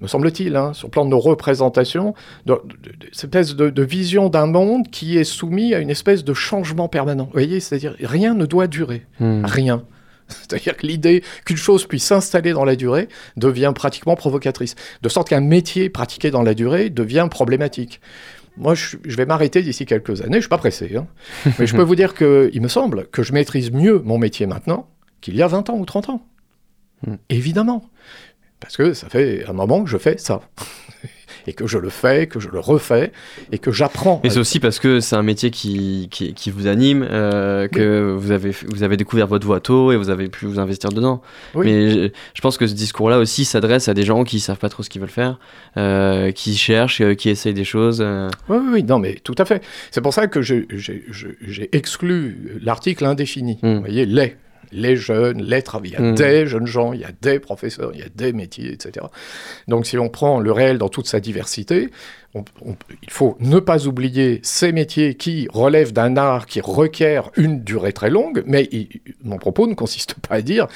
me 0.00 0.06
semble-t-il, 0.06 0.56
hein, 0.56 0.72
sur 0.72 0.88
le 0.88 0.90
plan 0.90 1.04
de 1.04 1.10
nos 1.10 1.18
représentations, 1.20 2.14
de, 2.46 2.54
de- 2.64 2.90
de- 2.90 3.06
cette 3.12 3.34
espèce 3.34 3.54
de, 3.56 3.68
de 3.70 3.82
vision 3.82 4.28
d'un 4.28 4.46
monde 4.46 4.88
qui 4.90 5.18
est 5.18 5.24
soumis 5.24 5.74
à 5.74 5.78
une 5.80 5.90
espèce 5.90 6.24
de 6.24 6.32
changement 6.34 6.88
permanent. 6.88 7.24
Vous 7.24 7.32
voyez, 7.32 7.60
c'est-à-dire 7.60 7.94
rien 8.00 8.34
ne 8.34 8.46
doit 8.46 8.66
durer, 8.66 9.06
Hmm. 9.18 9.44
rien. 9.44 9.84
C'est-à-dire 10.28 10.76
que 10.76 10.86
l'idée 10.86 11.22
qu'une 11.44 11.56
chose 11.56 11.86
puisse 11.86 12.04
s'installer 12.04 12.52
dans 12.52 12.64
la 12.64 12.76
durée 12.76 13.08
devient 13.36 13.72
pratiquement 13.74 14.14
provocatrice, 14.16 14.74
de 15.02 15.08
sorte 15.08 15.28
qu'un 15.28 15.40
métier 15.40 15.90
pratiqué 15.90 16.30
dans 16.30 16.42
la 16.42 16.54
durée 16.54 16.88
devient 16.88 17.26
problématique. 17.30 18.00
Moi, 18.56 18.74
je, 18.74 18.96
je 19.04 19.16
vais 19.16 19.26
m'arrêter 19.26 19.60
d'ici 19.62 19.86
quelques 19.86 20.22
années, 20.22 20.36
je 20.36 20.40
suis 20.42 20.48
pas 20.48 20.58
pressé, 20.58 20.96
hein. 20.96 21.06
mais 21.58 21.66
je 21.66 21.74
peux 21.74 21.82
vous 21.82 21.94
dire 21.96 22.14
qu'il 22.14 22.60
me 22.60 22.68
semble 22.68 23.06
que 23.08 23.22
je 23.22 23.32
maîtrise 23.32 23.70
mieux 23.72 24.00
mon 24.04 24.18
métier 24.18 24.46
maintenant 24.46 24.88
qu'il 25.20 25.34
y 25.36 25.42
a 25.42 25.46
20 25.46 25.68
ans 25.70 25.76
ou 25.78 25.84
30 25.84 26.08
ans. 26.10 26.22
Hmm. 27.06 27.14
Évidemment. 27.28 27.84
Parce 28.60 28.76
que 28.76 28.92
ça 28.92 29.08
fait 29.08 29.44
un 29.48 29.52
moment 29.52 29.82
que 29.84 29.90
je 29.90 29.98
fais 29.98 30.16
ça. 30.18 30.40
et 31.46 31.52
que 31.52 31.66
je 31.66 31.78
le 31.78 31.88
fais, 31.88 32.26
que 32.26 32.40
je 32.40 32.48
le 32.48 32.60
refais 32.60 33.12
et 33.52 33.58
que 33.58 33.72
j'apprends. 33.72 34.20
Et 34.24 34.30
c'est 34.30 34.38
aussi 34.38 34.60
parce 34.60 34.78
que 34.78 35.00
c'est 35.00 35.16
un 35.16 35.22
métier 35.22 35.50
qui, 35.50 36.08
qui, 36.10 36.34
qui 36.34 36.50
vous 36.50 36.66
anime, 36.66 37.06
euh, 37.10 37.68
que 37.68 38.12
vous, 38.12 38.30
avez, 38.30 38.50
vous 38.68 38.82
avez 38.82 38.96
découvert 38.96 39.26
votre 39.26 39.46
voie 39.46 39.60
tôt 39.60 39.92
et 39.92 39.96
vous 39.96 40.10
avez 40.10 40.28
pu 40.28 40.46
vous 40.46 40.58
investir 40.58 40.90
dedans. 40.90 41.22
Oui. 41.54 41.66
Mais 41.66 41.90
je, 41.90 42.08
je 42.34 42.40
pense 42.40 42.58
que 42.58 42.66
ce 42.66 42.74
discours-là 42.74 43.18
aussi 43.18 43.44
s'adresse 43.44 43.88
à 43.88 43.94
des 43.94 44.02
gens 44.02 44.24
qui 44.24 44.40
savent 44.40 44.58
pas 44.58 44.68
trop 44.68 44.82
ce 44.82 44.90
qu'ils 44.90 45.00
veulent 45.00 45.10
faire, 45.10 45.38
euh, 45.76 46.30
qui 46.32 46.56
cherchent, 46.56 47.00
euh, 47.00 47.14
qui 47.14 47.28
essayent 47.30 47.54
des 47.54 47.64
choses. 47.64 48.00
Oui, 48.48 48.58
oui, 48.58 48.68
oui, 48.72 48.82
non, 48.82 48.98
mais 48.98 49.14
tout 49.22 49.34
à 49.38 49.44
fait. 49.44 49.62
C'est 49.90 50.00
pour 50.02 50.14
ça 50.14 50.26
que 50.26 50.42
j'ai- 50.42 50.66
exclu 51.72 52.60
l'article 52.62 53.04
indéfini. 53.04 53.58
Mm. 53.62 53.74
Vous 53.74 53.80
voyez, 53.80 54.06
les. 54.06 54.36
Les 54.72 54.96
jeunes, 54.96 55.42
les 55.42 55.62
travailleurs. 55.62 56.00
Il 56.00 56.04
y 56.04 56.08
a 56.08 56.12
Mm. 56.12 56.14
des 56.14 56.46
jeunes 56.46 56.66
gens, 56.66 56.92
il 56.92 57.00
y 57.00 57.04
a 57.04 57.10
des 57.20 57.38
professeurs, 57.40 57.90
il 57.94 58.00
y 58.00 58.02
a 58.04 58.08
des 58.14 58.32
métiers, 58.32 58.72
etc. 58.72 59.06
Donc, 59.68 59.86
si 59.86 59.98
on 59.98 60.08
prend 60.08 60.38
le 60.40 60.52
réel 60.52 60.78
dans 60.78 60.88
toute 60.88 61.06
sa 61.08 61.18
diversité, 61.20 61.88
on- 62.34 62.44
on- 62.64 62.76
il 63.02 63.10
faut 63.10 63.36
ne 63.40 63.58
pas 63.58 63.86
oublier 63.86 64.38
ces 64.44 64.70
métiers 64.72 65.14
qui 65.16 65.48
relèvent 65.52 65.92
d'un 65.92 66.16
art 66.16 66.46
qui 66.46 66.60
requiert 66.60 67.30
une 67.36 67.64
durée 67.64 67.92
très 67.92 68.10
longue, 68.10 68.42
mais 68.46 68.68
il- 68.70 68.88
mon 69.24 69.38
propos 69.38 69.66
ne 69.66 69.74
consiste 69.74 70.14
pas 70.14 70.36
à 70.36 70.40
dire 70.42 70.68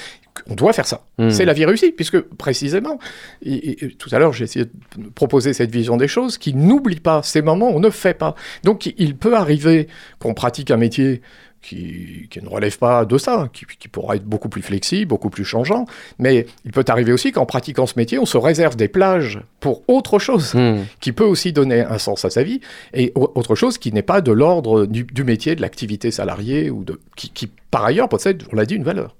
qu'on 0.48 0.56
doit 0.56 0.72
faire 0.72 0.86
ça. 0.86 1.06
Mm. 1.18 1.30
C'est 1.30 1.44
la 1.44 1.52
vie 1.52 1.64
réussie, 1.64 1.92
puisque 1.92 2.20
précisément, 2.20 2.98
et- 3.44 3.84
et- 3.84 3.88
tout 3.94 4.08
à 4.10 4.18
l'heure 4.18 4.32
j'ai 4.32 4.42
essayé 4.44 4.64
de 4.64 5.08
proposer 5.14 5.52
cette 5.52 5.70
vision 5.70 5.96
des 5.96 6.08
choses, 6.08 6.38
qui 6.38 6.54
n'oublie 6.54 6.98
pas 6.98 7.22
ces 7.22 7.40
moments 7.40 7.70
où 7.70 7.76
on 7.76 7.80
ne 7.80 7.90
fait 7.90 8.14
pas. 8.14 8.34
Donc 8.64 8.92
il 8.98 9.16
peut 9.16 9.36
arriver 9.36 9.86
qu'on 10.18 10.34
pratique 10.34 10.72
un 10.72 10.76
métier 10.76 11.22
qui, 11.64 12.28
qui 12.30 12.42
ne 12.42 12.48
relève 12.48 12.76
pas 12.78 13.04
de 13.04 13.16
ça, 13.18 13.48
qui, 13.52 13.64
qui 13.78 13.88
pourra 13.88 14.16
être 14.16 14.24
beaucoup 14.24 14.48
plus 14.48 14.62
flexible, 14.62 15.08
beaucoup 15.08 15.30
plus 15.30 15.44
changeant, 15.44 15.86
mais 16.18 16.46
il 16.64 16.72
peut 16.72 16.84
arriver 16.88 17.12
aussi 17.12 17.32
qu'en 17.32 17.46
pratiquant 17.46 17.86
ce 17.86 17.94
métier, 17.96 18.18
on 18.18 18.26
se 18.26 18.36
réserve 18.36 18.76
des 18.76 18.88
plages 18.88 19.40
pour 19.60 19.82
autre 19.88 20.18
chose 20.18 20.54
Hmm. 20.54 20.82
qui 21.00 21.12
peut 21.12 21.24
aussi 21.24 21.52
donner 21.52 21.80
un 21.80 21.98
sens 21.98 22.24
à 22.24 22.30
sa 22.30 22.42
vie, 22.42 22.60
et 22.92 23.12
au- 23.14 23.32
autre 23.34 23.54
chose 23.54 23.78
qui 23.78 23.92
n'est 23.92 24.02
pas 24.02 24.20
de 24.20 24.30
l'ordre 24.32 24.84
du, 24.86 25.04
du 25.04 25.24
métier, 25.24 25.54
de 25.56 25.62
l'activité 25.62 26.10
salariée, 26.10 26.70
ou 26.70 26.84
de, 26.84 27.00
qui, 27.16 27.30
qui, 27.30 27.48
par 27.70 27.84
ailleurs 27.84 28.08
possède, 28.08 28.42
on 28.52 28.56
l'a 28.56 28.66
dit, 28.66 28.74
une 28.74 28.84
valeur. 28.84 29.16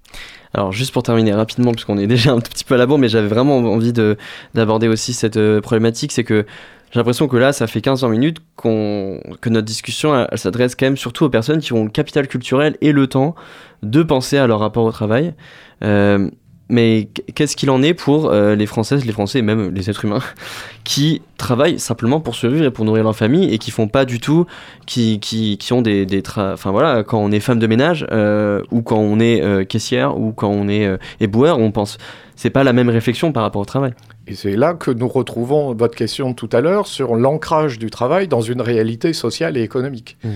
Alors 0.56 0.70
juste 0.70 0.92
pour 0.92 1.02
terminer 1.02 1.32
rapidement, 1.32 1.72
puisqu'on 1.72 1.98
est 1.98 2.06
déjà 2.06 2.30
un 2.32 2.40
tout 2.40 2.50
petit 2.52 2.62
peu 2.64 2.74
à 2.74 2.78
la 2.78 2.86
bourre, 2.86 2.98
mais 2.98 3.08
j'avais 3.08 3.26
vraiment 3.26 3.56
envie 3.58 3.92
de- 3.92 4.16
d'aborder 4.54 4.86
aussi 4.86 5.12
cette 5.12 5.36
euh, 5.36 5.60
problématique, 5.60 6.12
c'est 6.12 6.22
que 6.22 6.46
j'ai 6.94 7.00
l'impression 7.00 7.26
que 7.26 7.36
là, 7.36 7.52
ça 7.52 7.66
fait 7.66 7.80
15-20 7.80 8.08
minutes 8.08 8.38
qu'on 8.54 9.20
que 9.40 9.48
notre 9.48 9.66
discussion, 9.66 10.28
s'adresse 10.36 10.76
quand 10.76 10.86
même 10.86 10.96
surtout 10.96 11.24
aux 11.24 11.28
personnes 11.28 11.58
qui 11.58 11.72
ont 11.72 11.82
le 11.82 11.90
capital 11.90 12.28
culturel 12.28 12.76
et 12.82 12.92
le 12.92 13.08
temps 13.08 13.34
de 13.82 14.04
penser 14.04 14.38
à 14.38 14.46
leur 14.46 14.60
rapport 14.60 14.84
au 14.84 14.92
travail. 14.92 15.34
Euh, 15.82 16.30
mais 16.68 17.08
qu'est-ce 17.34 17.56
qu'il 17.56 17.70
en 17.70 17.82
est 17.82 17.94
pour 17.94 18.30
euh, 18.30 18.54
les 18.54 18.66
Françaises, 18.66 19.04
les 19.04 19.12
Français 19.12 19.40
et 19.40 19.42
même 19.42 19.74
les 19.74 19.90
êtres 19.90 20.04
humains 20.04 20.22
qui 20.84 21.22
travaillent 21.36 21.78
simplement 21.78 22.20
pour 22.20 22.34
survivre 22.34 22.64
et 22.64 22.70
pour 22.70 22.84
nourrir 22.84 23.04
leur 23.04 23.16
famille 23.16 23.52
et 23.52 23.58
qui 23.58 23.70
font 23.70 23.88
pas 23.88 24.04
du 24.04 24.18
tout, 24.20 24.46
qui, 24.86 25.20
qui, 25.20 25.58
qui 25.58 25.72
ont 25.72 25.82
des, 25.82 26.06
des 26.06 26.22
tra- 26.22 26.54
enfin 26.54 26.70
voilà, 26.70 27.02
quand 27.02 27.18
on 27.18 27.30
est 27.32 27.40
femme 27.40 27.58
de 27.58 27.66
ménage 27.66 28.06
euh, 28.10 28.62
ou 28.70 28.82
quand 28.82 28.98
on 28.98 29.20
est 29.20 29.42
euh, 29.42 29.64
caissière 29.64 30.18
ou 30.18 30.32
quand 30.32 30.48
on 30.48 30.68
est 30.68 30.88
éboueur, 31.20 31.58
on 31.58 31.70
pense, 31.70 31.98
c'est 32.36 32.50
pas 32.50 32.64
la 32.64 32.72
même 32.72 32.88
réflexion 32.88 33.32
par 33.32 33.42
rapport 33.42 33.62
au 33.62 33.66
travail. 33.66 33.92
Et 34.26 34.34
c'est 34.34 34.56
là 34.56 34.72
que 34.72 34.90
nous 34.90 35.08
retrouvons 35.08 35.74
votre 35.74 35.94
question 35.94 36.32
tout 36.32 36.48
à 36.52 36.62
l'heure 36.62 36.86
sur 36.86 37.14
l'ancrage 37.14 37.78
du 37.78 37.90
travail 37.90 38.26
dans 38.26 38.40
une 38.40 38.62
réalité 38.62 39.12
sociale 39.12 39.58
et 39.58 39.62
économique. 39.62 40.16
Mm. 40.24 40.28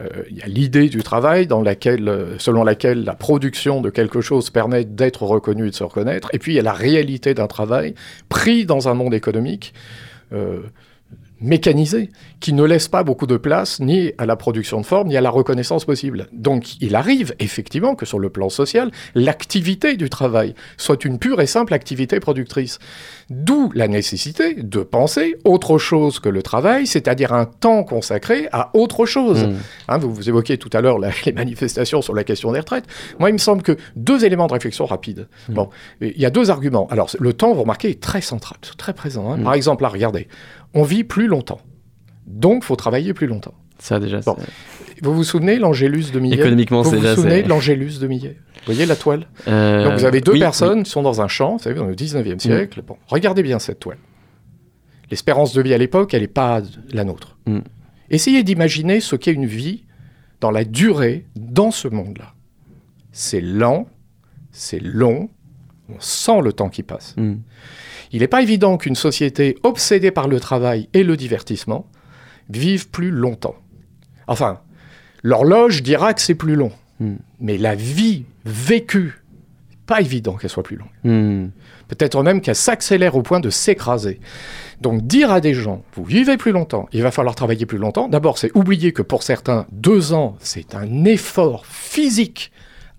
Euh, 0.00 0.22
Il 0.30 0.38
y 0.38 0.42
a 0.42 0.46
l'idée 0.46 0.88
du 0.88 1.02
travail 1.02 1.46
euh, 1.50 2.34
selon 2.38 2.64
laquelle 2.64 3.04
la 3.04 3.14
production 3.14 3.80
de 3.80 3.90
quelque 3.90 4.20
chose 4.20 4.50
permet 4.50 4.84
d'être 4.84 5.22
reconnu 5.22 5.66
et 5.66 5.70
de 5.70 5.74
se 5.74 5.84
reconnaître. 5.84 6.28
Et 6.32 6.38
puis 6.38 6.52
il 6.52 6.56
y 6.56 6.60
a 6.60 6.62
la 6.62 6.72
réalité 6.72 7.34
d'un 7.34 7.46
travail 7.46 7.94
pris 8.28 8.64
dans 8.64 8.88
un 8.88 8.94
monde 8.94 9.14
économique 9.14 9.74
euh, 10.32 10.60
mécanisé, 11.42 12.10
qui 12.40 12.52
ne 12.52 12.64
laisse 12.64 12.88
pas 12.88 13.02
beaucoup 13.04 13.26
de 13.26 13.36
place 13.36 13.80
ni 13.80 14.12
à 14.18 14.26
la 14.26 14.36
production 14.36 14.80
de 14.80 14.86
forme, 14.86 15.08
ni 15.08 15.16
à 15.16 15.20
la 15.20 15.30
reconnaissance 15.30 15.84
possible. 15.84 16.28
Donc 16.32 16.80
il 16.80 16.94
arrive 16.94 17.34
effectivement 17.38 17.94
que 17.94 18.06
sur 18.06 18.18
le 18.18 18.30
plan 18.30 18.48
social, 18.48 18.90
l'activité 19.14 19.96
du 19.96 20.08
travail 20.08 20.54
soit 20.76 21.04
une 21.04 21.18
pure 21.18 21.40
et 21.40 21.46
simple 21.46 21.74
activité 21.74 22.20
productrice. 22.20 22.78
D'où 23.30 23.70
la 23.74 23.88
nécessité 23.88 24.54
de 24.54 24.80
penser 24.80 25.36
autre 25.44 25.78
chose 25.78 26.18
que 26.18 26.28
le 26.28 26.42
travail, 26.42 26.86
c'est-à-dire 26.86 27.32
un 27.32 27.46
temps 27.46 27.82
consacré 27.84 28.48
à 28.52 28.70
autre 28.74 29.06
chose. 29.06 29.44
Mm. 29.44 29.54
Hein, 29.88 29.98
vous, 29.98 30.12
vous 30.12 30.28
évoquiez 30.28 30.58
tout 30.58 30.70
à 30.72 30.80
l'heure 30.80 30.98
les 30.98 31.32
manifestations 31.32 32.02
sur 32.02 32.14
la 32.14 32.24
question 32.24 32.52
des 32.52 32.58
retraites. 32.60 32.84
Moi, 33.18 33.30
il 33.30 33.34
me 33.34 33.38
semble 33.38 33.62
que 33.62 33.76
deux 33.96 34.24
éléments 34.24 34.46
de 34.46 34.52
réflexion 34.52 34.84
rapides. 34.84 35.28
Mm. 35.48 35.54
Bon, 35.54 35.70
il 36.00 36.18
y 36.18 36.26
a 36.26 36.30
deux 36.30 36.50
arguments. 36.50 36.86
Alors, 36.90 37.10
le 37.18 37.32
temps, 37.32 37.54
vous 37.54 37.62
remarquez, 37.62 37.90
est 37.90 38.00
très 38.00 38.20
central, 38.20 38.58
très 38.76 38.92
présent. 38.92 39.32
hein. 39.32 39.38
Mm. 39.38 39.44
Par 39.44 39.54
exemple, 39.54 39.82
là, 39.82 39.88
regardez, 39.88 40.28
on 40.74 40.82
vit 40.82 41.04
plus 41.04 41.26
longtemps. 41.26 41.60
Donc, 42.26 42.64
faut 42.64 42.76
travailler 42.76 43.14
plus 43.14 43.26
longtemps. 43.26 43.54
Ça 43.78 43.98
déjà. 43.98 44.20
Bon. 44.20 44.36
Vous 45.02 45.14
vous 45.14 45.24
souvenez 45.24 45.58
l'Angélus 45.58 46.12
de 46.12 46.20
Millet? 46.20 46.36
Économiquement, 46.36 46.82
Vous 46.82 46.90
c'est 46.90 46.96
vous 46.96 47.02
déjà. 47.02 47.14
souvenez 47.16 47.42
l'Angélus 47.42 47.98
de 47.98 48.06
Millet? 48.06 48.36
Vous 48.54 48.66
voyez 48.66 48.86
la 48.86 48.94
toile? 48.94 49.26
Euh, 49.48 49.84
Donc, 49.84 49.98
vous 49.98 50.04
avez 50.04 50.20
deux 50.20 50.32
oui, 50.34 50.38
personnes 50.38 50.84
qui 50.84 50.90
sont 50.90 51.02
dans 51.02 51.20
un 51.20 51.26
champ, 51.28 51.56
vous 51.56 51.62
savez, 51.62 51.74
dans 51.74 51.86
le 51.86 51.94
19e 51.96 52.38
siècle. 52.38 52.82
Bon, 52.86 52.96
regardez 53.08 53.42
bien 53.42 53.58
cette 53.58 53.80
toile. 53.80 53.98
L'espérance 55.10 55.52
de 55.52 55.60
vie 55.62 55.74
à 55.74 55.78
l'époque, 55.78 56.14
elle 56.14 56.22
n'est 56.22 56.28
pas 56.28 56.62
la 56.92 57.02
nôtre. 57.04 57.36
Mm. 57.46 57.58
Essayez 58.10 58.44
d'imaginer 58.44 59.00
ce 59.00 59.16
qu'est 59.16 59.32
une 59.32 59.46
vie 59.46 59.84
dans 60.40 60.50
la 60.52 60.64
durée, 60.64 61.26
dans 61.36 61.70
ce 61.72 61.88
monde-là. 61.88 62.34
C'est 63.10 63.40
lent, 63.40 63.88
c'est 64.52 64.80
long, 64.80 65.28
on 65.88 65.98
sent 65.98 66.40
le 66.42 66.52
temps 66.52 66.68
qui 66.68 66.82
passe. 66.82 67.14
oui. 67.18 67.38
Il 68.12 68.20
n'est 68.20 68.28
pas 68.28 68.42
évident 68.42 68.76
qu'une 68.76 68.94
société 68.94 69.56
obsédée 69.62 70.10
par 70.10 70.28
le 70.28 70.38
travail 70.38 70.88
et 70.92 71.02
le 71.02 71.16
divertissement 71.16 71.86
vive 72.50 72.88
plus 72.90 73.10
longtemps. 73.10 73.56
Enfin, 74.26 74.60
l'horloge 75.22 75.82
dira 75.82 76.14
que 76.14 76.20
c'est 76.20 76.34
plus 76.34 76.54
long, 76.54 76.72
Mm. 77.02 77.16
mais 77.40 77.58
la 77.58 77.74
vie 77.74 78.24
vécue, 78.44 79.22
pas 79.86 80.00
évident 80.00 80.34
qu'elle 80.34 80.50
soit 80.50 80.62
plus 80.62 80.76
longue. 80.76 80.88
Mm. 81.04 81.48
Peut-être 81.88 82.22
même 82.22 82.40
qu'elle 82.40 82.56
s'accélère 82.56 83.16
au 83.16 83.22
point 83.22 83.40
de 83.40 83.50
s'écraser. 83.50 84.20
Donc 84.80 85.02
dire 85.02 85.30
à 85.30 85.40
des 85.40 85.54
gens, 85.54 85.82
vous 85.94 86.04
vivez 86.04 86.36
plus 86.36 86.52
longtemps, 86.52 86.88
il 86.92 87.02
va 87.02 87.10
falloir 87.10 87.34
travailler 87.34 87.66
plus 87.66 87.78
longtemps, 87.78 88.08
d'abord 88.08 88.38
c'est 88.38 88.56
oublier 88.56 88.92
que 88.92 89.02
pour 89.02 89.22
certains, 89.22 89.66
deux 89.72 90.12
ans, 90.12 90.36
c'est 90.40 90.74
un 90.74 91.04
effort 91.04 91.66
physique 91.66 92.52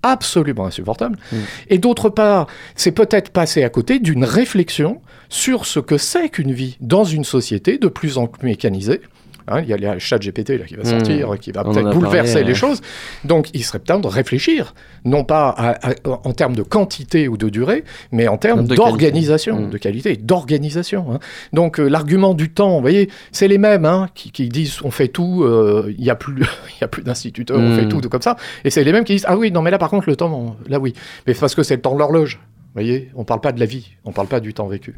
absolument 0.03 0.65
insupportable. 0.65 1.17
Mm. 1.31 1.37
Et 1.69 1.77
d'autre 1.79 2.09
part, 2.09 2.47
c'est 2.75 2.91
peut-être 2.91 3.31
passer 3.31 3.63
à 3.63 3.69
côté 3.69 3.99
d'une 3.99 4.23
réflexion 4.23 5.01
sur 5.29 5.65
ce 5.65 5.79
que 5.79 5.97
c'est 5.97 6.29
qu'une 6.29 6.53
vie 6.53 6.77
dans 6.79 7.03
une 7.03 7.23
société 7.23 7.77
de 7.77 7.87
plus 7.87 8.17
en 8.17 8.27
plus 8.27 8.47
mécanisée. 8.47 9.01
Hein, 9.47 9.61
il 9.61 9.67
y 9.69 9.73
a 9.73 9.93
le 9.93 9.99
chat 9.99 10.17
GPT 10.19 10.57
là, 10.57 10.65
qui 10.65 10.75
va 10.75 10.83
Mm. 10.83 10.85
sortir, 10.85 11.35
qui 11.39 11.51
va 11.51 11.63
peut-être 11.63 11.89
bouleverser 11.91 12.33
parlé, 12.35 12.47
les 12.47 12.51
euh. 12.51 12.55
choses. 12.55 12.81
Donc 13.25 13.49
il 13.53 13.63
serait 13.63 13.79
temps 13.79 13.99
de 13.99 14.07
réfléchir, 14.07 14.73
non 15.03 15.23
pas 15.25 15.49
à- 15.49 15.89
à- 15.89 15.93
en 16.05 16.31
termes 16.33 16.55
de 16.55 16.63
quantité 16.63 17.27
ou 17.27 17.35
de 17.37 17.49
durée, 17.49 17.83
mais 18.11 18.27
en 18.27 18.37
termes 18.37 18.65
d'organisation, 18.75 19.67
de 19.67 19.77
qualité, 19.77 20.15
d'organisation. 20.15 21.13
hein. 21.13 21.19
Donc 21.51 21.79
euh, 21.79 21.87
l'argument 21.87 22.33
du 22.33 22.49
temps, 22.51 22.75
vous 22.75 22.81
voyez, 22.81 23.09
c'est 23.31 23.47
les 23.47 23.57
mêmes 23.57 23.85
hein, 23.85 24.07
qui, 24.15 24.31
qui 24.31 24.47
disent 24.49 24.79
on 24.83 24.91
fait 24.91 25.09
tout, 25.09 25.43
euh, 25.43 25.93
il 25.97 26.03
n'y 26.03 26.09
a 26.09 26.15
plus, 26.15 26.35
il 26.77 26.81
y 26.81 26.83
a 26.83 26.87
plus 26.87 27.03
d'instituteurs, 27.03 27.59
on 27.59 27.75
fait 27.75 27.87
tout, 27.87 27.99
tout 28.01 28.09
comme 28.09 28.21
ça. 28.21 28.37
Et 28.63 28.69
c'est 28.69 28.83
les 28.83 28.91
mêmes 28.93 29.03
qui 29.03 29.13
disent 29.13 29.25
ah 29.27 29.37
oui, 29.37 29.51
non 29.51 29.61
mais 29.61 29.71
là 29.71 29.77
par 29.77 29.89
contre 29.89 30.09
le 30.09 30.15
temps, 30.15 30.31
on- 30.33 30.69
là 30.69 30.79
oui, 30.79 30.93
mais 31.27 31.33
parce 31.33 31.55
que 31.55 31.63
c'est 31.63 31.75
le 31.75 31.81
temps 31.81 31.93
de 31.93 31.99
l'horloge. 31.99 32.39
Vous 32.75 32.81
voyez, 32.81 33.09
on 33.15 33.23
parle 33.23 33.41
pas 33.41 33.51
de 33.51 33.59
la 33.59 33.65
vie, 33.67 33.91
on 34.05 34.11
parle 34.13 34.27
pas 34.27 34.39
du 34.39 34.53
temps 34.53 34.67
vécu. 34.67 34.95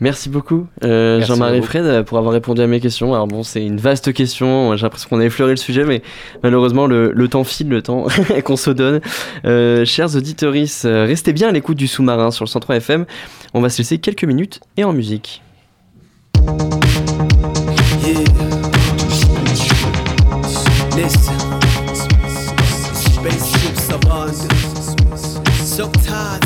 Merci 0.00 0.28
beaucoup, 0.28 0.66
euh, 0.82 1.20
Jean-Marie. 1.22 1.62
Fred, 1.62 1.84
euh, 1.84 2.02
pour 2.02 2.18
avoir 2.18 2.32
répondu 2.32 2.60
à 2.60 2.66
mes 2.66 2.80
questions. 2.80 3.14
Alors 3.14 3.28
bon, 3.28 3.42
c'est 3.44 3.64
une 3.64 3.76
vaste 3.76 4.12
question. 4.12 4.76
J'ai 4.76 4.82
l'impression 4.82 5.08
qu'on 5.08 5.20
a 5.20 5.24
effleuré 5.24 5.52
le 5.52 5.56
sujet, 5.56 5.84
mais 5.84 6.02
malheureusement, 6.42 6.86
le, 6.86 7.12
le 7.12 7.28
temps 7.28 7.44
file, 7.44 7.68
le 7.68 7.82
temps 7.82 8.06
qu'on 8.44 8.56
se 8.56 8.70
donne. 8.70 9.00
Euh, 9.44 9.84
chers 9.84 10.16
auditeurs, 10.16 10.52
restez 10.52 11.32
bien 11.32 11.48
à 11.48 11.52
l'écoute 11.52 11.76
du 11.76 11.86
sous-marin 11.86 12.30
sur 12.32 12.44
le 12.44 12.50
103 12.50 12.76
FM. 12.76 13.06
On 13.54 13.60
va 13.60 13.68
se 13.68 13.78
laisser 13.78 13.98
quelques 13.98 14.24
minutes 14.24 14.60
et 14.76 14.84
en 14.84 14.92
musique. 14.92 15.42
Yeah. 18.04 18.24
Listen. 20.96 21.34
Spaceships 22.94 23.90
abandoned. 23.90 24.52
So 25.64 25.88
tired, 26.02 26.42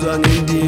besoin 0.00 0.18
de 0.18 0.40
dire 0.46 0.67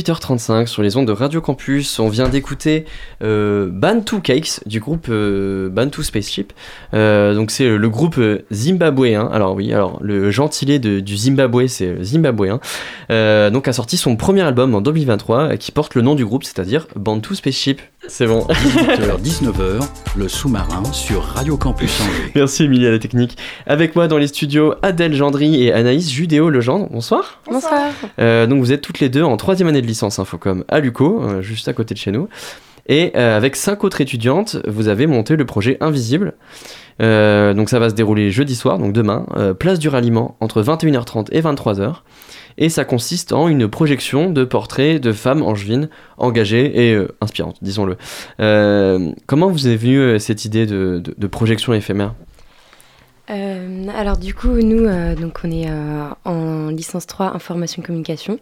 18h35 0.00 0.66
sur 0.66 0.82
les 0.82 0.96
ondes 0.96 1.06
de 1.06 1.12
Radio 1.12 1.40
Campus. 1.40 1.98
On 1.98 2.08
vient 2.08 2.28
d'écouter 2.28 2.84
euh, 3.22 3.68
Bantu 3.70 4.20
Cakes 4.20 4.60
du 4.66 4.80
groupe 4.80 5.06
euh, 5.10 5.68
Bantu 5.68 6.02
Spaceship. 6.02 6.52
Euh, 6.94 7.34
donc 7.34 7.50
c'est 7.50 7.68
le 7.68 7.88
groupe 7.88 8.18
zimbabwéen. 8.50 9.28
Alors 9.32 9.54
oui, 9.54 9.72
alors 9.72 9.98
le 10.02 10.30
gentilé 10.30 10.78
du 10.78 11.16
Zimbabwe, 11.16 11.66
c'est 11.66 12.02
zimbabwéen. 12.02 12.60
Donc 13.08 13.68
a 13.68 13.72
sorti 13.72 13.96
son 13.96 14.16
premier 14.16 14.42
album 14.42 14.74
en 14.74 14.80
2023 14.80 15.38
euh, 15.38 15.56
qui 15.56 15.72
porte 15.72 15.94
le 15.94 16.02
nom 16.02 16.14
du 16.14 16.24
groupe, 16.24 16.44
c'est-à-dire 16.44 16.86
Bantu 16.96 17.34
Spaceship. 17.34 17.80
C'est 18.08 18.26
bon. 18.26 18.46
18h, 18.48 19.20
19h, 19.22 19.88
le 20.16 20.28
sous-marin 20.28 20.82
sur 20.92 21.22
Radio 21.22 21.56
Campus 21.58 22.00
Angers. 22.00 22.32
Merci 22.34 22.64
Emilie 22.64 22.86
à 22.86 22.90
la 22.90 22.98
technique. 22.98 23.36
Avec 23.66 23.94
moi 23.94 24.08
dans 24.08 24.16
les 24.16 24.26
studios, 24.26 24.74
Adèle 24.82 25.14
Gendry 25.14 25.64
et 25.64 25.72
Anaïs 25.72 26.10
Judéo-Legendre. 26.10 26.88
Bonsoir. 26.90 27.40
Bonsoir. 27.46 27.90
Euh, 28.18 28.46
donc 28.46 28.60
vous 28.60 28.72
êtes 28.72 28.80
toutes 28.80 29.00
les 29.00 29.10
deux 29.10 29.22
en 29.22 29.36
troisième 29.36 29.68
année 29.68 29.82
de 29.82 29.86
licence 29.86 30.18
Infocom 30.18 30.64
à 30.68 30.80
Luco, 30.80 31.22
euh, 31.22 31.42
juste 31.42 31.68
à 31.68 31.74
côté 31.74 31.92
de 31.94 31.98
chez 31.98 32.10
nous. 32.10 32.28
Et 32.86 33.12
euh, 33.16 33.36
avec 33.36 33.54
cinq 33.54 33.84
autres 33.84 34.00
étudiantes, 34.00 34.56
vous 34.66 34.88
avez 34.88 35.06
monté 35.06 35.36
le 35.36 35.44
projet 35.44 35.76
Invisible. 35.80 36.32
Euh, 37.00 37.54
donc 37.54 37.70
ça 37.70 37.78
va 37.78 37.88
se 37.90 37.94
dérouler 37.94 38.30
jeudi 38.30 38.54
soir, 38.54 38.78
donc 38.78 38.92
demain, 38.92 39.26
euh, 39.36 39.54
place 39.54 39.78
du 39.78 39.88
ralliement, 39.88 40.36
entre 40.40 40.62
21h30 40.62 41.28
et 41.32 41.40
23h. 41.40 42.02
Et 42.58 42.68
ça 42.68 42.84
consiste 42.84 43.32
en 43.32 43.48
une 43.48 43.68
projection 43.68 44.30
de 44.30 44.44
portraits 44.44 45.00
de 45.00 45.12
femmes 45.12 45.42
angevines 45.42 45.88
engagées 46.18 46.88
et 46.88 46.94
euh, 46.94 47.08
inspirantes, 47.20 47.56
disons-le. 47.62 47.96
Comment 49.26 49.48
vous 49.48 49.68
est 49.68 49.76
venue 49.76 50.18
cette 50.18 50.44
idée 50.44 50.66
de 50.66 51.26
projection 51.26 51.72
éphémère? 51.72 52.14
Euh, 53.30 53.86
alors 53.94 54.16
du 54.16 54.34
coup, 54.34 54.48
nous, 54.48 54.84
euh, 54.86 55.14
donc 55.14 55.40
on 55.44 55.50
est 55.50 55.68
euh, 55.68 56.08
en 56.24 56.68
licence 56.68 57.06
3 57.06 57.34
information 57.34 57.82
communication 57.82 58.40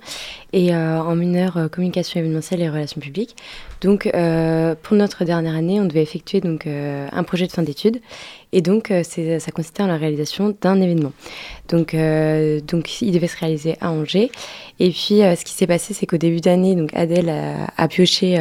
et 0.53 0.75
en 0.75 1.15
mineur 1.15 1.57
euh, 1.59 1.69
communication 1.69 2.21
événementielle 2.21 2.63
et 2.63 2.71
relations 2.71 3.01
publiques. 3.01 3.37
Donc 3.81 4.11
pour 4.83 4.97
notre 4.97 5.25
dernière 5.25 5.55
année, 5.55 5.81
on 5.81 5.85
devait 5.85 6.03
effectuer 6.03 6.41
donc 6.41 6.67
un 6.67 7.23
projet 7.23 7.47
de 7.47 7.53
fin 7.53 7.63
d'études 7.63 8.01
et 8.51 8.61
donc 8.61 8.93
ça 9.05 9.53
consistait 9.53 9.85
en 9.85 9.87
la 9.87 9.97
réalisation 9.97 10.57
d'un 10.61 10.81
événement. 10.81 11.13
Donc, 11.69 11.95
donc 12.67 13.03
il 13.03 13.13
devait 13.13 13.29
se 13.29 13.39
réaliser 13.39 13.77
à 13.81 13.93
Angers. 13.93 14.33
Et 14.81 14.91
puis 14.91 15.21
ce 15.21 15.45
qui 15.45 15.53
s'est 15.53 15.69
passé, 15.69 15.95
c'est 15.95 16.07
qu'au 16.07 16.17
début 16.17 16.41
d'année, 16.41 16.75
donc 16.75 16.91
Adèle 16.93 17.33
a 17.77 17.87
pioché, 17.87 18.37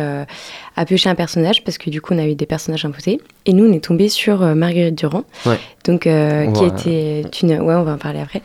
a 0.77 0.85
pioché 0.85 1.09
un 1.09 1.15
personnage 1.15 1.63
parce 1.65 1.77
que 1.77 1.89
du 1.89 1.99
coup 2.01 2.13
on 2.13 2.19
a 2.19 2.25
eu 2.25 2.35
des 2.35 2.45
personnages 2.45 2.85
imposés. 2.85 3.19
Et 3.49 3.53
nous, 3.53 3.63
on 3.65 3.71
est 3.71 3.81
tombé 3.83 4.09
sur 4.09 4.41
euh, 4.43 4.55
Marguerite 4.55 4.95
Durand, 4.97 5.23
Ouais. 5.45 5.57
donc 5.85 6.05
euh, 6.05 6.51
qui 6.51 6.65
était 6.65 7.21
une, 7.41 7.61
ouais, 7.61 7.75
on 7.75 7.83
va 7.83 7.93
en 7.93 7.97
parler 7.97 8.19
après, 8.19 8.41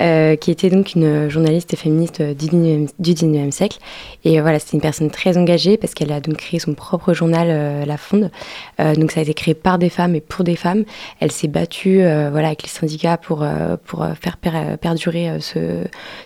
euh, 0.00 0.36
qui 0.36 0.50
était 0.50 0.68
donc 0.68 0.94
une 0.94 1.30
journaliste 1.30 1.72
et 1.72 1.76
féministe 1.76 2.20
du 2.20 2.48
19e, 2.48 2.90
du 2.98 3.12
19e 3.14 3.50
siècle. 3.50 3.78
Et 4.24 4.40
voilà, 4.42 4.58
c'était 4.58 4.74
une 4.76 4.82
personne 4.82 5.10
très 5.10 5.38
engagée 5.38 5.78
parce 5.78 5.94
qu'elle 5.94 6.12
a 6.12 6.20
donc 6.20 6.36
créé 6.36 6.60
son 6.60 6.74
propre 6.74 7.14
journal, 7.14 7.86
La 7.86 7.96
Fonde. 7.96 8.30
Donc 8.78 9.10
ça 9.10 9.20
a 9.20 9.22
été 9.22 9.32
créé 9.34 9.54
par 9.54 9.78
des 9.78 9.88
femmes 9.88 10.14
et 10.14 10.20
pour 10.20 10.44
des 10.44 10.54
femmes. 10.54 10.84
Elle 11.20 11.32
s'est 11.32 11.48
battue, 11.48 12.02
voilà, 12.30 12.48
avec 12.48 12.62
les 12.62 12.68
syndicats 12.68 13.16
pour 13.16 13.44
pour 13.86 14.06
faire 14.20 14.36
per- 14.36 14.76
perdurer 14.80 15.40
ce, 15.40 15.58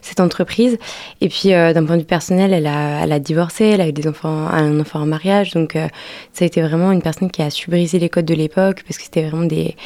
cette 0.03 0.19
entreprise. 0.21 0.79
Et 1.21 1.29
puis 1.29 1.51
d'un 1.51 1.85
point 1.85 1.95
de 1.97 2.01
vue 2.01 2.07
personnel, 2.07 2.53
elle 2.53 2.67
a, 2.67 3.05
elle 3.05 3.13
a 3.13 3.21
divorcé, 3.21 3.67
elle 3.67 3.81
a 3.81 3.89
eu 3.89 3.93
des 3.93 4.09
enfants, 4.09 4.49
un 4.49 4.81
enfant 4.81 5.01
en 5.01 5.07
mariage. 5.07 5.46
Donc 5.53 5.77
euh, 5.77 5.89
ça 6.33 6.45
a 6.45 6.47
été 6.47 6.63
vraiment 6.63 6.93
une 6.93 7.03
personne 7.03 7.31
qui 7.31 7.43
a 7.43 7.51
su 7.51 7.71
briser 7.71 7.99
les 7.99 8.09
codes 8.09 8.25
de 8.25 8.35
l'époque 8.35 8.83
parce 8.87 8.99
que 8.99 9.05
c'était 9.05 9.29
vraiment 9.29 9.47
des 9.47 9.77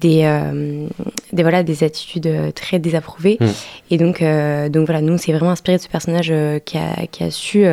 des, 0.00 0.22
euh, 0.24 0.86
des 1.32 1.42
voilà 1.42 1.62
des 1.62 1.82
attitudes 1.82 2.26
euh, 2.26 2.50
très 2.50 2.78
désapprouvées. 2.78 3.38
Mm. 3.40 3.46
et 3.90 3.98
donc 3.98 4.22
euh, 4.22 4.68
donc 4.68 4.86
voilà 4.86 5.00
nous 5.00 5.14
on 5.14 5.18
s'est 5.18 5.32
vraiment 5.32 5.50
inspiré 5.50 5.78
de 5.78 5.82
ce 5.82 5.88
personnage 5.88 6.28
euh, 6.30 6.58
qui 6.58 6.76
a 6.76 7.06
qui 7.10 7.24
a 7.24 7.30
su 7.30 7.64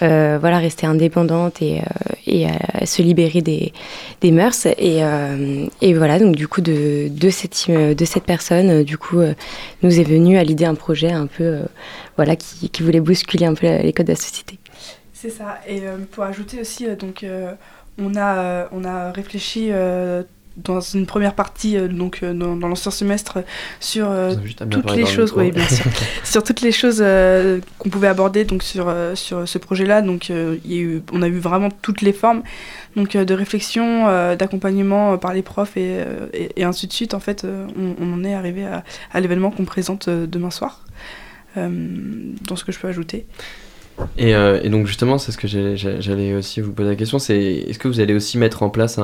voilà 0.00 0.58
rester 0.58 0.86
indépendante 0.86 1.62
et 1.62 1.80
et 2.26 2.46
se 2.84 3.02
libérer 3.02 3.42
des 3.42 3.72
des 4.20 4.30
mœurs. 4.30 4.66
Et 4.66 5.00
et 5.80 5.94
voilà 5.94 6.18
donc 6.18 6.36
du 6.36 6.48
coup 6.48 6.60
de 6.60 7.08
de 7.08 7.30
cette 7.30 7.70
de 7.70 8.04
cette 8.04 8.24
personne 8.24 8.82
du 8.82 8.98
coup 8.98 9.20
nous 9.82 10.00
est 10.00 10.04
venu 10.04 10.38
à 10.38 10.44
l'idée 10.44 10.64
un 10.64 10.74
projet 10.74 11.10
un 11.10 11.26
peu 11.26 11.60
voilà 12.16 12.36
qui 12.36 12.70
qui 12.70 12.82
voulait 12.82 13.00
bousculer 13.00 13.46
un 13.46 13.54
peu 13.54 13.66
les 13.66 13.92
codes 13.92 14.06
de 14.06 14.12
la 14.12 14.16
société 14.16 14.59
C'est 15.20 15.30
ça. 15.30 15.60
Et 15.66 15.82
euh, 15.82 15.98
pour 16.10 16.24
ajouter 16.24 16.60
aussi, 16.60 16.86
euh, 16.86 16.96
donc, 16.96 17.24
euh, 17.24 17.52
on, 17.98 18.16
a, 18.16 18.68
on 18.72 18.84
a 18.84 19.12
réfléchi 19.12 19.70
dans 20.56 20.80
une 20.80 21.06
première 21.06 21.34
partie, 21.34 21.76
euh, 21.76 21.88
donc 21.88 22.20
euh, 22.22 22.32
dans, 22.32 22.56
dans 22.56 22.68
l'ancien 22.68 22.90
semestre, 22.90 23.38
sur 23.78 24.10
euh, 24.10 24.34
toutes 24.70 24.90
les 24.92 25.02
le 25.02 25.06
choses, 25.06 25.32
oui, 25.36 25.52
bien 25.52 25.66
sûr, 25.66 25.84
sur 26.24 26.42
toutes 26.42 26.60
les 26.60 26.72
choses 26.72 27.04
qu'on 27.78 27.88
pouvait 27.88 28.08
aborder 28.08 28.44
donc 28.44 28.62
sur 28.62 28.92
sur 29.14 29.48
ce 29.48 29.58
projet-là. 29.58 30.02
Donc, 30.02 30.30
euh, 30.30 30.56
il 30.64 30.72
y 30.72 30.78
a 30.78 30.80
eu, 30.80 31.02
on 31.12 31.22
a 31.22 31.28
eu 31.28 31.38
vraiment 31.38 31.68
toutes 31.82 32.02
les 32.02 32.12
formes, 32.12 32.42
donc 32.96 33.16
de 33.16 33.34
réflexion, 33.34 34.06
d'accompagnement 34.36 35.18
par 35.18 35.32
les 35.34 35.42
profs 35.42 35.76
et, 35.76 36.04
et, 36.32 36.60
et 36.60 36.64
ainsi 36.64 36.86
de 36.86 36.92
suite. 36.92 37.14
En 37.14 37.20
fait, 37.20 37.44
on, 37.44 37.94
on 38.00 38.12
en 38.14 38.24
est 38.24 38.34
arrivé 38.34 38.64
à, 38.64 38.84
à 39.12 39.20
l'événement 39.20 39.50
qu'on 39.50 39.64
présente 39.64 40.08
demain 40.08 40.50
soir. 40.50 40.84
Dans 41.56 42.56
ce 42.56 42.64
que 42.64 42.72
je 42.72 42.78
peux 42.78 42.88
ajouter. 42.88 43.26
Et, 44.16 44.34
euh, 44.34 44.60
et 44.62 44.68
donc 44.68 44.86
justement, 44.86 45.18
c'est 45.18 45.32
ce 45.32 45.38
que 45.38 45.48
j'allais 45.48 46.34
aussi 46.34 46.60
vous 46.60 46.72
poser 46.72 46.90
la 46.90 46.96
question, 46.96 47.18
c'est 47.18 47.38
est-ce 47.38 47.78
que 47.78 47.88
vous 47.88 48.00
allez 48.00 48.14
aussi 48.14 48.38
mettre 48.38 48.62
en 48.62 48.70
place 48.70 49.00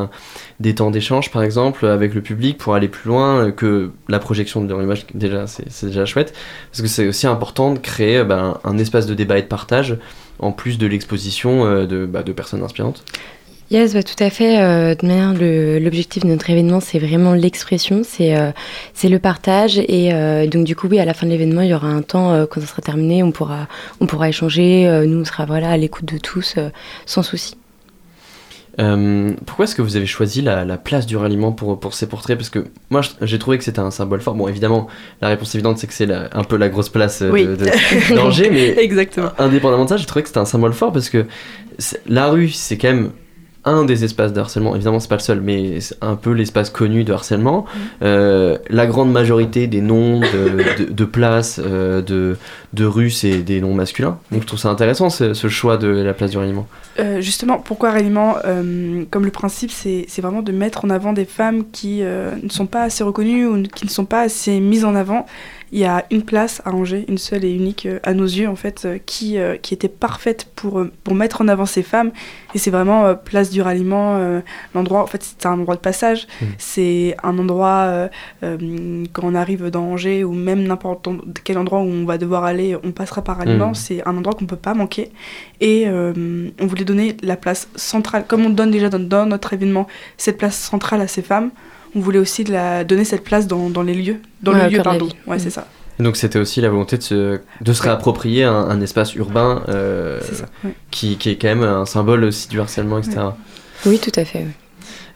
des 0.61 0.75
temps 0.75 0.91
d'échange, 0.91 1.31
par 1.31 1.43
exemple, 1.43 1.87
avec 1.87 2.15
le 2.15 2.21
public 2.21 2.59
pour 2.59 2.75
aller 2.75 2.89
plus 2.89 3.09
loin 3.09 3.47
euh, 3.47 3.51
que 3.51 3.91
la 4.09 4.19
projection 4.19 4.63
de 4.63 4.75
l'image 4.75 5.07
Déjà, 5.15 5.47
c'est 5.47 5.87
déjà 5.87 6.05
chouette, 6.05 6.35
parce 6.71 6.83
que 6.83 6.89
c'est 6.89 7.07
aussi 7.07 7.27
important 7.27 7.73
de 7.73 7.79
créer 7.79 8.25
ben, 8.25 8.59
un 8.65 8.79
espace 8.79 9.07
de 9.07 9.15
débat 9.15 9.39
et 9.39 9.43
de 9.43 9.47
partage, 9.47 9.97
en 10.39 10.53
plus 10.53 10.79
de 10.79 10.87
l'exposition 10.87 11.65
euh, 11.67 12.07
bah, 12.07 12.23
de 12.23 12.33
personnes 12.33 12.63
inspirantes. 12.63 13.03
Yes, 13.71 13.95
bah, 13.95 14.03
tout 14.05 14.23
à 14.23 14.31
fait. 14.31 14.61
Euh, 14.61 14.95
de 14.95 15.05
manière, 15.07 15.35
le- 15.35 15.81
l'objectif 15.81 16.23
de 16.23 16.29
notre 16.29 16.49
événement, 16.51 16.79
c'est 16.79 17.01
vraiment 17.01 17.35
l'expression, 17.35 18.03
c'est 18.05 18.37
euh, 18.37 18.53
c'est 18.95 19.09
le 19.09 19.19
partage. 19.19 19.79
Et 19.79 20.13
euh, 20.15 20.47
donc, 20.47 20.65
du 20.65 20.77
coup, 20.77 20.87
oui, 20.89 21.01
à 21.01 21.05
la 21.05 21.15
fin 21.15 21.27
de 21.27 21.33
l'événement, 21.33 21.63
il 21.63 21.71
y 21.71 21.75
aura 21.75 21.89
un 21.89 22.03
temps, 22.03 22.33
euh, 22.33 22.47
quand 22.47 22.61
ça 22.61 22.67
sera 22.69 22.81
terminé, 22.83 23.25
on 23.25 23.33
pourra, 23.33 23.67
on 24.01 24.07
pourra 24.07 24.29
échanger. 24.29 24.87
euh, 24.87 25.05
nous, 25.07 25.21
on 25.21 25.25
sera 25.25 25.47
voilà, 25.47 25.71
à 25.71 25.77
l'écoute 25.77 26.05
de 26.05 26.19
tous, 26.19 26.55
euh, 26.59 26.69
sans 27.07 27.25
souci. 27.25 27.57
Euh, 28.79 29.33
pourquoi 29.47 29.65
est-ce 29.65 29.75
que 29.75 29.81
vous 29.83 29.97
avez 29.97 30.05
choisi 30.07 30.43
la, 30.43 30.65
la 30.67 30.77
place 30.77 31.07
du 31.07 31.17
ralliement 31.17 31.51
pour, 31.51 31.81
pour 31.81 31.95
ces 31.95 32.07
portraits? 32.07 32.37
Parce 32.37 32.51
que 32.51 32.67
moi, 32.91 33.01
j'ai 33.23 33.39
trouvé 33.41 33.59
que 33.59 33.65
c'était 33.65 33.79
un 33.81 33.91
symbole 33.91 34.21
fort. 34.21 34.35
Bon, 34.35 34.47
évidemment, 34.49 34.87
la 35.23 35.29
réponse 35.29 35.55
évidente, 35.57 35.79
c'est 35.79 35.87
que 35.89 35.95
c'est 35.95 36.07
la- 36.07 36.29
un 36.35 36.45
peu 36.45 36.57
la 36.57 36.69
grosse 36.69 36.91
place 36.91 37.25
Oui. 37.33 37.47
de, 37.47 37.57
de- 37.57 38.15
d'Angers, 38.15 38.51
mais 38.53 38.77
Exactement. 38.79 39.31
indépendamment 39.39 39.85
de 39.85 39.89
ça, 39.89 39.97
j'ai 39.97 40.05
trouvé 40.07 40.23
que 40.23 40.29
c'était 40.29 40.39
un 40.41 40.45
symbole 40.45 40.75
fort 40.75 40.93
parce 40.93 41.09
que 41.09 41.25
la 42.07 42.29
rue, 42.29 42.51
c'est 42.51 42.77
quand 42.77 42.89
même 42.89 43.11
un 43.67 43.85
des 43.85 44.05
espaces 44.05 44.33
de 44.33 44.41
harcèlement. 44.41 44.75
Évidemment, 44.75 45.01
c'est 45.01 45.09
pas 45.09 45.17
le 45.17 45.21
seul, 45.21 45.41
mais 45.41 45.81
c'est 45.81 45.97
un 46.01 46.15
peu 46.15 46.31
l'espace 46.31 46.71
connu 46.71 47.05
de 47.05 47.13
harcèlement. 47.13 47.67
Euh, 48.01 48.57
la 48.71 48.87
grande 48.87 49.13
majorité 49.13 49.67
des 49.67 49.81
noms 49.81 50.21
de, 50.21 50.85
de, 50.85 50.93
de 50.93 51.05
places, 51.17 51.61
euh, 51.63 52.01
de, 52.01 52.37
de 52.73 52.85
rues, 52.85 53.11
c'est 53.11 53.39
des 53.39 53.61
noms 53.61 53.75
masculins. 53.75 54.19
Donc 54.31 54.43
je 54.43 54.47
trouve 54.47 54.59
ça 54.59 54.71
intéressant 54.71 55.11
ce, 55.11 55.35
ce 55.35 55.49
choix 55.49 55.77
de 55.77 55.89
la 55.89 56.15
place 56.15 56.31
du 56.31 56.39
ralliement. 56.39 56.67
Euh, 56.99 57.21
justement, 57.21 57.59
pourquoi 57.59 57.91
Ralliement? 57.91 58.37
Euh, 58.45 59.05
Comme 59.11 59.25
le 59.25 59.31
principe, 59.31 59.71
c'est 59.71 60.07
vraiment 60.19 60.43
de 60.43 60.53
mettre 60.53 60.85
en 60.85 60.91
avant 60.91 61.13
des 61.13 61.27
femmes 61.27 61.65
qui 61.71 62.01
ne 62.03 62.49
sont 62.49 62.67
pas 62.67 62.85
assez 62.85 63.03
reconnues 63.05 63.47
ou 63.47 63.63
qui 63.65 63.85
ne 63.85 63.91
sont 63.91 64.07
pas 64.07 64.23
assez 64.23 64.61
mises 64.61 64.85
en 64.85 64.95
avant. 64.95 65.27
Il 65.73 65.81
y 65.81 65.85
a 65.85 66.07
une 66.11 66.23
place 66.23 66.63
à 66.65 66.73
Angers, 66.73 67.05
une 67.09 67.19
seule 67.19 67.45
et 67.45 67.53
unique 67.53 67.87
euh, 67.87 67.99
à 68.05 68.15
nos 68.15 68.25
yeux, 68.25 68.49
en 68.49 68.55
fait, 68.55 68.85
euh, 68.85 68.99
qui, 69.05 69.39
euh, 69.39 69.57
qui 69.57 69.75
était 69.75 69.89
parfaite 69.89 70.47
pour, 70.55 70.85
pour 71.03 71.15
mettre 71.15 71.41
en 71.41 71.49
avant 71.49 71.67
ces 71.67 71.83
femmes. 71.83 72.13
Et 72.55 72.59
c'est 72.59 72.71
vraiment 72.71 73.15
place 73.15 73.51
du 73.51 73.61
ralliement, 73.61 74.41
l'endroit, 74.75 75.03
en 75.03 75.07
fait, 75.07 75.23
c'est 75.23 75.47
un 75.47 75.53
endroit 75.53 75.75
de 75.75 75.81
passage. 75.81 76.27
Mhm. 76.41 76.49
C'est 76.57 77.17
un 77.23 77.39
endroit, 77.39 78.09
quand 78.41 79.23
on 79.25 79.35
arrive 79.35 79.69
dans 79.69 79.83
Angers, 79.83 80.25
ou 80.25 80.33
même 80.33 80.63
n'importe 80.63 81.09
quel 81.45 81.59
endroit 81.59 81.81
où 81.81 81.87
on 81.87 82.07
va 82.07 82.17
devoir 82.17 82.45
aller, 82.45 82.77
on 82.83 82.93
passera 82.93 83.23
par 83.23 83.37
ralliement. 83.37 83.69
Mhm. 83.69 83.75
C'est 83.75 84.09
un 84.09 84.17
endroit 84.17 84.33
qu'on 84.33 84.47
peut 84.47 84.57
pas 84.57 84.73
manquer. 84.73 85.11
Et 85.61 85.87
on 85.89 86.67
voulait 86.67 86.85
donner 86.85 87.17
la 87.23 87.37
place 87.37 87.69
centrale, 87.75 88.25
comme 88.27 88.47
on 88.47 88.51
donne 88.51 88.71
déjà 88.71 88.89
dans, 88.89 89.01
dans 89.01 89.27
notre 89.27 89.53
événement, 89.53 89.87
cette 90.17 90.39
place 90.39 90.57
centrale 90.57 91.03
à 91.03 91.09
ces 91.09 91.23
femmes. 91.23 91.51
On 91.97 92.01
voulait 92.01 92.19
aussi 92.21 92.45
de 92.45 92.53
la, 92.53 92.85
donner 92.85 93.05
cette 93.05 93.25
place 93.25 93.47
dans, 93.49 93.71
dans 93.71 93.83
les 93.83 93.95
lieux. 93.95 94.19
Dans 94.43 94.53
Ouais, 94.53 94.69
le 94.71 94.77
lieu, 94.77 94.83
pardon. 94.83 95.09
Ouais, 95.27 95.37
Mhm. 95.37 95.43
c'est 95.43 95.51
ça. 95.51 95.67
Et 95.99 96.03
Donc 96.03 96.17
c'était 96.17 96.39
aussi 96.39 96.61
la 96.61 96.69
volonté 96.69 96.99
de 96.99 97.03
se, 97.03 97.41
de 97.63 97.73
se 97.73 97.81
Ouais. 97.83 97.89
réapproprier 97.89 98.45
un, 98.45 98.53
un 98.55 98.81
espace 98.83 99.15
urbain 99.15 99.63
euh, 99.71 100.21
ça. 100.21 100.45
qui, 100.91 101.17
qui 101.17 101.31
est 101.31 101.37
quand 101.37 101.49
même 101.49 101.63
un 101.63 101.87
symbole 101.87 102.25
aussi 102.25 102.49
du 102.49 102.61
harcèlement, 102.61 102.99
etc. 102.99 103.17
Oui, 103.87 103.99
tout 103.99 104.13
à 104.15 104.25
fait. 104.27 104.41
ouais. 104.41 104.47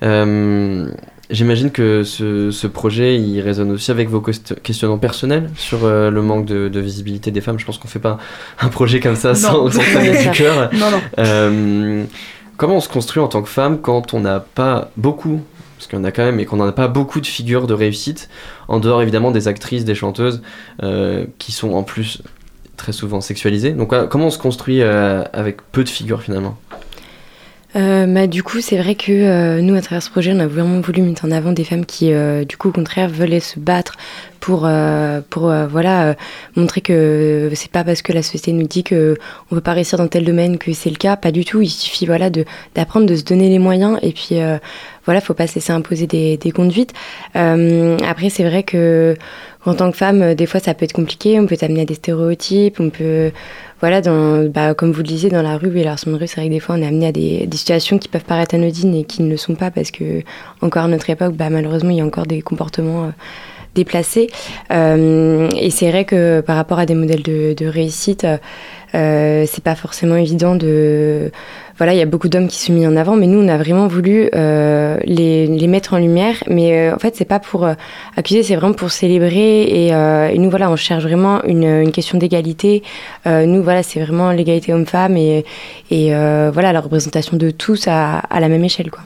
Euh, 0.03 0.89
J'imagine 1.29 1.71
que 1.71 2.03
ce, 2.03 2.51
ce 2.51 2.67
projet, 2.67 3.17
il 3.17 3.41
résonne 3.41 3.71
aussi 3.71 3.93
avec 3.93 4.09
vos 4.09 4.21
quest- 4.21 4.61
questionnements 4.63 4.99
personnels 4.99 5.49
sur 5.55 5.85
euh, 5.85 6.11
le 6.11 6.23
manque 6.23 6.45
de, 6.45 6.69
de 6.69 6.81
visibilité 6.81 7.31
des 7.31 7.41
femmes. 7.41 7.57
Je 7.57 7.65
pense 7.65 7.79
qu'on 7.79 7.87
fait 7.87 8.01
pas 8.01 8.19
un 8.61 8.67
projet 8.69 8.99
comme 8.99 9.15
ça 9.15 9.37
sans, 9.37 9.65
Non. 9.67 9.71
sans 9.71 9.81
du 10.23 10.31
cœur. 10.33 10.71
Non, 10.73 10.91
non. 10.91 11.01
Euh, 11.21 12.05
comment 12.57 12.77
on 12.77 12.81
se 12.81 12.89
construit 12.89 13.23
en 13.23 13.29
tant 13.29 13.43
que 13.43 13.49
femme 13.49 13.79
quand 13.81 14.13
on 14.13 14.19
n'a 14.19 14.41
pas 14.41 14.91
beaucoup, 14.97 15.41
parce 15.81 15.87
qu'il 15.87 15.99
y 15.99 16.03
en 16.03 16.05
a 16.05 16.13
quand 16.13 16.25
même, 16.25 16.39
et 16.39 16.45
qu'on 16.45 16.59
n'a 16.59 16.73
pas 16.73 16.89
beaucoup 16.89 17.23
de 17.23 17.27
figures 17.27 17.67
de 17.67 17.73
réussite, 17.73 18.29
en 18.69 18.81
dehors 18.81 19.01
évidemment 19.01 19.31
des 19.31 19.49
actrices, 19.49 19.87
des 19.87 19.95
chanteuses, 19.95 20.43
euh, 20.83 21.25
qui 21.39 21.53
sont 21.53 21.73
en 21.73 21.83
plus 21.85 22.21
très 22.77 22.93
souvent 22.93 23.23
sexualisées. 23.23 23.73
Donc 23.73 23.95
comment 24.11 24.27
on 24.27 24.31
se 24.31 24.37
construit 24.37 24.83
euh, 24.83 25.23
avec 25.33 25.63
peu 25.73 25.83
de 25.83 25.89
figures 25.89 26.21
finalement? 26.21 26.59
Euh, 27.77 28.07
bah, 28.07 28.27
du 28.27 28.43
coup, 28.43 28.61
c'est 28.61 28.77
vrai 28.79 28.97
que 28.97 29.13
euh, 29.13 29.61
nous, 29.61 29.77
à 29.77 29.81
travers 29.81 30.03
ce 30.03 30.11
projet, 30.11 30.33
on 30.35 30.41
a 30.41 30.47
vraiment 30.47 30.81
voulu 30.81 31.03
mettre 31.03 31.25
en 31.25 31.31
avant 31.31 31.53
des 31.53 31.65
femmes 31.65 31.87
qui, 31.87 32.13
euh, 32.13 32.45
du 32.45 32.57
coup, 32.57 32.71
au 32.71 32.73
contraire, 32.73 33.09
veulent 33.09 33.41
se 33.41 33.61
battre 33.61 33.97
pour, 34.41 34.63
euh, 34.65 35.21
pour 35.31 35.51
euh, 35.51 35.67
voilà, 35.69 36.09
euh, 36.09 36.15
montrer 36.57 36.81
que 36.81 37.51
c'est 37.55 37.71
pas 37.71 37.85
parce 37.85 38.03
que 38.03 38.13
la 38.13 38.23
société 38.23 38.53
nous 38.53 38.67
dit 38.67 38.83
que 38.83 39.17
on 39.51 39.55
peut 39.55 39.61
pas 39.61 39.75
réussir 39.75 39.99
dans 39.99 40.09
tel 40.09 40.25
domaine 40.25 40.59
que 40.59 40.73
c'est 40.73 40.91
le 40.91 40.97
cas. 40.97 41.17
Pas 41.17 41.31
du 41.31 41.45
tout. 41.45 41.61
Il 41.63 41.69
suffit 41.69 42.07
voilà 42.07 42.31
de 42.31 42.45
d'apprendre, 42.75 43.07
de 43.07 43.15
se 43.15 43.23
donner 43.23 43.49
les 43.49 43.59
moyens 43.59 43.99
et 44.03 44.13
puis 44.13 44.37
voilà, 45.05 45.21
faut 45.21 45.35
pas 45.35 45.47
se 45.47 45.55
laisser 45.57 45.73
imposer 45.73 46.07
des, 46.07 46.37
des 46.37 46.51
conduites. 46.53 46.93
Après, 47.35 48.31
c'est 48.31 48.45
vrai 48.45 48.63
que 48.63 49.17
en 49.67 49.75
tant 49.75 49.91
que 49.91 49.97
femme, 49.97 50.35
des 50.35 50.47
fois, 50.47 50.59
ça 50.61 50.73
peut 50.73 50.85
être 50.85 50.93
compliqué. 50.93 51.39
On 51.39 51.47
peut 51.47 51.57
t'amener 51.57 51.83
à 51.83 51.85
des 51.85 51.95
stéréotypes. 51.95 52.81
On 52.81 52.89
peut 52.91 53.31
voilà, 53.81 54.01
dans, 54.01 54.45
bah, 54.45 54.75
comme 54.75 54.93
vous 54.93 55.03
le 55.03 55.09
disiez, 55.09 55.31
dans 55.31 55.43
la 55.43 55.57
rue 55.57 55.77
et 55.79 55.85
l'arson 55.85 56.17
rue, 56.17 56.27
c'est 56.27 56.37
vrai 56.37 56.49
que 56.49 56.53
des 56.53 56.61
fois 56.61 56.77
on 56.79 56.83
est 56.83 56.87
amené 56.87 57.07
à 57.07 57.13
des, 57.13 57.49
situations 57.53 57.99
qui 57.99 58.09
peuvent 58.09 58.25
paraître 58.25 58.55
anodines 58.55 58.95
et 58.95 59.05
qui 59.05 59.23
ne 59.23 59.31
le 59.31 59.37
sont 59.37 59.55
pas 59.55 59.71
parce 59.71 59.91
que, 59.91 60.23
encore 60.61 60.85
à 60.85 60.89
notre 60.89 61.09
époque, 61.11 61.35
bah, 61.35 61.51
malheureusement, 61.51 61.91
il 61.91 61.97
y 61.97 62.01
a 62.01 62.05
encore 62.05 62.27
des 62.27 62.43
comportements 62.43 63.05
euh, 63.05 63.11
déplacés. 63.75 64.29
Euh, 64.71 65.49
et 65.57 65.71
c'est 65.71 65.91
vrai 65.91 66.05
que 66.05 66.41
par 66.41 66.57
rapport 66.57 66.79
à 66.79 66.87
des 66.87 66.95
modèles 66.95 67.23
de, 67.23 67.55
de 67.55 67.67
réussite, 67.67 68.27
euh, 68.95 69.45
c'est 69.47 69.65
pas 69.65 69.75
forcément 69.75 70.17
évident 70.17 70.57
de. 70.57 71.31
Voilà, 71.81 71.95
il 71.95 71.99
y 71.99 72.03
a 72.03 72.07
beaucoup 72.07 72.29
d'hommes 72.29 72.49
qui 72.49 72.59
sont 72.59 72.75
mis 72.75 72.87
en 72.87 72.95
avant, 72.95 73.17
mais 73.17 73.27
nous, 73.27 73.43
on 73.43 73.49
a 73.49 73.57
vraiment 73.57 73.87
voulu 73.87 74.29
euh, 74.35 74.99
les, 75.05 75.47
les 75.47 75.67
mettre 75.67 75.95
en 75.95 75.97
lumière. 75.97 76.35
Mais 76.47 76.91
euh, 76.91 76.95
en 76.95 76.99
fait, 76.99 77.17
c'est 77.17 77.25
pas 77.25 77.39
pour 77.39 77.65
euh, 77.65 77.73
accuser, 78.19 78.43
c'est 78.43 78.55
vraiment 78.55 78.75
pour 78.75 78.91
célébrer. 78.91 79.63
Et, 79.63 80.39
nous, 80.39 80.51
voilà, 80.51 80.71
on 80.71 80.77
cherche 80.77 81.05
vraiment 81.05 81.43
une, 81.45 81.65
une 81.65 81.91
question 81.91 82.19
d'égalité. 82.19 82.83
Nous, 83.25 83.63
voilà, 83.63 83.83
c'est 83.83 83.99
vraiment 83.99 84.31
l'égalité 84.31 84.75
homme-femme 84.75 85.17
et, 85.17 85.47
et 85.91 86.11
voilà, 86.53 86.75
la 86.75 86.83
représentation 86.83 87.39
de 87.39 87.51
tous 87.51 87.89
à, 87.89 88.19
à 88.19 88.41
la 88.41 88.51
même 88.51 88.63
échelle, 88.63 88.91
quoi. 88.91 89.01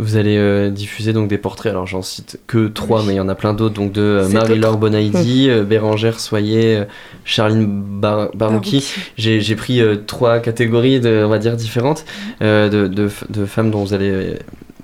Vous 0.00 0.16
allez 0.16 0.36
euh, 0.36 0.70
diffuser 0.70 1.12
donc 1.12 1.28
des 1.28 1.38
portraits, 1.38 1.70
alors 1.70 1.86
j'en 1.86 2.02
cite 2.02 2.38
que 2.46 2.68
trois, 2.68 3.02
mais 3.04 3.12
il 3.12 3.16
y 3.16 3.20
en 3.20 3.28
a 3.28 3.34
plein 3.34 3.52
d'autres, 3.54 3.74
donc 3.74 3.92
de 3.92 4.00
euh, 4.00 4.28
Marie-Laure 4.34 4.78
Bonaïdi, 4.78 5.46
euh, 5.50 5.62
Bérangère 5.64 6.18
Soyer, 6.18 6.76
euh, 6.78 6.84
Charline 7.24 7.66
Bar- 8.00 8.30
Barouki. 8.34 8.84
J'ai 9.16 9.54
pris 9.56 9.80
trois 10.06 10.38
catégories, 10.40 11.00
de, 11.00 11.22
on 11.24 11.28
va 11.28 11.38
dire, 11.38 11.56
différentes 11.56 12.04
de, 12.40 12.86
de 12.86 13.08
f- 13.08 13.30
de 13.30 13.44
femmes 13.46 13.70
dont 13.70 13.84
vous 13.84 13.94
allez 13.94 14.34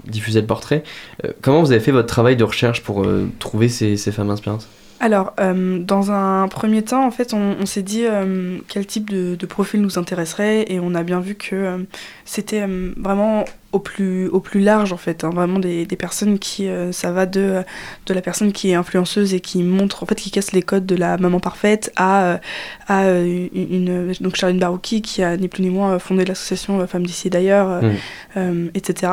diffuser 0.06 0.40
le 0.40 0.46
portrait. 0.46 0.82
Comment 1.42 1.60
vous 1.62 1.72
avez 1.72 1.80
fait 1.80 1.92
votre 1.92 2.06
travail 2.08 2.36
de 2.36 2.44
recherche 2.44 2.82
pour 2.82 3.04
trouver 3.38 3.68
ces, 3.68 3.96
ces 3.96 4.12
femmes 4.12 4.30
inspirantes? 4.30 4.66
Alors, 4.98 5.34
euh, 5.40 5.78
dans 5.78 6.10
un 6.10 6.48
premier 6.48 6.82
temps, 6.82 7.06
en 7.06 7.10
fait, 7.10 7.34
on, 7.34 7.56
on 7.60 7.66
s'est 7.66 7.82
dit 7.82 8.04
euh, 8.06 8.56
quel 8.68 8.86
type 8.86 9.10
de, 9.10 9.34
de 9.34 9.46
profil 9.46 9.82
nous 9.82 9.98
intéresserait 9.98 10.64
et 10.68 10.80
on 10.80 10.94
a 10.94 11.02
bien 11.02 11.20
vu 11.20 11.34
que 11.34 11.54
euh, 11.54 11.78
c'était 12.24 12.64
vraiment 12.96 13.44
au 13.72 13.78
plus, 13.78 14.26
au 14.28 14.40
plus 14.40 14.60
large, 14.60 14.94
en 14.94 14.96
fait. 14.96 15.22
hein, 15.22 15.28
vraiment 15.34 15.58
des, 15.58 15.84
des 15.84 15.96
personnes 15.96 16.38
qui, 16.38 16.66
ça 16.92 17.12
va 17.12 17.26
de, 17.26 17.62
de 18.06 18.14
la 18.14 18.22
personne 18.22 18.52
qui 18.52 18.70
est 18.70 18.74
influenceuse 18.74 19.34
et 19.34 19.40
qui 19.40 19.62
montre, 19.62 20.02
en 20.02 20.06
fait, 20.06 20.14
qui 20.14 20.30
casse 20.30 20.52
les 20.52 20.62
codes 20.62 20.86
de 20.86 20.96
la 20.96 21.18
maman 21.18 21.40
parfaite 21.40 21.92
à, 21.96 22.40
à 22.88 23.10
une, 23.10 23.50
une- 23.52 24.12
donc 24.22 24.36
Charline 24.36 24.58
Barouki 24.58 25.02
qui 25.02 25.22
a 25.22 25.36
ni 25.36 25.48
plus 25.48 25.62
ni 25.62 25.68
moins 25.68 25.98
fondé 25.98 26.24
l'association 26.24 26.86
Femmes 26.86 27.04
d'ici 27.06 27.28
d'ailleurs, 27.28 27.68
euh, 27.68 27.80
Mm. 27.82 27.94
euh, 28.38 28.68
etc. 28.74 29.12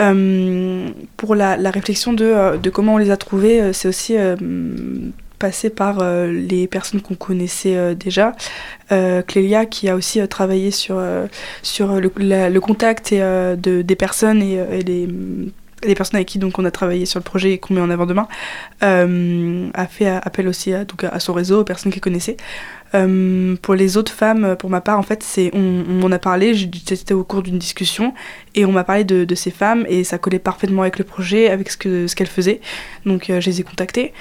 Euh, 0.00 0.88
pour 1.16 1.34
la, 1.34 1.56
réflexion 1.70 2.12
de, 2.12 2.24
euh, 2.24 2.56
de 2.56 2.70
comment 2.70 2.94
on 2.94 2.98
les 2.98 3.10
a 3.10 3.16
trouvés, 3.16 3.60
euh, 3.60 3.72
c'est 3.72 3.88
aussi 3.88 4.16
euh, 4.16 4.34
passé 5.38 5.70
par 5.70 6.02
les 6.26 6.66
personnes 6.66 7.02
qu'on 7.02 7.16
connaissait 7.16 7.94
déjà. 7.96 8.32
Clélia 8.88 9.66
qui 9.66 9.90
a 9.90 9.96
aussi 9.96 10.26
travaillé 10.28 10.70
sur, 10.70 11.02
sur 11.62 12.00
le, 12.00 12.58
contact 12.60 13.12
des 13.12 13.96
personnes 13.96 14.40
et, 14.40 14.54
et 14.54 14.82
les, 14.82 15.08
les 15.84 15.94
personnes 15.94 16.16
avec 16.16 16.28
qui 16.28 16.38
donc, 16.38 16.58
on 16.58 16.64
a 16.64 16.70
travaillé 16.70 17.06
sur 17.06 17.18
le 17.18 17.24
projet 17.24 17.52
et 17.52 17.58
qu'on 17.58 17.74
met 17.74 17.80
en 17.80 17.90
avant 17.90 18.06
demain, 18.06 18.28
euh, 18.82 19.68
a 19.74 19.86
fait 19.86 20.06
appel 20.08 20.48
aussi 20.48 20.72
à, 20.72 20.84
donc, 20.84 21.04
à 21.04 21.20
son 21.20 21.32
réseau, 21.32 21.60
aux 21.60 21.64
personnes 21.64 21.92
qu'elle 21.92 22.00
connaissait. 22.00 22.36
Euh, 22.94 23.56
pour 23.60 23.74
les 23.74 23.96
autres 23.96 24.12
femmes, 24.12 24.56
pour 24.56 24.70
ma 24.70 24.80
part, 24.80 24.98
en 24.98 25.02
fait, 25.02 25.22
c'est 25.22 25.50
on, 25.52 25.84
on 25.88 25.94
m'en 25.94 26.12
a 26.12 26.18
parlé, 26.18 26.54
c'était 26.86 27.14
au 27.14 27.24
cours 27.24 27.42
d'une 27.42 27.58
discussion, 27.58 28.14
et 28.54 28.64
on 28.64 28.72
m'a 28.72 28.84
parlé 28.84 29.04
de, 29.04 29.24
de 29.24 29.34
ces 29.34 29.50
femmes, 29.50 29.84
et 29.88 30.04
ça 30.04 30.18
collait 30.18 30.38
parfaitement 30.38 30.82
avec 30.82 30.98
le 30.98 31.04
projet, 31.04 31.50
avec 31.50 31.70
ce 31.70 31.76
que 31.76 32.06
ce 32.06 32.14
qu'elles 32.14 32.28
faisaient. 32.28 32.60
Donc 33.04 33.30
euh, 33.30 33.40
je 33.40 33.50
les 33.50 33.60
ai 33.60 33.64
contactées. 33.64 34.12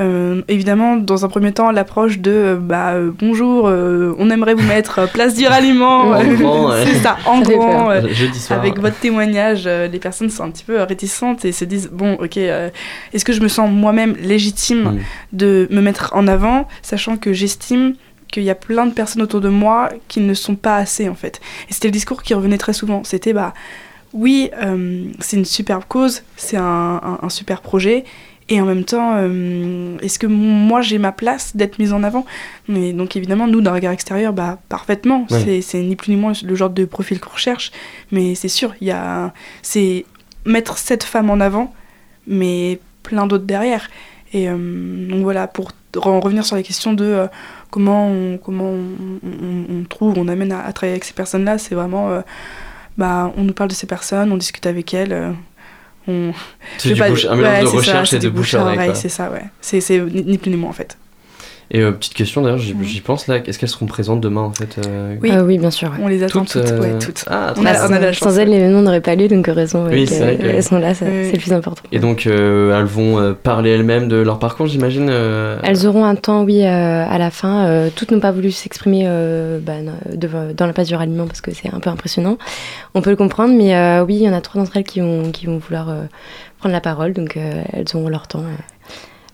Euh, 0.00 0.40
évidemment, 0.48 0.96
dans 0.96 1.24
un 1.24 1.28
premier 1.28 1.52
temps, 1.52 1.70
l'approche 1.70 2.20
de 2.20 2.30
euh, 2.30 2.56
bah, 2.56 2.92
euh, 2.94 3.10
bonjour, 3.18 3.68
euh, 3.68 4.14
on 4.18 4.30
aimerait 4.30 4.54
vous 4.54 4.66
mettre 4.66 5.10
place 5.12 5.34
du 5.34 5.46
ralliement. 5.46 6.14
C'est 6.86 6.94
ça, 6.94 7.18
en 7.26 7.40
grand. 7.42 7.66
peur. 7.86 7.90
euh, 7.90 8.08
Jeudi 8.08 8.38
soir. 8.38 8.58
avec 8.58 8.78
votre 8.80 8.96
témoignage, 8.98 9.64
euh, 9.66 9.88
les 9.88 9.98
personnes 9.98 10.30
sont 10.30 10.44
un 10.44 10.50
petit 10.50 10.64
peu 10.64 10.80
réticentes 10.82 11.44
et 11.44 11.52
se 11.52 11.64
disent 11.66 11.90
bon, 11.92 12.14
ok, 12.14 12.38
euh, 12.38 12.70
est-ce 13.12 13.24
que 13.26 13.32
je 13.34 13.42
me 13.42 13.48
sens 13.48 13.70
moi-même 13.70 14.14
légitime 14.22 14.80
Mm. 14.80 14.98
de 15.34 15.68
me 15.70 15.80
mettre 15.82 16.10
en 16.14 16.26
avant, 16.26 16.66
sachant 16.82 17.16
que 17.18 17.32
j'estime 17.34 17.94
qu'il 18.32 18.42
y 18.44 18.50
a 18.50 18.54
plein 18.54 18.86
de 18.86 18.92
personnes 18.92 19.20
autour 19.22 19.40
de 19.40 19.48
moi 19.50 19.90
qui 20.08 20.20
ne 20.20 20.32
sont 20.34 20.54
pas 20.54 20.76
assez 20.76 21.08
en 21.08 21.14
fait. 21.14 21.40
Et 21.68 21.74
c'était 21.74 21.88
le 21.88 21.92
discours 21.92 22.22
qui 22.22 22.32
revenait 22.32 22.58
très 22.58 22.72
souvent. 22.72 23.02
C'était 23.04 23.32
bah 23.32 23.52
oui, 24.12 24.50
euh, 24.62 25.04
c'est 25.20 25.36
une 25.36 25.44
superbe 25.44 25.82
cause, 25.88 26.22
c'est 26.36 26.56
un, 26.56 26.62
un- 27.02 27.18
un 27.22 27.28
super 27.28 27.60
projet. 27.60 28.04
Et 28.50 28.60
en 28.60 28.64
même 28.66 28.84
temps, 28.84 29.12
euh, 29.14 29.96
est-ce 30.02 30.18
que 30.18 30.26
moi 30.26 30.82
j'ai 30.82 30.98
ma 30.98 31.12
place 31.12 31.56
d'être 31.56 31.78
mise 31.78 31.92
en 31.92 32.02
avant? 32.02 32.26
Mais 32.68 32.92
donc 32.92 33.16
évidemment, 33.16 33.46
nous, 33.46 33.60
d'un 33.60 33.72
regard 33.72 33.92
extérieur, 33.92 34.32
bah, 34.32 34.58
parfaitement. 34.68 35.26
Ouais. 35.30 35.60
C'est- 35.62 35.82
ni 35.82 35.96
plus 35.96 36.10
ni 36.12 36.16
moins 36.20 36.32
le 36.44 36.54
genre 36.56 36.68
de 36.70 36.84
profil 36.84 37.20
qu'on 37.20 37.30
recherche. 37.30 37.70
Mais 38.10 38.34
c'est 38.34 38.48
sûr, 38.48 38.74
il 38.80 38.88
y 38.88 38.90
a, 38.90 39.32
c'est 39.62 40.04
mettre 40.44 40.76
cette 40.78 41.04
femme 41.04 41.30
en 41.30 41.38
avant, 41.40 41.72
mais 42.26 42.80
plein 43.02 43.26
d'autres 43.26 43.44
derrière. 43.44 43.88
Et 44.32 44.48
euh, 44.48 45.08
donc 45.08 45.22
voilà, 45.22 45.46
pour 45.46 45.70
en 46.04 46.20
revenir 46.20 46.44
sur 46.44 46.56
les 46.56 46.62
questions 46.62 46.92
de 46.92 47.04
euh, 47.04 47.26
comment, 47.70 48.08
on, 48.08 48.38
comment 48.38 48.64
on, 48.64 48.78
on- 49.24 49.80
on 49.80 49.84
trouve, 49.84 50.18
on 50.18 50.28
amène 50.28 50.52
à, 50.52 50.60
à 50.64 50.72
travailler 50.72 50.92
avec 50.94 51.04
ces 51.04 51.14
personnes-là, 51.14 51.58
c'est 51.58 51.74
vraiment, 51.74 52.10
euh, 52.10 52.20
bah, 52.98 53.32
on 53.36 53.42
nous 53.44 53.52
parle 53.54 53.70
de 53.70 53.74
ces 53.74 53.86
personnes, 53.86 54.30
on 54.32 54.36
discute 54.36 54.66
avec 54.66 54.92
elles. 54.94 55.34
On... 56.10 56.34
C'est 56.78 56.92
du 56.94 57.00
pas- 57.00 57.08
bouche- 57.10 57.26
un 57.26 57.36
mélange 57.36 57.52
ouais, 57.54 57.62
de 57.62 57.66
ça, 57.68 57.76
recherche 57.76 58.10
c'est 58.10 58.16
et 58.16 58.20
de 58.20 58.28
bouche 58.28 58.54
à 58.54 58.62
oreille. 58.62 58.90
C'est 58.94 59.08
ça, 59.08 59.30
ouais. 59.30 59.44
C'est 59.60 59.80
ni 60.12 60.38
plus 60.38 60.50
ni 60.50 60.56
moins 60.56 60.70
en 60.70 60.74
fait. 60.74 60.96
Et 61.72 61.80
euh, 61.82 61.92
petite 61.92 62.14
question 62.14 62.42
d'ailleurs, 62.42 62.58
j'y 62.58 63.00
pense 63.00 63.28
là, 63.28 63.36
est-ce 63.46 63.56
qu'elles 63.58 63.68
seront 63.68 63.86
présentes 63.86 64.20
demain 64.20 64.40
en 64.40 64.52
fait 64.52 64.78
euh, 64.84 65.14
Oui. 65.22 65.30
Ah 65.32 65.44
oui, 65.44 65.56
bien 65.56 65.70
sûr. 65.70 65.88
ouais. 65.90 65.98
On 66.02 66.08
les 66.08 66.24
attend 66.24 66.40
Toutes, 66.44 66.64
toutes, 66.64 66.80
ouais, 66.80 66.98
toutes. 66.98 67.24
Ah, 67.28 67.54
On 67.56 67.64
a, 67.64 67.88
on 67.88 67.92
a 67.92 67.98
de 67.98 68.04
la 68.06 68.12
sans, 68.12 68.18
chance. 68.24 68.32
sans 68.34 68.38
elles, 68.40 68.48
l'événement 68.50 68.82
n'aurait 68.82 69.00
pas 69.00 69.14
lieu, 69.14 69.28
donc 69.28 69.46
Oui, 69.46 70.04
vrai 70.06 70.36
que- 70.36 70.42
qu'elles 70.42 70.62
sont 70.64 70.78
là, 70.78 70.88
Oui. 70.90 70.94
c'est 70.96 71.32
le 71.32 71.38
plus 71.38 71.52
important. 71.52 71.82
Et 71.92 72.00
donc 72.00 72.26
euh, 72.26 72.76
elles 72.76 72.86
vont 72.86 73.18
euh, 73.20 73.34
parler 73.34 73.70
elles-mêmes 73.70 74.08
de 74.08 74.16
leur 74.16 74.40
parcours, 74.40 74.66
j'imagine 74.66 75.08
euh, 75.10 75.58
Elles 75.62 75.86
auront 75.86 76.04
un 76.04 76.16
temps, 76.16 76.42
oui, 76.42 76.64
euh, 76.66 77.04
à 77.08 77.18
la 77.18 77.30
fin. 77.30 77.66
Euh, 77.66 77.88
toutes 77.94 78.10
n'ont 78.10 78.20
pas 78.20 78.32
voulu 78.32 78.50
s'exprimer 78.50 79.04
euh, 79.06 79.60
bah, 79.60 79.74
dans 80.56 80.66
la 80.66 80.72
place 80.72 80.88
du 80.88 80.96
ralliement 80.96 81.26
parce 81.26 81.40
que 81.40 81.52
c'est 81.52 81.72
un 81.72 81.78
peu 81.78 81.90
impressionnant. 81.90 82.36
On 82.94 83.00
peut 83.00 83.10
le 83.10 83.16
comprendre, 83.16 83.54
mais 83.56 83.76
euh, 83.76 84.04
oui, 84.04 84.16
il 84.16 84.22
y 84.22 84.28
en 84.28 84.32
a 84.32 84.40
trois 84.40 84.60
d'entre 84.60 84.76
elles 84.76 84.82
qui 84.84 85.00
vont, 85.00 85.30
qui 85.30 85.46
vont 85.46 85.58
vouloir 85.58 85.88
euh, 85.88 86.02
prendre 86.58 86.72
la 86.72 86.80
parole, 86.80 87.12
donc 87.12 87.36
euh, 87.36 87.62
elles 87.72 87.86
auront 87.94 88.08
leur 88.08 88.26
temps 88.26 88.40
euh, 88.40 88.56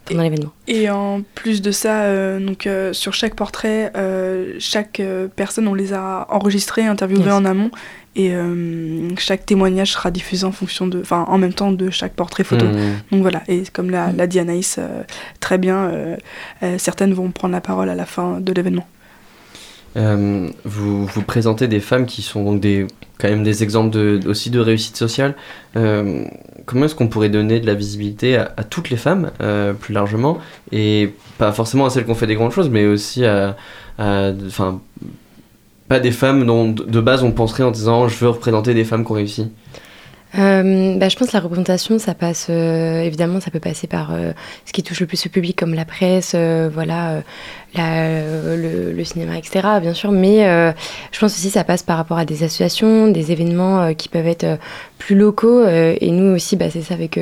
pendant 0.07 0.23
l'événement. 0.23 0.53
Et 0.69 0.89
en 0.91 1.23
plus 1.35 1.61
de 1.63 1.71
ça, 1.71 2.03
euh, 2.05 2.41
donc 2.41 2.67
euh, 2.67 2.93
sur 2.93 3.13
chaque 3.13 3.35
portrait, 3.35 3.93
euh, 3.97 4.55
chaque 4.59 5.01
euh, 5.01 5.29
personne, 5.35 5.69
on 5.69 5.75
les 5.75 5.93
a 5.93 6.27
enregistrés, 6.31 6.85
interviewés 6.87 7.25
Yes. 7.25 7.33
en 7.35 7.45
amont, 7.45 7.71
et 8.15 8.35
euh, 8.35 9.11
chaque 9.19 9.45
témoignage 9.45 9.93
sera 9.93 10.11
diffusé 10.11 10.45
en 10.47 10.53
fonction 10.53 10.87
de, 10.87 11.01
enfin, 11.01 11.25
en 11.29 11.37
même 11.39 11.53
temps 11.53 11.71
de 11.73 11.91
chaque 11.91 12.15
portrait 12.15 12.45
photo. 12.45 12.65
hmm. 12.67 12.95
Donc 13.13 13.21
voilà. 13.23 13.43
Et 13.49 13.63
comme 13.73 13.91
l'a, 13.91 14.07
Mm. 14.13 14.17
l'a 14.17 14.27
dit 14.27 14.39
Anaïs 14.39 14.77
euh, 14.79 15.03
très 15.41 15.59
bien, 15.59 15.77
euh, 15.85 16.17
euh, 16.63 16.77
certaines 16.79 17.13
vont 17.13 17.31
prendre 17.31 17.53
la 17.53 17.61
parole 17.61 17.89
à 17.91 17.95
la 17.95 18.07
fin 18.07 18.41
de 18.41 18.53
l'événement. 18.53 18.87
Euh, 19.97 20.49
vous, 20.65 21.07
vous 21.07 21.23
présentez 21.23 21.69
des 21.69 21.81
femmes 21.81 22.07
qui 22.07 22.21
sont 22.23 22.45
donc 22.45 22.61
des, 22.61 22.87
quand 23.19 23.29
même 23.29 23.43
des 23.43 23.63
exemples 23.63 23.97
aussi 24.27 24.51
de 24.51 24.61
réussite 24.61 24.97
sociale. 24.97 25.35
Euh, 25.77 26.25
comment 26.67 26.85
est-ce 26.85 26.95
qu'on 26.95 27.09
pourrait 27.09 27.31
donner 27.31 27.61
de 27.61 27.67
la 27.67 27.75
visibilité 27.75 28.37
à, 28.37 28.65
toutes 28.69 28.91
les 28.91 28.97
femmes, 28.97 29.31
euh, 29.41 29.73
plus 29.73 29.95
largement, 29.95 30.39
et 30.71 31.15
pas 31.39 31.53
forcément 31.53 31.87
à 31.87 31.91
celles 31.91 32.05
qui 32.05 32.11
ont 32.11 32.15
fait 32.15 32.27
des 32.27 32.35
grandes 32.35 32.53
choses, 32.53 32.69
mais 32.69 32.87
aussi 32.87 33.25
à, 33.25 33.57
enfin, 33.99 34.81
pas 35.89 36.01
des 36.01 36.11
femmes 36.11 36.45
dont 36.45 36.69
de 36.69 37.01
base 37.01 37.23
on 37.23 37.33
penserait 37.33 37.63
en 37.63 37.71
disant 37.71 38.09
je 38.09 38.19
veux 38.19 38.31
représenter 38.31 38.75
des 38.75 38.85
femmes 38.85 39.05
qui 39.05 39.13
ont 39.13 39.15
réussi. 39.15 39.51
Bah, 40.35 41.09
je 41.09 41.17
pense 41.17 41.29
que 41.29 41.33
la 41.33 41.41
représentation, 41.41 41.99
ça 41.99 42.13
passe 42.13 42.51
évidemment, 42.51 43.41
ça 43.41 43.51
peut 43.51 43.61
passer 43.61 43.87
par 43.87 44.13
ce 44.67 44.73
qui 44.73 44.83
touche 44.83 45.01
le 45.01 45.07
plus 45.07 45.25
le 45.25 45.31
public, 45.31 45.57
comme 45.57 45.73
la 45.73 45.87
presse, 45.87 46.35
voilà, 46.35 47.23
la- 47.75 47.97
euh, 48.07 48.57
le, 48.57 48.93
le 48.93 49.05
cinéma, 49.05 49.37
etc. 49.39 49.67
Bien 49.81 49.93
sûr, 49.95 50.11
mais 50.13 50.47
euh, 50.47 50.73
je 51.13 51.19
pense 51.21 51.33
aussi 51.35 51.49
que 51.49 51.53
ça 51.55 51.65
passe 51.65 51.83
par 51.83 51.97
rapport 51.97 52.19
à 52.19 52.25
des 52.25 52.43
associations, 52.43 53.09
des 53.09 53.33
événements 53.33 53.81
euh, 53.83 53.93
qui 53.93 54.09
peuvent 54.09 54.27
être 54.27 54.47
plus 54.99 55.15
locaux. 55.17 55.63
et 55.67 56.11
nous 56.11 56.35
aussi, 56.35 56.57
bah, 56.57 56.71
c'est 56.71 56.81
ça 56.81 56.95
avec 56.95 57.21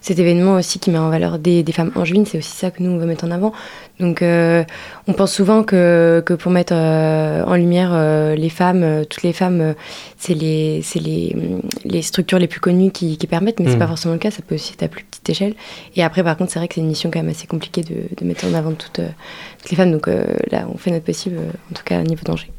cet 0.00 0.18
événement 0.20 0.54
aussi 0.54 0.78
qui 0.78 0.90
met 0.92 0.98
en 0.98 1.10
valeur 1.10 1.38
des, 1.40 1.64
des 1.64 1.72
femmes 1.72 1.90
angevines. 1.96 2.24
C'est 2.24 2.38
aussi 2.38 2.52
ça 2.56 2.70
que 2.70 2.80
nous 2.84 2.92
on 2.92 2.98
veut 2.98 3.06
mettre 3.06 3.24
en 3.24 3.32
avant. 3.32 3.52
Donc, 3.98 4.22
on 4.22 5.12
pense 5.12 5.32
souvent 5.34 5.64
que, 5.64 6.22
que 6.24 6.34
pour 6.34 6.52
mettre 6.52 6.72
en 6.72 7.54
lumière 7.56 7.92
les 8.36 8.48
femmes, 8.48 9.04
toutes 9.10 9.24
les 9.24 9.32
femmes, 9.32 9.74
c'est 10.18 10.34
les, 10.34 10.82
c'est 10.84 11.00
les, 11.00 11.34
hum, 11.36 11.62
les 11.84 12.00
structures 12.02 12.38
les 12.38 12.46
plus 12.46 12.60
connues 12.60 12.92
qui, 12.92 13.18
qui 13.18 13.26
permettent, 13.26 13.58
mais 13.58 13.68
c'est 13.70 13.76
Mm. 13.76 13.80
pas 13.80 13.86
forcément 13.88 14.14
le 14.14 14.20
cas, 14.20 14.30
ça 14.30 14.42
peut 14.46 14.54
aussi 14.54 14.72
être 14.74 14.84
à 14.84 14.88
plus 14.88 15.04
petite 15.04 15.28
échelle. 15.28 15.54
Et 15.96 16.04
après, 16.04 16.22
par 16.22 16.36
contre, 16.36 16.52
c'est 16.52 16.58
vrai 16.60 16.68
que 16.68 16.74
c'est 16.76 16.80
une 16.80 16.86
mission 16.88 17.10
quand 17.12 17.18
même 17.18 17.28
assez 17.30 17.46
compliquée 17.48 17.82
de, 17.82 18.04
de 18.16 18.24
mettre 18.24 18.46
en 18.46 18.54
avant 18.54 18.70
toutes, 18.72 19.00
toutes 19.60 19.70
les 19.70 19.76
femmes, 19.76 19.85
donc 19.90 20.08
euh, 20.08 20.24
là, 20.50 20.66
on 20.72 20.76
fait 20.78 20.90
notre 20.90 21.04
possible, 21.04 21.36
euh, 21.38 21.50
en 21.70 21.74
tout 21.74 21.84
cas, 21.84 22.00
au 22.00 22.04
niveau 22.04 22.22
danger. 22.24 22.50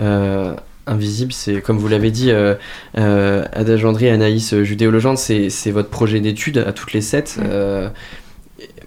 Euh, 0.00 0.54
Invisible, 0.86 1.32
c'est 1.32 1.60
comme 1.60 1.76
vous 1.76 1.88
l'avez 1.88 2.10
dit, 2.10 2.30
euh, 2.30 2.54
euh, 2.96 3.44
Ada 3.52 3.76
Gendry, 3.76 4.08
Anaïs 4.08 4.54
euh, 4.54 4.64
c'est 5.16 5.70
votre 5.70 5.90
projet 5.90 6.18
d'étude 6.20 6.56
à 6.66 6.72
toutes 6.72 6.92
les 6.94 7.02
sept. 7.02 7.38
Ouais. 7.42 7.88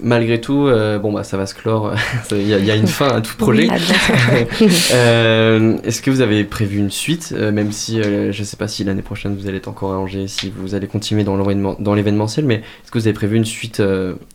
Malgré 0.03 0.41
tout, 0.41 0.67
bon 1.01 1.13
bah 1.13 1.23
ça 1.23 1.37
va 1.37 1.45
se 1.45 1.53
clore. 1.53 1.93
Il 2.31 2.47
y, 2.47 2.53
a- 2.55 2.57
il 2.57 2.65
y 2.65 2.71
a 2.71 2.75
une 2.75 2.87
fin 2.87 3.07
à 3.09 3.21
tout 3.21 3.37
projet. 3.37 3.67
Est-ce 4.61 6.01
que 6.01 6.09
vous 6.09 6.21
avez 6.21 6.43
prévu 6.43 6.79
une 6.79 6.89
suite, 6.89 7.31
même 7.31 7.71
si 7.71 8.01
je 8.01 8.43
sais 8.43 8.57
pas 8.57 8.67
si 8.67 8.83
l'année 8.83 9.01
prochaine 9.03 9.35
vous 9.37 9.47
allez 9.47 9.57
être 9.57 9.67
encore 9.67 9.93
à 9.93 9.97
Angers, 9.99 10.27
si 10.27 10.51
vous 10.55 10.73
allez 10.75 10.87
continuer 10.87 11.23
dans 11.23 11.37
l'événement- 11.37 11.75
dans 11.79 11.93
l'événementiel, 11.93 12.45
mais 12.45 12.55
est-ce 12.55 12.91
que 12.91 12.97
vous 12.97 13.07
avez 13.07 13.13
prévu 13.13 13.37
une 13.37 13.45
suite 13.45 13.81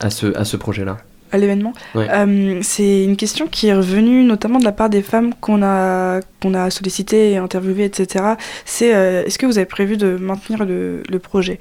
à 0.00 0.10
ce 0.10 0.36
à 0.38 0.44
ce 0.44 0.56
projet-là? 0.56 0.98
À 1.32 1.38
l'événement. 1.38 1.72
Ouais. 1.94 2.08
Euh, 2.10 2.60
c'est 2.62 3.04
une 3.04 3.16
question 3.16 3.46
qui 3.46 3.68
est 3.68 3.74
revenue 3.74 4.24
notamment 4.24 4.58
de 4.58 4.64
la 4.64 4.72
part 4.72 4.90
des 4.90 5.02
femmes 5.02 5.34
qu'on 5.40 5.62
a, 5.62 6.20
qu'on 6.46 6.54
a 6.54 6.70
sollicitées 6.70 7.32
et 7.32 7.36
interviewées, 7.36 7.84
etc. 7.84 8.24
C'est 8.64 8.94
euh, 8.94 9.24
est-ce 9.24 9.38
que 9.38 9.46
vous 9.46 9.58
avez 9.58 9.66
prévu 9.66 9.96
de 9.96 10.16
maintenir 10.16 10.64
le, 10.64 11.02
projet 11.18 11.58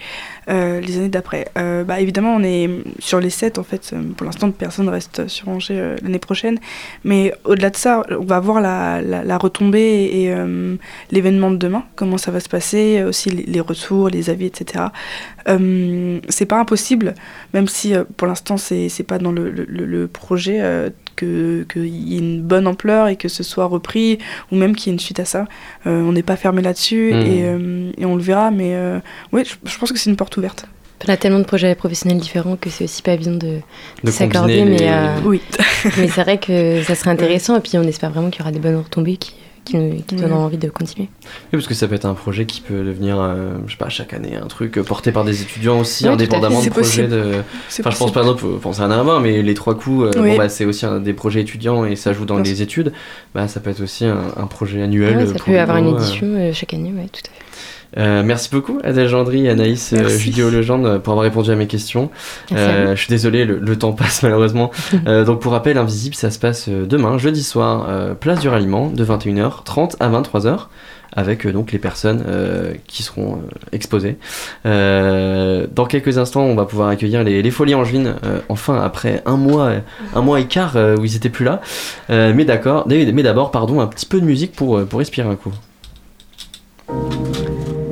euh, 0.50 0.80
les 0.82 0.98
années 0.98 1.10
d'après? 1.10 1.48
Euh, 1.58 1.84
bah, 1.84 2.00
Évidemment, 2.00 2.36
on 2.36 2.44
est 2.44 2.70
sur 3.00 3.20
les 3.20 3.30
7 3.30 3.58
en 3.58 3.64
fait. 3.64 3.94
Pour 4.18 4.26
l'instant, 4.26 4.52
personne 4.52 4.90
reste 4.90 5.28
sur 5.28 5.50
Angers 5.50 5.96
l'année 6.02 6.20
prochaine. 6.20 6.60
Mais 7.04 7.34
au-delà 7.46 7.70
de 7.70 7.76
ça, 7.76 8.04
on 8.12 8.24
va 8.26 8.40
voir 8.40 8.62
la, 8.62 9.02
la, 9.02 9.38
retombée 9.38 10.10
et, 10.14 10.36
l'événement 11.12 11.52
de 11.52 11.58
demain, 11.58 11.84
comment 11.96 12.18
ça 12.18 12.32
va 12.32 12.40
se 12.40 12.50
passer, 12.50 13.04
aussi 13.04 13.30
les, 13.30 13.60
retours, 13.60 14.10
les 14.10 14.30
avis, 14.30 14.46
etc. 14.46 14.86
C'est 15.48 16.46
pas 16.46 16.60
impossible 16.60 17.14
même 17.54 17.68
si 17.68 17.94
pour 18.18 18.28
l'instant 18.28 18.58
c'est 18.58 19.06
pas 19.08 19.18
dans 19.18 19.32
le- 19.32 19.50
le 19.52 20.08
projet 20.08 20.62
que 21.16 21.66
qu'il 21.72 21.86
y 21.88 22.16
ait 22.16 22.20
une 22.20 22.42
bonne 22.42 22.68
ampleur 22.68 23.08
et 23.08 23.16
que 23.16 23.28
ce 23.28 23.44
soit 23.44 23.66
repris 23.66 24.20
ou 24.52 24.56
même 24.56 24.76
qu'il 24.76 24.88
y 24.88 24.90
ait 24.92 24.94
une 24.94 25.00
suite 25.00 25.20
à 25.20 25.26
ça. 25.26 25.46
Euh, 25.88 26.02
on 26.02 26.12
n'est 26.12 26.24
pas 26.24 26.36
fermé 26.36 26.62
là-dessus 26.62 27.12
et, 27.12 27.44
euh, 27.46 27.92
et 27.98 28.06
on 28.06 28.16
le 28.16 28.22
verra, 28.22 28.52
mais 28.52 28.76
euh, 28.76 29.00
oui, 29.32 29.44
je, 29.46 29.70
je 29.70 29.78
pense 29.78 29.92
que 29.92 29.98
c'est 30.00 30.10
une 30.10 30.16
porte 30.16 30.36
ouverte. 30.38 30.66
On 31.08 31.12
a 31.12 31.18
tellement 31.18 31.40
de 31.40 31.44
projets 31.44 31.76
professionnels 31.76 32.18
différents 32.20 32.56
que 32.56 32.70
c'est 32.72 32.86
aussi 32.86 33.02
pas 33.04 33.12
évident 33.14 33.36
de, 33.36 33.60
De 34.04 34.12
s'accorder, 34.12 34.66
mais, 34.66 34.78
les- 34.78 34.88
euh, 34.88 35.18
Oui. 35.26 35.40
mais 35.98 36.08
c'est 36.08 36.24
vrai 36.24 36.40
que 36.40 36.82
ça 36.84 36.96
serait 36.96 37.12
intéressant, 37.12 37.56
et 37.58 37.60
puis 37.60 37.78
on 37.78 37.84
espère 37.84 38.10
vraiment 38.12 38.30
qu'il 38.32 38.40
y 38.40 38.44
aura 38.44 38.52
des 38.52 38.60
bonnes 38.60 38.78
retombées 38.78 39.18
qui, 39.18 39.36
qui 39.66 39.76
nous, 39.78 40.02
qui 40.08 40.16
Mhm. 40.16 40.22
donneront 40.22 40.44
envie 40.46 40.58
de 40.58 40.70
continuer. 40.70 41.10
Oui, 41.24 41.30
parce 41.52 41.68
que 41.68 41.74
ça 41.74 41.88
peut 41.88 41.96
être 41.96 42.06
un 42.06 42.14
projet 42.14 42.46
qui 42.46 42.62
peut 42.62 42.84
devenir, 42.86 43.18
euh, 43.20 43.56
je 43.68 43.72
sais 43.72 43.78
pas, 43.78 43.90
chaque 43.90 44.14
année, 44.14 44.36
un 44.36 44.48
truc 44.48 44.78
euh, 44.78 44.84
porté 44.84 45.12
par 45.12 45.26
des 45.26 45.42
étudiants 45.42 45.80
aussi, 45.80 46.06
Oui, 46.06 46.12
indépendamment 46.12 46.56
projets 46.60 46.70
possible. 46.70 47.10
de. 47.10 47.32
Enfin, 47.80 47.90
je 47.92 47.98
pense 47.98 48.14
par 48.14 48.24
exemple, 48.24 48.42
faut 48.42 48.50
penser 48.58 48.82
à 48.82 48.88
Narbin, 48.88 49.20
mais 49.20 49.42
les 49.42 49.54
trois 49.56 49.76
coups, 49.76 50.06
euh, 50.16 50.22
Oui. 50.22 50.30
bon, 50.32 50.38
bah, 50.38 50.48
c'est 50.50 50.66
aussi 50.66 50.86
un 50.86 51.00
des 51.00 51.14
projets 51.14 51.42
étudiants 51.42 51.84
et 51.86 51.96
ça 51.96 52.14
joue 52.14 52.26
dans 52.26 52.38
les 52.38 52.62
études. 52.62 52.94
Bah, 53.34 53.48
ça 53.48 53.60
peut 53.60 53.72
être 53.72 53.82
aussi 53.82 54.06
un, 54.06 54.18
un 54.38 54.48
projet 54.48 54.82
annuel. 54.82 55.18
Ouais, 55.18 55.24
euh, 55.24 55.28
ça 55.34 55.40
pro 55.40 55.52
peut 55.52 55.60
avoir 55.60 55.78
une 55.78 55.90
édition 55.96 56.28
euh, 56.28 56.54
chaque 56.54 56.74
année, 56.74 56.94
ouais, 56.96 57.08
tout 57.12 57.22
à 57.26 57.30
fait. 57.30 57.42
Euh, 57.98 58.24
merci 58.24 58.50
beaucoup, 58.52 58.80
Adèle 58.84 59.08
Gendry, 59.08 59.48
Anaïs 59.48 59.94
euh. 59.94 60.10
Judéo 60.10 60.50
Legendre, 60.50 61.00
pour 61.00 61.14
avoir 61.14 61.24
répondu 61.24 61.52
à 61.52 61.56
mes 61.56 61.68
questions. 61.68 62.10
Euh, 62.52 62.96
je 62.96 63.00
suis 63.00 63.10
désolé, 63.10 63.46
le, 63.46 63.58
le 63.60 63.78
temps 63.78 63.94
passe 63.94 64.24
malheureusement. 64.24 64.72
Euh, 65.08 65.24
donc 65.24 65.42
pour 65.42 65.52
rappel, 65.52 65.78
Invisible, 65.78 66.16
ça 66.16 66.32
se 66.32 66.40
passe 66.40 66.68
euh, 66.70 66.86
demain, 66.86 67.18
jeudi 67.18 67.44
soir, 67.44 67.86
euh, 67.90 68.14
place 68.14 68.40
du 68.40 68.50
ralliement, 68.50 68.90
de 68.90 69.06
21h30 69.06 69.96
à 70.00 70.10
23h, 70.10 70.68
avec 71.14 71.46
euh, 71.46 71.54
donc 71.54 71.72
les 71.72 71.80
personnes 71.80 72.24
euh, 72.28 72.74
qui 72.88 73.04
seront 73.04 73.36
euh, 73.36 73.38
exposées. 73.72 74.18
Euh, 74.66 75.68
dans 75.74 75.86
quelques 75.86 76.18
instants, 76.18 76.44
on 76.44 76.56
va 76.56 76.66
pouvoir 76.66 76.90
accueillir 76.90 77.24
les, 77.24 77.42
les 77.42 77.52
Folies 77.52 77.76
Angevines, 77.76 78.16
euh, 78.26 78.40
enfin 78.50 78.82
après 78.82 79.22
un 79.26 79.38
mois, 79.38 79.66
euh, 79.66 79.80
un 80.14 80.22
mois 80.22 80.40
et 80.40 80.46
quart 80.46 80.76
euh, 80.76 80.98
où 80.98 81.06
ils 81.06 81.16
étaient 81.16 81.30
plus 81.30 81.46
là. 81.46 81.62
Euh, 82.10 82.34
mais 82.36 82.46
d'accord, 82.46 82.86
mais 82.88 83.24
d'abord, 83.24 83.52
pardon, 83.52 83.80
un 83.80 83.88
petit 83.88 84.06
peu 84.06 84.20
de 84.20 84.26
musique 84.26 84.52
pour, 84.52 84.78
euh, 84.78 84.86
pour 84.86 85.00
respirer 85.00 85.30
un 85.30 85.36
coup. 85.36 85.54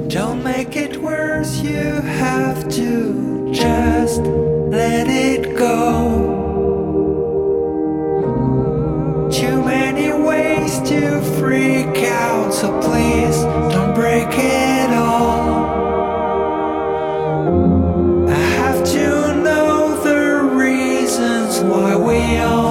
Don't 0.07 0.43
make 0.43 0.75
it 0.75 0.97
worse, 0.97 1.59
you 1.61 2.01
have 2.01 2.67
to 2.69 3.51
just 3.51 4.21
let 4.21 5.07
it 5.07 5.55
go. 5.57 6.29
Too 9.31 9.63
many 9.63 10.11
ways 10.11 10.79
to 10.89 11.21
freak 11.39 11.97
out, 12.09 12.53
so 12.53 12.79
please 12.81 13.41
don't 13.73 13.95
break 13.95 14.27
it 14.29 14.89
all. 14.91 15.65
I 18.29 18.43
have 18.59 18.85
to 18.85 19.35
know 19.41 20.03
the 20.03 20.43
reasons 20.55 21.61
why 21.61 21.95
we 21.95 22.37
all 22.37 22.62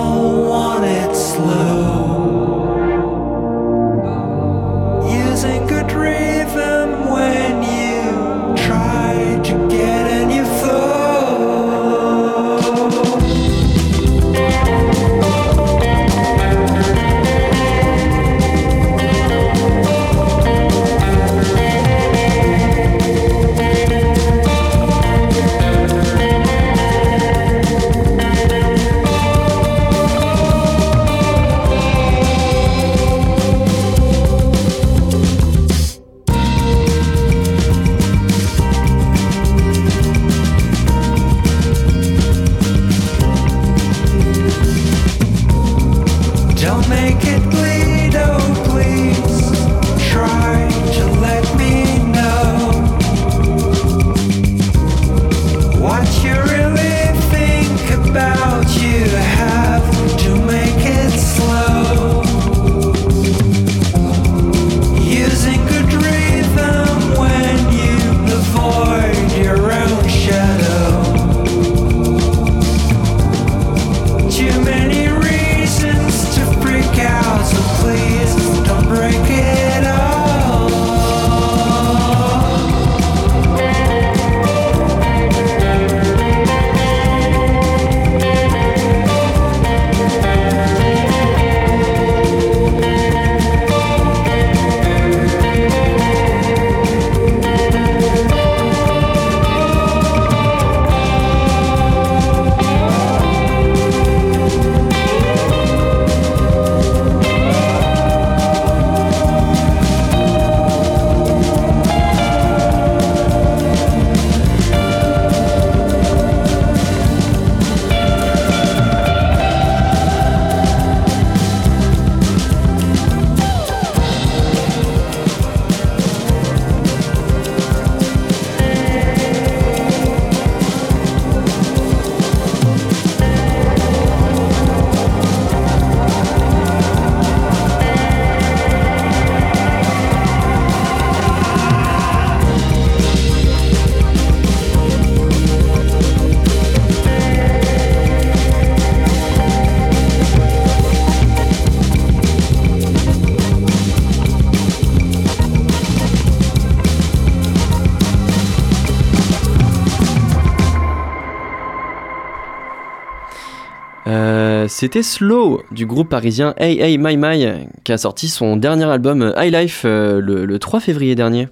C'était 164.83 165.05
Slow 165.05 165.63
du 165.71 165.87
groupe 165.87 166.09
parisien 166.09 166.55
Hey 166.57 166.81
Hey 166.81 166.99
My 166.99 167.17
My 167.17 167.69
qui 167.85 167.93
a 167.93 167.99
sorti 167.99 168.29
son 168.29 168.57
dernier 168.57 168.87
album 168.87 169.33
High 169.37 169.55
Life 169.55 169.83
euh, 169.85 170.21
le, 170.21 170.45
le 170.45 170.59
3 170.59 170.81
février 170.81 171.15
dernier. 171.15 171.47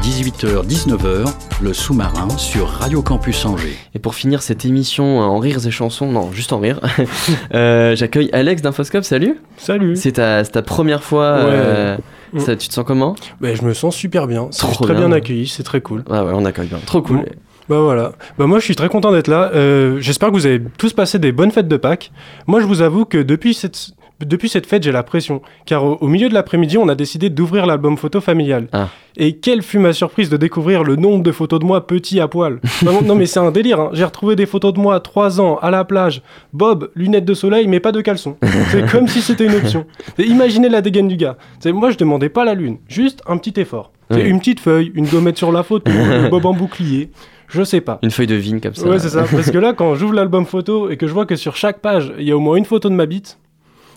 18h-19h, 0.00 1.30
le 1.60 1.74
sous-marin 1.74 2.30
sur 2.38 2.66
Radio 2.66 3.02
Campus 3.02 3.44
Angers. 3.44 3.76
Et 3.94 3.98
pour 3.98 4.14
finir 4.14 4.40
cette 4.40 4.64
émission 4.64 5.18
en 5.20 5.38
rires 5.38 5.66
et 5.66 5.70
chansons, 5.70 6.10
non, 6.10 6.32
juste 6.32 6.54
en 6.54 6.60
rire, 6.60 6.80
euh, 7.54 7.94
j'accueille 7.94 8.30
Alex 8.32 8.62
d'Infoscope, 8.62 9.04
salut 9.04 9.38
Salut 9.58 9.96
C'est 9.96 10.12
ta, 10.12 10.44
première 10.62 11.02
fois, 11.02 11.44
Ouais. 11.44 11.50
euh, 11.50 11.96
ça, 12.38 12.56
tu 12.56 12.68
te 12.68 12.72
sens 12.72 12.86
comment? 12.86 13.16
Bah, 13.42 13.54
Je 13.54 13.60
me 13.60 13.74
sens 13.74 13.94
super 13.94 14.26
bien, 14.26 14.48
c'est 14.50 14.62
Trop 14.62 14.84
très 14.86 14.94
bien. 14.94 15.08
bien 15.08 15.12
accueilli, 15.12 15.46
c'est 15.46 15.62
très 15.62 15.82
cool. 15.82 16.04
Ah 16.10 16.24
ouais, 16.24 16.32
on 16.34 16.46
accueille 16.46 16.68
bien, 16.68 16.78
trop 16.86 17.02
cool. 17.02 17.18
Bon. 17.18 17.24
Bah 17.72 17.80
voilà. 17.80 18.12
Bah 18.38 18.46
moi 18.46 18.58
je 18.58 18.64
suis 18.66 18.76
très 18.76 18.90
content 18.90 19.12
d'être 19.12 19.28
là. 19.28 19.50
Euh, 19.54 19.96
J'espère 19.98 20.28
que 20.28 20.34
vous 20.34 20.44
avez 20.44 20.60
tous 20.76 20.92
passé 20.92 21.18
des 21.18 21.32
bonnes 21.32 21.50
fêtes 21.50 21.68
de 21.68 21.76
Pâques. 21.78 22.12
Moi 22.46 22.60
je 22.60 22.66
vous 22.66 22.82
avoue 22.82 23.06
que 23.06 23.16
depuis 23.16 23.54
cette, 23.54 23.92
depuis 24.20 24.50
cette 24.50 24.66
fête 24.66 24.82
j'ai 24.82 24.92
la 24.92 25.02
pression. 25.02 25.40
Car 25.64 25.82
au, 25.82 25.96
au 26.02 26.06
milieu 26.08 26.28
de 26.28 26.34
l'après-midi 26.34 26.76
on 26.76 26.86
a 26.90 26.94
décidé 26.94 27.30
d'ouvrir 27.30 27.64
l'album 27.64 27.96
photo 27.96 28.20
familial. 28.20 28.66
Ah. 28.74 28.88
Et 29.16 29.36
quelle 29.36 29.62
fut 29.62 29.78
ma 29.78 29.94
surprise 29.94 30.28
de 30.28 30.36
découvrir 30.36 30.84
le 30.84 30.96
nombre 30.96 31.22
de 31.22 31.32
photos 31.32 31.60
de 31.60 31.64
moi 31.64 31.86
petit 31.86 32.20
à 32.20 32.28
poil. 32.28 32.60
Vraiment, 32.82 33.00
non 33.00 33.14
mais 33.14 33.24
c'est 33.24 33.40
un 33.40 33.50
délire. 33.50 33.80
hein. 33.80 33.90
J'ai 33.94 34.04
retrouvé 34.04 34.36
des 34.36 34.44
photos 34.46 34.74
de 34.74 34.78
moi 34.78 35.00
3 35.00 35.40
ans 35.40 35.58
à 35.62 35.70
la 35.70 35.84
plage. 35.86 36.20
Bob, 36.52 36.90
lunettes 36.94 37.24
de 37.24 37.32
soleil 37.34 37.68
mais 37.68 37.80
pas 37.80 37.92
de 37.92 38.02
caleçon. 38.02 38.36
C'est 38.70 38.90
comme 38.90 39.08
si 39.08 39.22
c'était 39.22 39.46
une 39.46 39.54
option. 39.54 39.86
Et 40.18 40.24
imaginez 40.24 40.68
la 40.68 40.82
dégaine 40.82 41.08
du 41.08 41.16
gars. 41.16 41.36
Moi 41.64 41.90
je 41.90 41.96
demandais 41.96 42.28
pas 42.28 42.44
la 42.44 42.52
lune, 42.52 42.76
juste 42.86 43.22
un 43.26 43.38
petit 43.38 43.58
effort. 43.58 43.92
Une 44.10 44.40
petite 44.40 44.60
feuille, 44.60 44.92
une 44.94 45.06
gommette 45.06 45.38
sur 45.38 45.50
la 45.52 45.62
photo, 45.62 45.90
Bob 46.30 46.44
en 46.44 46.52
bouclier. 46.52 47.08
Je 47.52 47.62
sais 47.62 47.80
pas. 47.80 47.98
Une 48.02 48.10
feuille 48.10 48.26
de 48.26 48.34
vigne 48.34 48.60
comme 48.60 48.74
ça. 48.74 48.88
Ouais, 48.88 48.98
c'est 48.98 49.10
ça. 49.10 49.24
Parce 49.30 49.50
que 49.50 49.58
là, 49.58 49.74
quand 49.74 49.94
j'ouvre 49.94 50.14
l'album 50.14 50.46
photo 50.46 50.90
et 50.90 50.96
que 50.96 51.06
je 51.06 51.12
vois 51.12 51.26
que 51.26 51.36
sur 51.36 51.54
chaque 51.54 51.80
page, 51.80 52.12
il 52.18 52.26
y 52.26 52.32
a 52.32 52.36
au 52.36 52.40
moins 52.40 52.56
une 52.56 52.64
photo 52.64 52.88
de 52.88 52.94
ma 52.94 53.06
bite, 53.06 53.38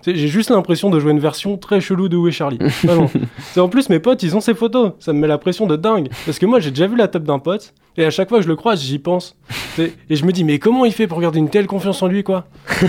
j'ai 0.06 0.28
juste 0.28 0.49
l'impression 0.49 0.89
de 0.89 0.99
jouer 0.99 1.12
une 1.12 1.20
version 1.20 1.58
très 1.58 1.82
chelou 1.82 2.10
de 2.10 2.18
Où 2.18 2.28
est 2.28 2.32
Charlie. 2.32 2.60
C'est 3.53 3.60
en 3.60 3.70
plus, 3.70 3.89
mes 3.89 3.99
potes, 3.99 4.22
ils 4.24 4.36
ont 4.36 4.41
ces 4.41 4.53
photos. 4.53 4.91
Ça 4.99 5.14
me 5.14 5.20
met 5.20 5.28
la 5.28 5.38
pression 5.38 5.66
de 5.66 5.76
dingue. 5.76 6.10
Parce 6.26 6.38
que 6.38 6.45
moi, 6.45 6.60
j'ai 6.60 6.70
déjà 6.70 6.88
vu 6.88 6.95
la 6.95 7.08
table 7.08 7.26
d'un 7.26 7.39
pote. 7.39 7.74
Et 7.97 8.06
à 8.06 8.10
chaque 8.10 8.30
fois 8.30 8.39
que 8.39 8.43
je 8.43 8.49
le 8.49 8.56
croise, 8.56 8.84
j'y 8.84 8.99
pense. 8.99 9.38
Et 9.80 10.16
je 10.16 10.26
me 10.26 10.32
dis, 10.32 10.43
mais 10.43 10.60
comment 10.60 10.86
il 10.86 10.91
fait 10.91 11.08
pour 11.08 11.22
garder 11.22 11.39
une 11.39 11.49
telle 11.49 11.66
confiance 11.66 12.03
en 12.03 12.08
lui, 12.08 12.24
quoi? 12.24 12.45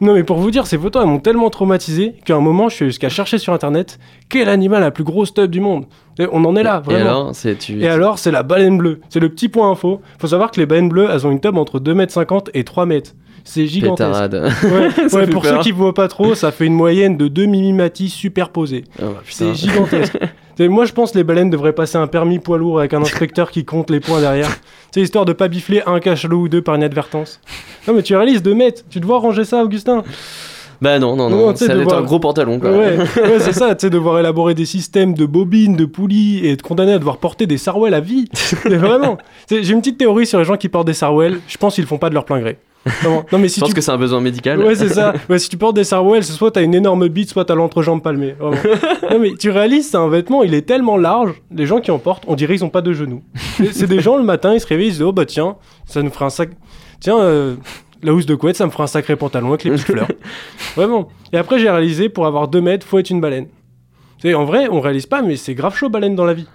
Non, 0.00 0.14
mais 0.14 0.24
pour 0.24 0.38
vous 0.38 0.50
dire, 0.50 0.66
ces 0.66 0.78
photos, 0.78 1.02
elles 1.02 1.08
m'ont 1.08 1.18
tellement 1.20 1.50
traumatisé 1.50 2.14
qu'à 2.24 2.34
un 2.36 2.40
moment, 2.40 2.68
je 2.68 2.74
suis 2.76 2.84
jusqu'à 2.86 3.08
chercher 3.08 3.38
sur 3.38 3.52
internet 3.52 3.98
quel 4.28 4.48
animal 4.48 4.82
a 4.82 4.86
la 4.86 4.90
plus 4.90 5.04
grosse 5.04 5.34
tub 5.34 5.50
du 5.50 5.60
monde. 5.60 5.84
Et 6.18 6.26
on 6.32 6.44
en 6.44 6.56
est 6.56 6.62
là, 6.62 6.80
Et 6.84 6.90
vraiment. 6.90 7.00
alors, 7.10 7.30
c'est 7.34 7.56
tu. 7.56 7.80
Et 7.80 7.88
alors, 7.88 8.18
c'est 8.18 8.30
la 8.30 8.42
baleine 8.42 8.78
bleue. 8.78 9.00
C'est 9.08 9.20
le 9.20 9.28
petit 9.28 9.48
point 9.48 9.70
info. 9.70 10.00
Faut 10.18 10.26
savoir 10.26 10.50
que 10.50 10.60
les 10.60 10.66
baleines 10.66 10.88
bleues, 10.88 11.08
elles 11.10 11.26
ont 11.26 11.30
une 11.30 11.40
tub 11.40 11.56
entre 11.56 11.78
2m50 11.80 12.48
et 12.54 12.64
3 12.64 12.86
mètres. 12.86 13.12
C'est 13.44 13.66
gigantesque. 13.66 14.20
Ouais, 14.32 14.88
ouais, 15.12 15.26
pour 15.26 15.42
peur. 15.42 15.56
ceux 15.56 15.62
qui 15.62 15.72
voient 15.72 15.94
pas 15.94 16.06
trop, 16.08 16.34
ça 16.36 16.52
fait 16.52 16.66
une 16.66 16.74
moyenne 16.74 17.16
de 17.16 17.26
2 17.28 17.46
mimimati 17.46 18.08
superposés. 18.08 18.84
Putain. 18.96 19.12
C'est 19.26 19.54
gigantesque. 19.54 20.16
C'est- 20.56 20.68
Moi, 20.68 20.84
je 20.84 20.92
pense 20.92 21.12
que 21.12 21.18
les 21.18 21.24
baleines 21.24 21.50
devraient 21.50 21.72
passer 21.72 21.96
un 21.98 22.06
permis 22.06 22.38
poids 22.38 22.58
lourd 22.58 22.78
avec 22.78 22.94
un 22.94 23.02
inspecteur 23.02 23.50
qui 23.50 23.64
compte 23.64 23.90
les 23.90 24.00
points 24.00 24.20
derrière. 24.20 24.50
C'est 24.90 25.00
histoire 25.00 25.24
de 25.24 25.32
pas 25.32 25.48
bifler 25.48 25.82
un 25.86 26.00
cachalot 26.00 26.38
ou 26.42 26.48
deux 26.48 26.62
par 26.62 26.76
inadvertance. 26.76 27.40
Non, 27.88 27.94
mais 27.94 28.02
tu 28.02 28.14
réalises 28.14 28.42
2 28.42 28.54
mètres. 28.54 28.82
Tu 28.90 29.00
dois 29.00 29.18
ranger 29.18 29.44
ça, 29.44 29.64
Augustin? 29.64 30.02
Bah 30.82 30.98
non, 30.98 31.14
non, 31.14 31.30
Non, 31.30 31.36
non, 31.50 31.56
ça 31.56 31.68
de 31.68 31.72
va 31.74 31.78
être 31.78 31.84
voir- 31.84 31.98
un 32.00 32.02
gros 32.02 32.18
pantalon 32.18 32.58
quoi. 32.58 32.70
Ouais, 32.72 32.96
ouais 33.16 33.38
c'est 33.38 33.52
ça, 33.52 33.72
tu 33.76 33.86
sais, 33.86 33.90
devoir 33.90 34.18
élaborer 34.18 34.54
des 34.54 34.64
systèmes 34.66 35.14
de 35.14 35.26
bobines, 35.26 35.76
de 35.76 35.84
poulies 35.84 36.40
et 36.44 36.50
être 36.52 36.62
condamné 36.62 36.92
à 36.92 36.98
devoir 36.98 37.18
porter 37.18 37.46
des 37.46 37.56
sarouels 37.56 37.94
à 37.94 38.00
vie. 38.00 38.28
Mais 38.68 38.76
vraiment. 38.78 39.16
J'ai 39.48 39.70
une 39.70 39.78
petite 39.78 39.98
théorie 39.98 40.26
sur 40.26 40.40
les 40.40 40.44
gens 40.44 40.56
qui 40.56 40.68
portent 40.68 40.88
des 40.88 40.92
sarouels. 40.92 41.38
Je 41.46 41.56
pense 41.56 41.76
qu'ils 41.76 41.86
font 41.86 41.98
pas 41.98 42.08
de 42.08 42.14
leur 42.14 42.24
plein 42.24 42.40
gré. 42.40 42.58
Non, 43.04 43.24
mais 43.32 43.42
Je 43.44 43.46
si 43.48 43.60
pense 43.60 43.68
tu. 43.68 43.74
que 43.76 43.80
c'est 43.80 43.90
un 43.92 43.96
besoin 43.98 44.20
médical. 44.20 44.58
Ouais, 44.60 44.74
c'est 44.74 44.88
ça. 44.88 45.14
Ouais, 45.28 45.38
si 45.38 45.48
tu 45.48 45.56
portes 45.56 45.76
des 45.76 45.84
sarouels, 45.84 46.24
c'est 46.24 46.32
soit 46.32 46.50
t'as 46.50 46.62
une 46.62 46.74
énorme 46.74 47.06
bite, 47.08 47.30
soit 47.30 47.44
t'as 47.44 47.54
l'entrejambe 47.54 48.02
palmée. 48.02 48.34
Vraiment. 48.38 48.56
non, 49.10 49.18
mais 49.20 49.34
tu 49.38 49.50
réalises, 49.50 49.90
c'est 49.90 49.96
un 49.96 50.08
vêtement, 50.08 50.42
il 50.42 50.52
est 50.54 50.62
tellement 50.62 50.96
large, 50.96 51.34
les 51.54 51.66
gens 51.66 51.80
qui 51.80 51.90
en 51.90 51.98
portent, 51.98 52.24
on 52.26 52.34
dirait 52.34 52.54
qu'ils 52.54 52.64
ont 52.64 52.70
pas 52.70 52.82
de 52.82 52.92
genoux. 52.92 53.22
C'est 53.56 53.72
c'est 53.72 53.86
des 53.86 54.00
gens 54.00 54.16
le 54.16 54.24
matin, 54.24 54.54
ils 54.54 54.60
se 54.60 54.66
réveillent, 54.66 54.88
ils 54.88 54.92
se 54.92 54.96
disent, 54.98 55.06
oh 55.06 55.12
bah 55.12 55.26
tiens, 55.26 55.56
ça 55.86 56.02
nous 56.02 56.10
fera 56.10 56.26
un 56.26 56.30
sac. 56.30 56.50
Tiens, 57.00 57.18
euh, 57.20 57.54
la 58.02 58.12
housse 58.12 58.26
de 58.26 58.34
couette, 58.34 58.56
ça 58.56 58.66
me 58.66 58.70
fera 58.70 58.84
un 58.84 58.88
sacré 58.88 59.14
pantalon 59.16 59.48
avec 59.50 59.64
les 59.64 59.70
petites 59.70 59.86
fleurs. 59.86 60.08
Vraiment. 60.76 61.08
Et 61.32 61.36
après, 61.36 61.58
j'ai 61.58 61.70
réalisé, 61.70 62.08
pour 62.08 62.26
avoir 62.26 62.48
2 62.48 62.60
mètres, 62.60 62.86
faut 62.86 62.98
être 62.98 63.10
une 63.10 63.20
baleine. 63.20 63.46
Tu 64.18 64.28
sais, 64.28 64.34
en 64.34 64.44
vrai, 64.44 64.66
on 64.70 64.80
réalise 64.80 65.06
pas, 65.06 65.22
mais 65.22 65.36
c'est 65.36 65.54
grave 65.54 65.76
chaud, 65.76 65.88
baleine 65.88 66.14
dans 66.16 66.24
la 66.24 66.34
vie. 66.34 66.46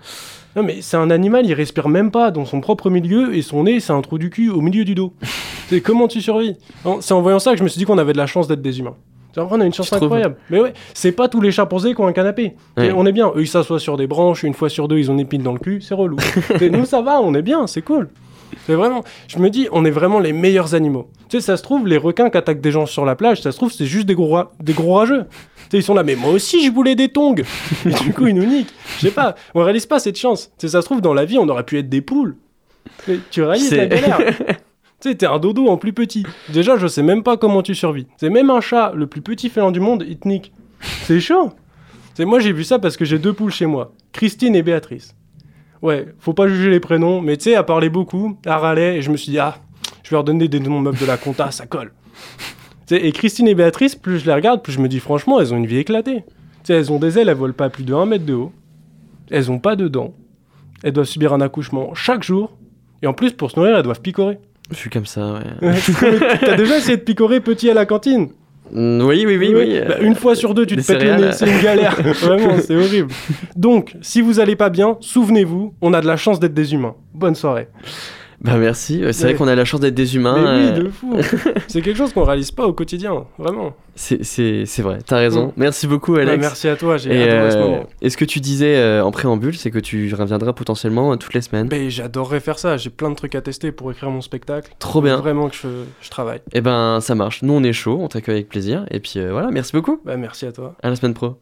Non, 0.57 0.63
mais 0.63 0.77
c'est 0.81 0.97
un 0.97 1.11
animal, 1.11 1.45
il 1.45 1.53
respire 1.53 1.87
même 1.87 2.09
pas 2.09 2.31
dans 2.31 2.45
son 2.45 2.61
propre 2.61 2.89
milieu 2.89 3.35
et 3.35 3.43
son 3.43 3.65
nez, 3.65 3.79
c'est 3.79 3.93
un 3.93 4.01
trou 4.01 4.17
du 4.17 4.31
cul 4.31 4.49
au 4.49 4.59
milieu 4.59 4.85
du 4.85 4.95
dos. 4.95 5.13
C'est 5.69 5.81
comment 5.81 6.07
tu 6.07 6.21
survis 6.21 6.55
C'est 7.01 7.13
en 7.13 7.21
voyant 7.21 7.39
ça 7.39 7.51
que 7.51 7.57
je 7.57 7.63
me 7.63 7.67
suis 7.67 7.77
dit 7.77 7.83
qu'on 7.83 7.97
avait 7.97 8.13
de 8.13 8.17
la 8.17 8.25
chance 8.25 8.47
d'être 8.47 8.61
des 8.61 8.79
humains. 8.79 8.95
On 9.35 9.59
a 9.59 9.65
une 9.65 9.73
chance 9.73 9.91
incroyable. 9.93 10.37
Mais 10.49 10.59
ouais, 10.59 10.73
c'est 10.93 11.11
pas 11.11 11.27
tous 11.27 11.41
les 11.41 11.51
chimpanzés 11.51 11.93
qui 11.93 12.01
ont 12.01 12.07
un 12.07 12.13
canapé. 12.13 12.55
Ouais. 12.75 12.87
Et 12.87 12.91
On 12.91 13.05
est 13.05 13.11
bien. 13.11 13.31
Eux, 13.35 13.41
ils 13.41 13.47
s'assoient 13.47 13.79
sur 13.79 13.97
des 13.97 14.07
branches, 14.07 14.43
une 14.43 14.53
fois 14.53 14.69
sur 14.69 14.87
deux, 14.87 14.97
ils 14.97 15.11
ont 15.11 15.13
une 15.13 15.19
épine 15.19 15.43
dans 15.43 15.51
le 15.51 15.59
cul, 15.59 15.81
c'est 15.81 15.93
relou. 15.93 16.17
Et 16.61 16.69
nous, 16.71 16.85
ça 16.85 17.01
va, 17.01 17.21
on 17.21 17.35
est 17.35 17.41
bien, 17.43 17.67
c'est 17.67 17.81
cool. 17.83 18.09
C'est 18.65 18.73
vraiment. 18.73 19.03
Je 19.27 19.37
me 19.37 19.49
dis, 19.49 19.67
on 19.71 19.85
est 19.85 19.91
vraiment 19.91 20.19
les 20.19 20.33
meilleurs 20.33 20.73
animaux. 20.73 21.09
Tu 21.29 21.37
sais, 21.37 21.45
ça 21.45 21.57
se 21.57 21.63
trouve, 21.63 21.85
les 21.85 21.97
requins 21.97 22.29
qui 22.29 22.37
attaquent 22.37 22.61
des 22.61 22.71
gens 22.71 22.85
sur 22.85 23.05
la 23.05 23.15
plage, 23.15 23.41
ça 23.41 23.51
se 23.51 23.57
trouve, 23.57 23.71
c'est 23.71 23.85
juste 23.85 24.07
des 24.07 24.15
gros, 24.15 24.39
des 24.61 24.73
gros 24.73 24.93
rageux. 24.93 25.25
Tu 25.67 25.71
sais, 25.71 25.77
ils 25.79 25.83
sont 25.83 25.93
là, 25.93 26.03
mais 26.03 26.15
moi 26.15 26.31
aussi, 26.31 26.65
je 26.65 26.71
voulais 26.71 26.95
des 26.95 27.09
tongs. 27.09 27.35
Et 27.85 27.89
du 28.03 28.13
coup, 28.13 28.27
ils 28.27 28.35
nous 28.35 28.45
niquent. 28.45 28.73
Je 28.97 29.07
sais 29.07 29.11
pas, 29.11 29.35
on 29.53 29.63
réalise 29.63 29.85
pas 29.85 29.99
cette 29.99 30.17
chance. 30.17 30.51
Tu 30.57 30.67
sais, 30.67 30.71
ça 30.71 30.81
se 30.81 30.85
trouve, 30.85 31.01
dans 31.01 31.13
la 31.13 31.25
vie, 31.25 31.37
on 31.37 31.49
aurait 31.49 31.65
pu 31.65 31.77
être 31.77 31.89
des 31.89 32.01
poules. 32.01 32.37
Mais 33.07 33.19
tu 33.31 33.43
réalises 33.43 33.73
la 33.73 33.87
galère. 33.87 34.19
Tu 34.99 35.09
sais, 35.09 35.15
t'es 35.15 35.27
un 35.27 35.37
dodo 35.37 35.67
en 35.67 35.77
plus 35.77 35.93
petit. 35.93 36.25
Déjà, 36.49 36.75
je 36.75 36.87
sais 36.87 37.03
même 37.03 37.21
pas 37.21 37.37
comment 37.37 37.61
tu 37.61 37.75
survis. 37.75 38.07
C'est 38.17 38.31
même 38.31 38.49
un 38.49 38.61
chat, 38.61 38.93
le 38.95 39.05
plus 39.05 39.21
petit 39.21 39.49
félin 39.49 39.71
du 39.71 39.79
monde, 39.79 40.03
il 40.07 40.17
te 40.17 40.27
nique. 40.27 40.51
C'est 41.03 41.19
chaud. 41.19 41.51
C'est 42.15 42.25
moi, 42.25 42.39
j'ai 42.39 42.51
vu 42.51 42.63
ça 42.63 42.79
parce 42.79 42.97
que 42.97 43.05
j'ai 43.05 43.19
deux 43.19 43.33
poules 43.33 43.51
chez 43.51 43.67
moi, 43.67 43.93
Christine 44.11 44.55
et 44.55 44.63
Béatrice. 44.63 45.15
Ouais, 45.83 46.07
faut 46.17 46.33
pas 46.33 46.47
juger 46.47 46.71
les 46.71 46.79
prénoms, 46.79 47.21
mais 47.21 47.37
tu 47.37 47.43
sais, 47.43 47.51
elle 47.51 47.63
parlait 47.63 47.91
beaucoup, 47.91 48.39
elle 48.43 48.53
râlait, 48.53 48.97
et 48.97 49.01
je 49.03 49.11
me 49.11 49.17
suis 49.17 49.31
dit, 49.31 49.37
ah, 49.37 49.59
je 50.01 50.09
vais 50.09 50.15
leur 50.15 50.23
donner 50.23 50.47
des 50.47 50.59
noms 50.59 50.81
de 50.81 50.89
meufs 50.89 50.99
de 50.99 51.05
la 51.05 51.17
compta, 51.17 51.51
ça 51.51 51.67
colle. 51.67 51.93
Et 52.91 53.11
Christine 53.11 53.47
et 53.47 53.55
Béatrice, 53.55 53.95
plus 53.95 54.19
je 54.19 54.25
les 54.25 54.33
regarde, 54.33 54.61
plus 54.63 54.73
je 54.73 54.79
me 54.79 54.87
dis, 54.87 54.99
franchement, 54.99 55.39
elles 55.39 55.53
ont 55.53 55.57
une 55.57 55.65
vie 55.67 55.77
éclatée. 55.77 56.23
Elles 56.69 56.91
ont 56.91 56.99
des 56.99 57.17
ailes, 57.19 57.29
elles 57.29 57.35
volent 57.35 57.53
pas 57.53 57.69
plus 57.69 57.83
de 57.83 57.93
1 57.93 58.05
mètre 58.05 58.25
de 58.25 58.33
haut. 58.33 58.51
Elles 59.31 59.51
ont 59.51 59.59
pas 59.59 59.75
de 59.75 59.87
dents. 59.87 60.13
Elles 60.83 60.93
doivent 60.93 61.07
subir 61.07 61.33
un 61.33 61.41
accouchement 61.41 61.93
chaque 61.93 62.23
jour. 62.23 62.51
Et 63.01 63.07
en 63.07 63.13
plus, 63.13 63.31
pour 63.33 63.51
se 63.51 63.59
nourrir, 63.59 63.77
elles 63.77 63.83
doivent 63.83 64.01
picorer. 64.01 64.37
Je 64.71 64.75
suis 64.75 64.89
comme 64.89 65.05
ça, 65.05 65.39
ouais. 65.61 65.73
T'as 66.41 66.55
déjà 66.55 66.77
essayé 66.77 66.97
de 66.97 67.01
picorer 67.03 67.39
petit 67.39 67.69
à 67.69 67.73
la 67.73 67.85
cantine? 67.85 68.29
Mm, 68.71 69.01
Oui, 69.01 69.23
oui, 69.25 69.37
oui, 69.37 69.53
oui. 69.55 69.79
Bah, 69.87 69.99
une 70.01 70.15
fois 70.15 70.35
sur 70.35 70.53
deux, 70.53 70.65
tu 70.65 70.75
te 70.75 70.85
pètes 70.85 71.03
le 71.03 71.15
nez. 71.15 71.31
C'est 71.31 71.49
une 71.49 71.61
galère. 71.61 71.95
Vraiment, 72.01 72.57
c'est 72.59 72.75
horrible. 72.75 73.09
Donc, 73.55 73.95
si 74.01 74.21
vous 74.21 74.39
allez 74.41 74.55
pas 74.57 74.69
bien, 74.69 74.97
souvenez-vous, 74.99 75.73
on 75.81 75.93
a 75.93 76.01
de 76.01 76.07
la 76.07 76.17
chance 76.17 76.39
d'être 76.39 76.53
des 76.53 76.73
humains. 76.73 76.95
Bonne 77.13 77.35
soirée. 77.35 77.67
Bah 78.39 78.57
merci, 78.57 78.99
c'est 78.99 79.23
Ouais. 79.23 79.29
vrai 79.31 79.33
qu'on 79.35 79.47
a 79.47 79.55
la 79.55 79.65
chance 79.65 79.79
d'être 79.79 79.95
des 79.95 80.15
humains. 80.15 80.35
Mais 80.37 80.59
oui, 80.59 80.79
euh, 80.79 80.83
de 80.83 80.89
fou. 80.89 81.15
c'est 81.67 81.81
quelque 81.81 81.97
chose 81.97 82.13
qu'on 82.13 82.23
réalise 82.23 82.51
pas 82.51 82.67
au 82.67 82.73
quotidien. 82.73 83.25
Vraiment. 83.39 83.75
c'est- 83.95 84.21
vrai, 84.81 84.99
t'as 85.03 85.17
raison. 85.17 85.47
Mm. 85.47 85.51
Merci 85.57 85.87
beaucoup, 85.87 86.13
Alex. 86.15 86.29
Ouais, 86.31 86.37
merci 86.37 86.67
à 86.67 86.75
toi, 86.75 86.97
j'ai 86.97 87.15
Et, 87.15 87.23
adoré 87.29 87.51
ce 87.51 87.57
euh, 87.57 87.61
moment. 87.61 87.83
et 87.99 88.09
ce 88.11 88.15
que 88.17 88.25
tu 88.25 88.39
disais 88.39 88.75
euh, 88.77 89.03
en 89.03 89.09
préambule, 89.09 89.57
c'est 89.57 89.71
que 89.71 89.79
tu 89.79 90.13
reviendras 90.13 90.53
potentiellement 90.53 91.13
euh, 91.13 91.15
toutes 91.15 91.33
les 91.33 91.41
semaines? 91.41 91.67
Mais 91.71 91.89
j'adorerais 91.89 92.39
faire 92.39 92.59
ça. 92.59 92.77
J'ai 92.77 92.91
plein 92.91 93.09
de 93.09 93.15
trucs 93.15 93.33
à 93.33 93.41
tester 93.41 93.71
pour 93.71 93.91
écrire 93.91 94.11
mon 94.11 94.21
spectacle. 94.21 94.71
Trop 94.77 95.01
bien. 95.01 95.17
Vraiment 95.17 95.49
que 95.49 95.55
je, 95.55 95.67
je 96.01 96.09
travaille. 96.11 96.41
Eh 96.53 96.61
ben, 96.61 96.99
ça 97.01 97.15
marche. 97.15 97.41
Nous, 97.41 97.53
on 97.53 97.63
est 97.63 97.73
chaud, 97.73 97.97
on 97.99 98.07
t'accueille 98.07 98.35
avec 98.35 98.49
plaisir. 98.49 98.85
Et 98.91 98.99
puis 98.99 99.13
voilà, 99.31 99.49
merci 99.51 99.71
beaucoup. 99.73 99.99
Bah, 100.05 100.15
merci 100.15 100.45
à 100.45 100.51
toi. 100.51 100.75
À 100.83 100.89
la 100.89 100.95
semaine 100.95 101.15
pro. 101.15 101.37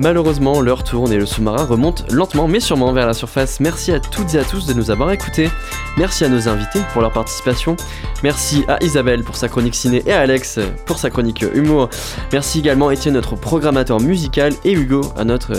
Malheureusement, 0.00 0.60
l'heure 0.60 0.84
tourne 0.84 1.12
et 1.12 1.16
le 1.16 1.26
sous-marin 1.26 1.64
remonte 1.64 2.10
lentement 2.12 2.46
mais 2.46 2.60
sûrement 2.60 2.92
vers 2.92 3.06
la 3.06 3.14
surface. 3.14 3.58
Merci 3.58 3.90
à 3.90 3.98
toutes 3.98 4.32
et 4.34 4.38
à 4.38 4.44
tous 4.44 4.64
de 4.64 4.72
nous 4.72 4.92
avoir 4.92 5.10
écoutés. 5.10 5.50
Merci 5.96 6.24
à 6.24 6.28
nos 6.28 6.48
invités 6.48 6.78
pour 6.92 7.02
leur 7.02 7.12
participation. 7.12 7.74
Merci 8.22 8.64
à 8.68 8.80
Isabelle 8.84 9.24
pour 9.24 9.34
sa 9.34 9.48
chronique 9.48 9.74
ciné 9.74 10.04
et 10.06 10.12
à 10.12 10.20
Alex 10.20 10.60
pour 10.86 11.00
sa 11.00 11.10
chronique 11.10 11.44
humour. 11.52 11.88
Merci 12.32 12.60
également 12.60 12.88
à 12.88 12.94
Étienne, 12.94 13.14
notre 13.14 13.34
programmateur 13.34 13.98
musical, 13.98 14.52
et 14.64 14.72
Hugo 14.72 15.00
à 15.16 15.24
notre, 15.24 15.52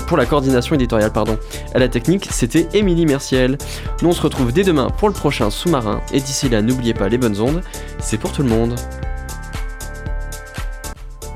pour 0.00 0.16
la 0.16 0.26
coordination 0.26 0.74
éditoriale. 0.74 1.12
Pardon. 1.12 1.38
À 1.74 1.78
la 1.78 1.88
technique, 1.88 2.26
c'était 2.32 2.66
Émilie 2.74 3.06
Merciel. 3.06 3.56
Nous, 4.02 4.08
on 4.08 4.12
se 4.12 4.22
retrouve 4.22 4.52
dès 4.52 4.64
demain 4.64 4.88
pour 4.90 5.08
le 5.08 5.14
prochain 5.14 5.48
sous-marin. 5.50 6.00
Et 6.12 6.20
d'ici 6.20 6.48
là, 6.48 6.60
n'oubliez 6.60 6.92
pas 6.92 7.08
les 7.08 7.18
bonnes 7.18 7.40
ondes. 7.40 7.62
C'est 8.00 8.18
pour 8.18 8.32
tout 8.32 8.42
le 8.42 8.48
monde. 8.48 8.74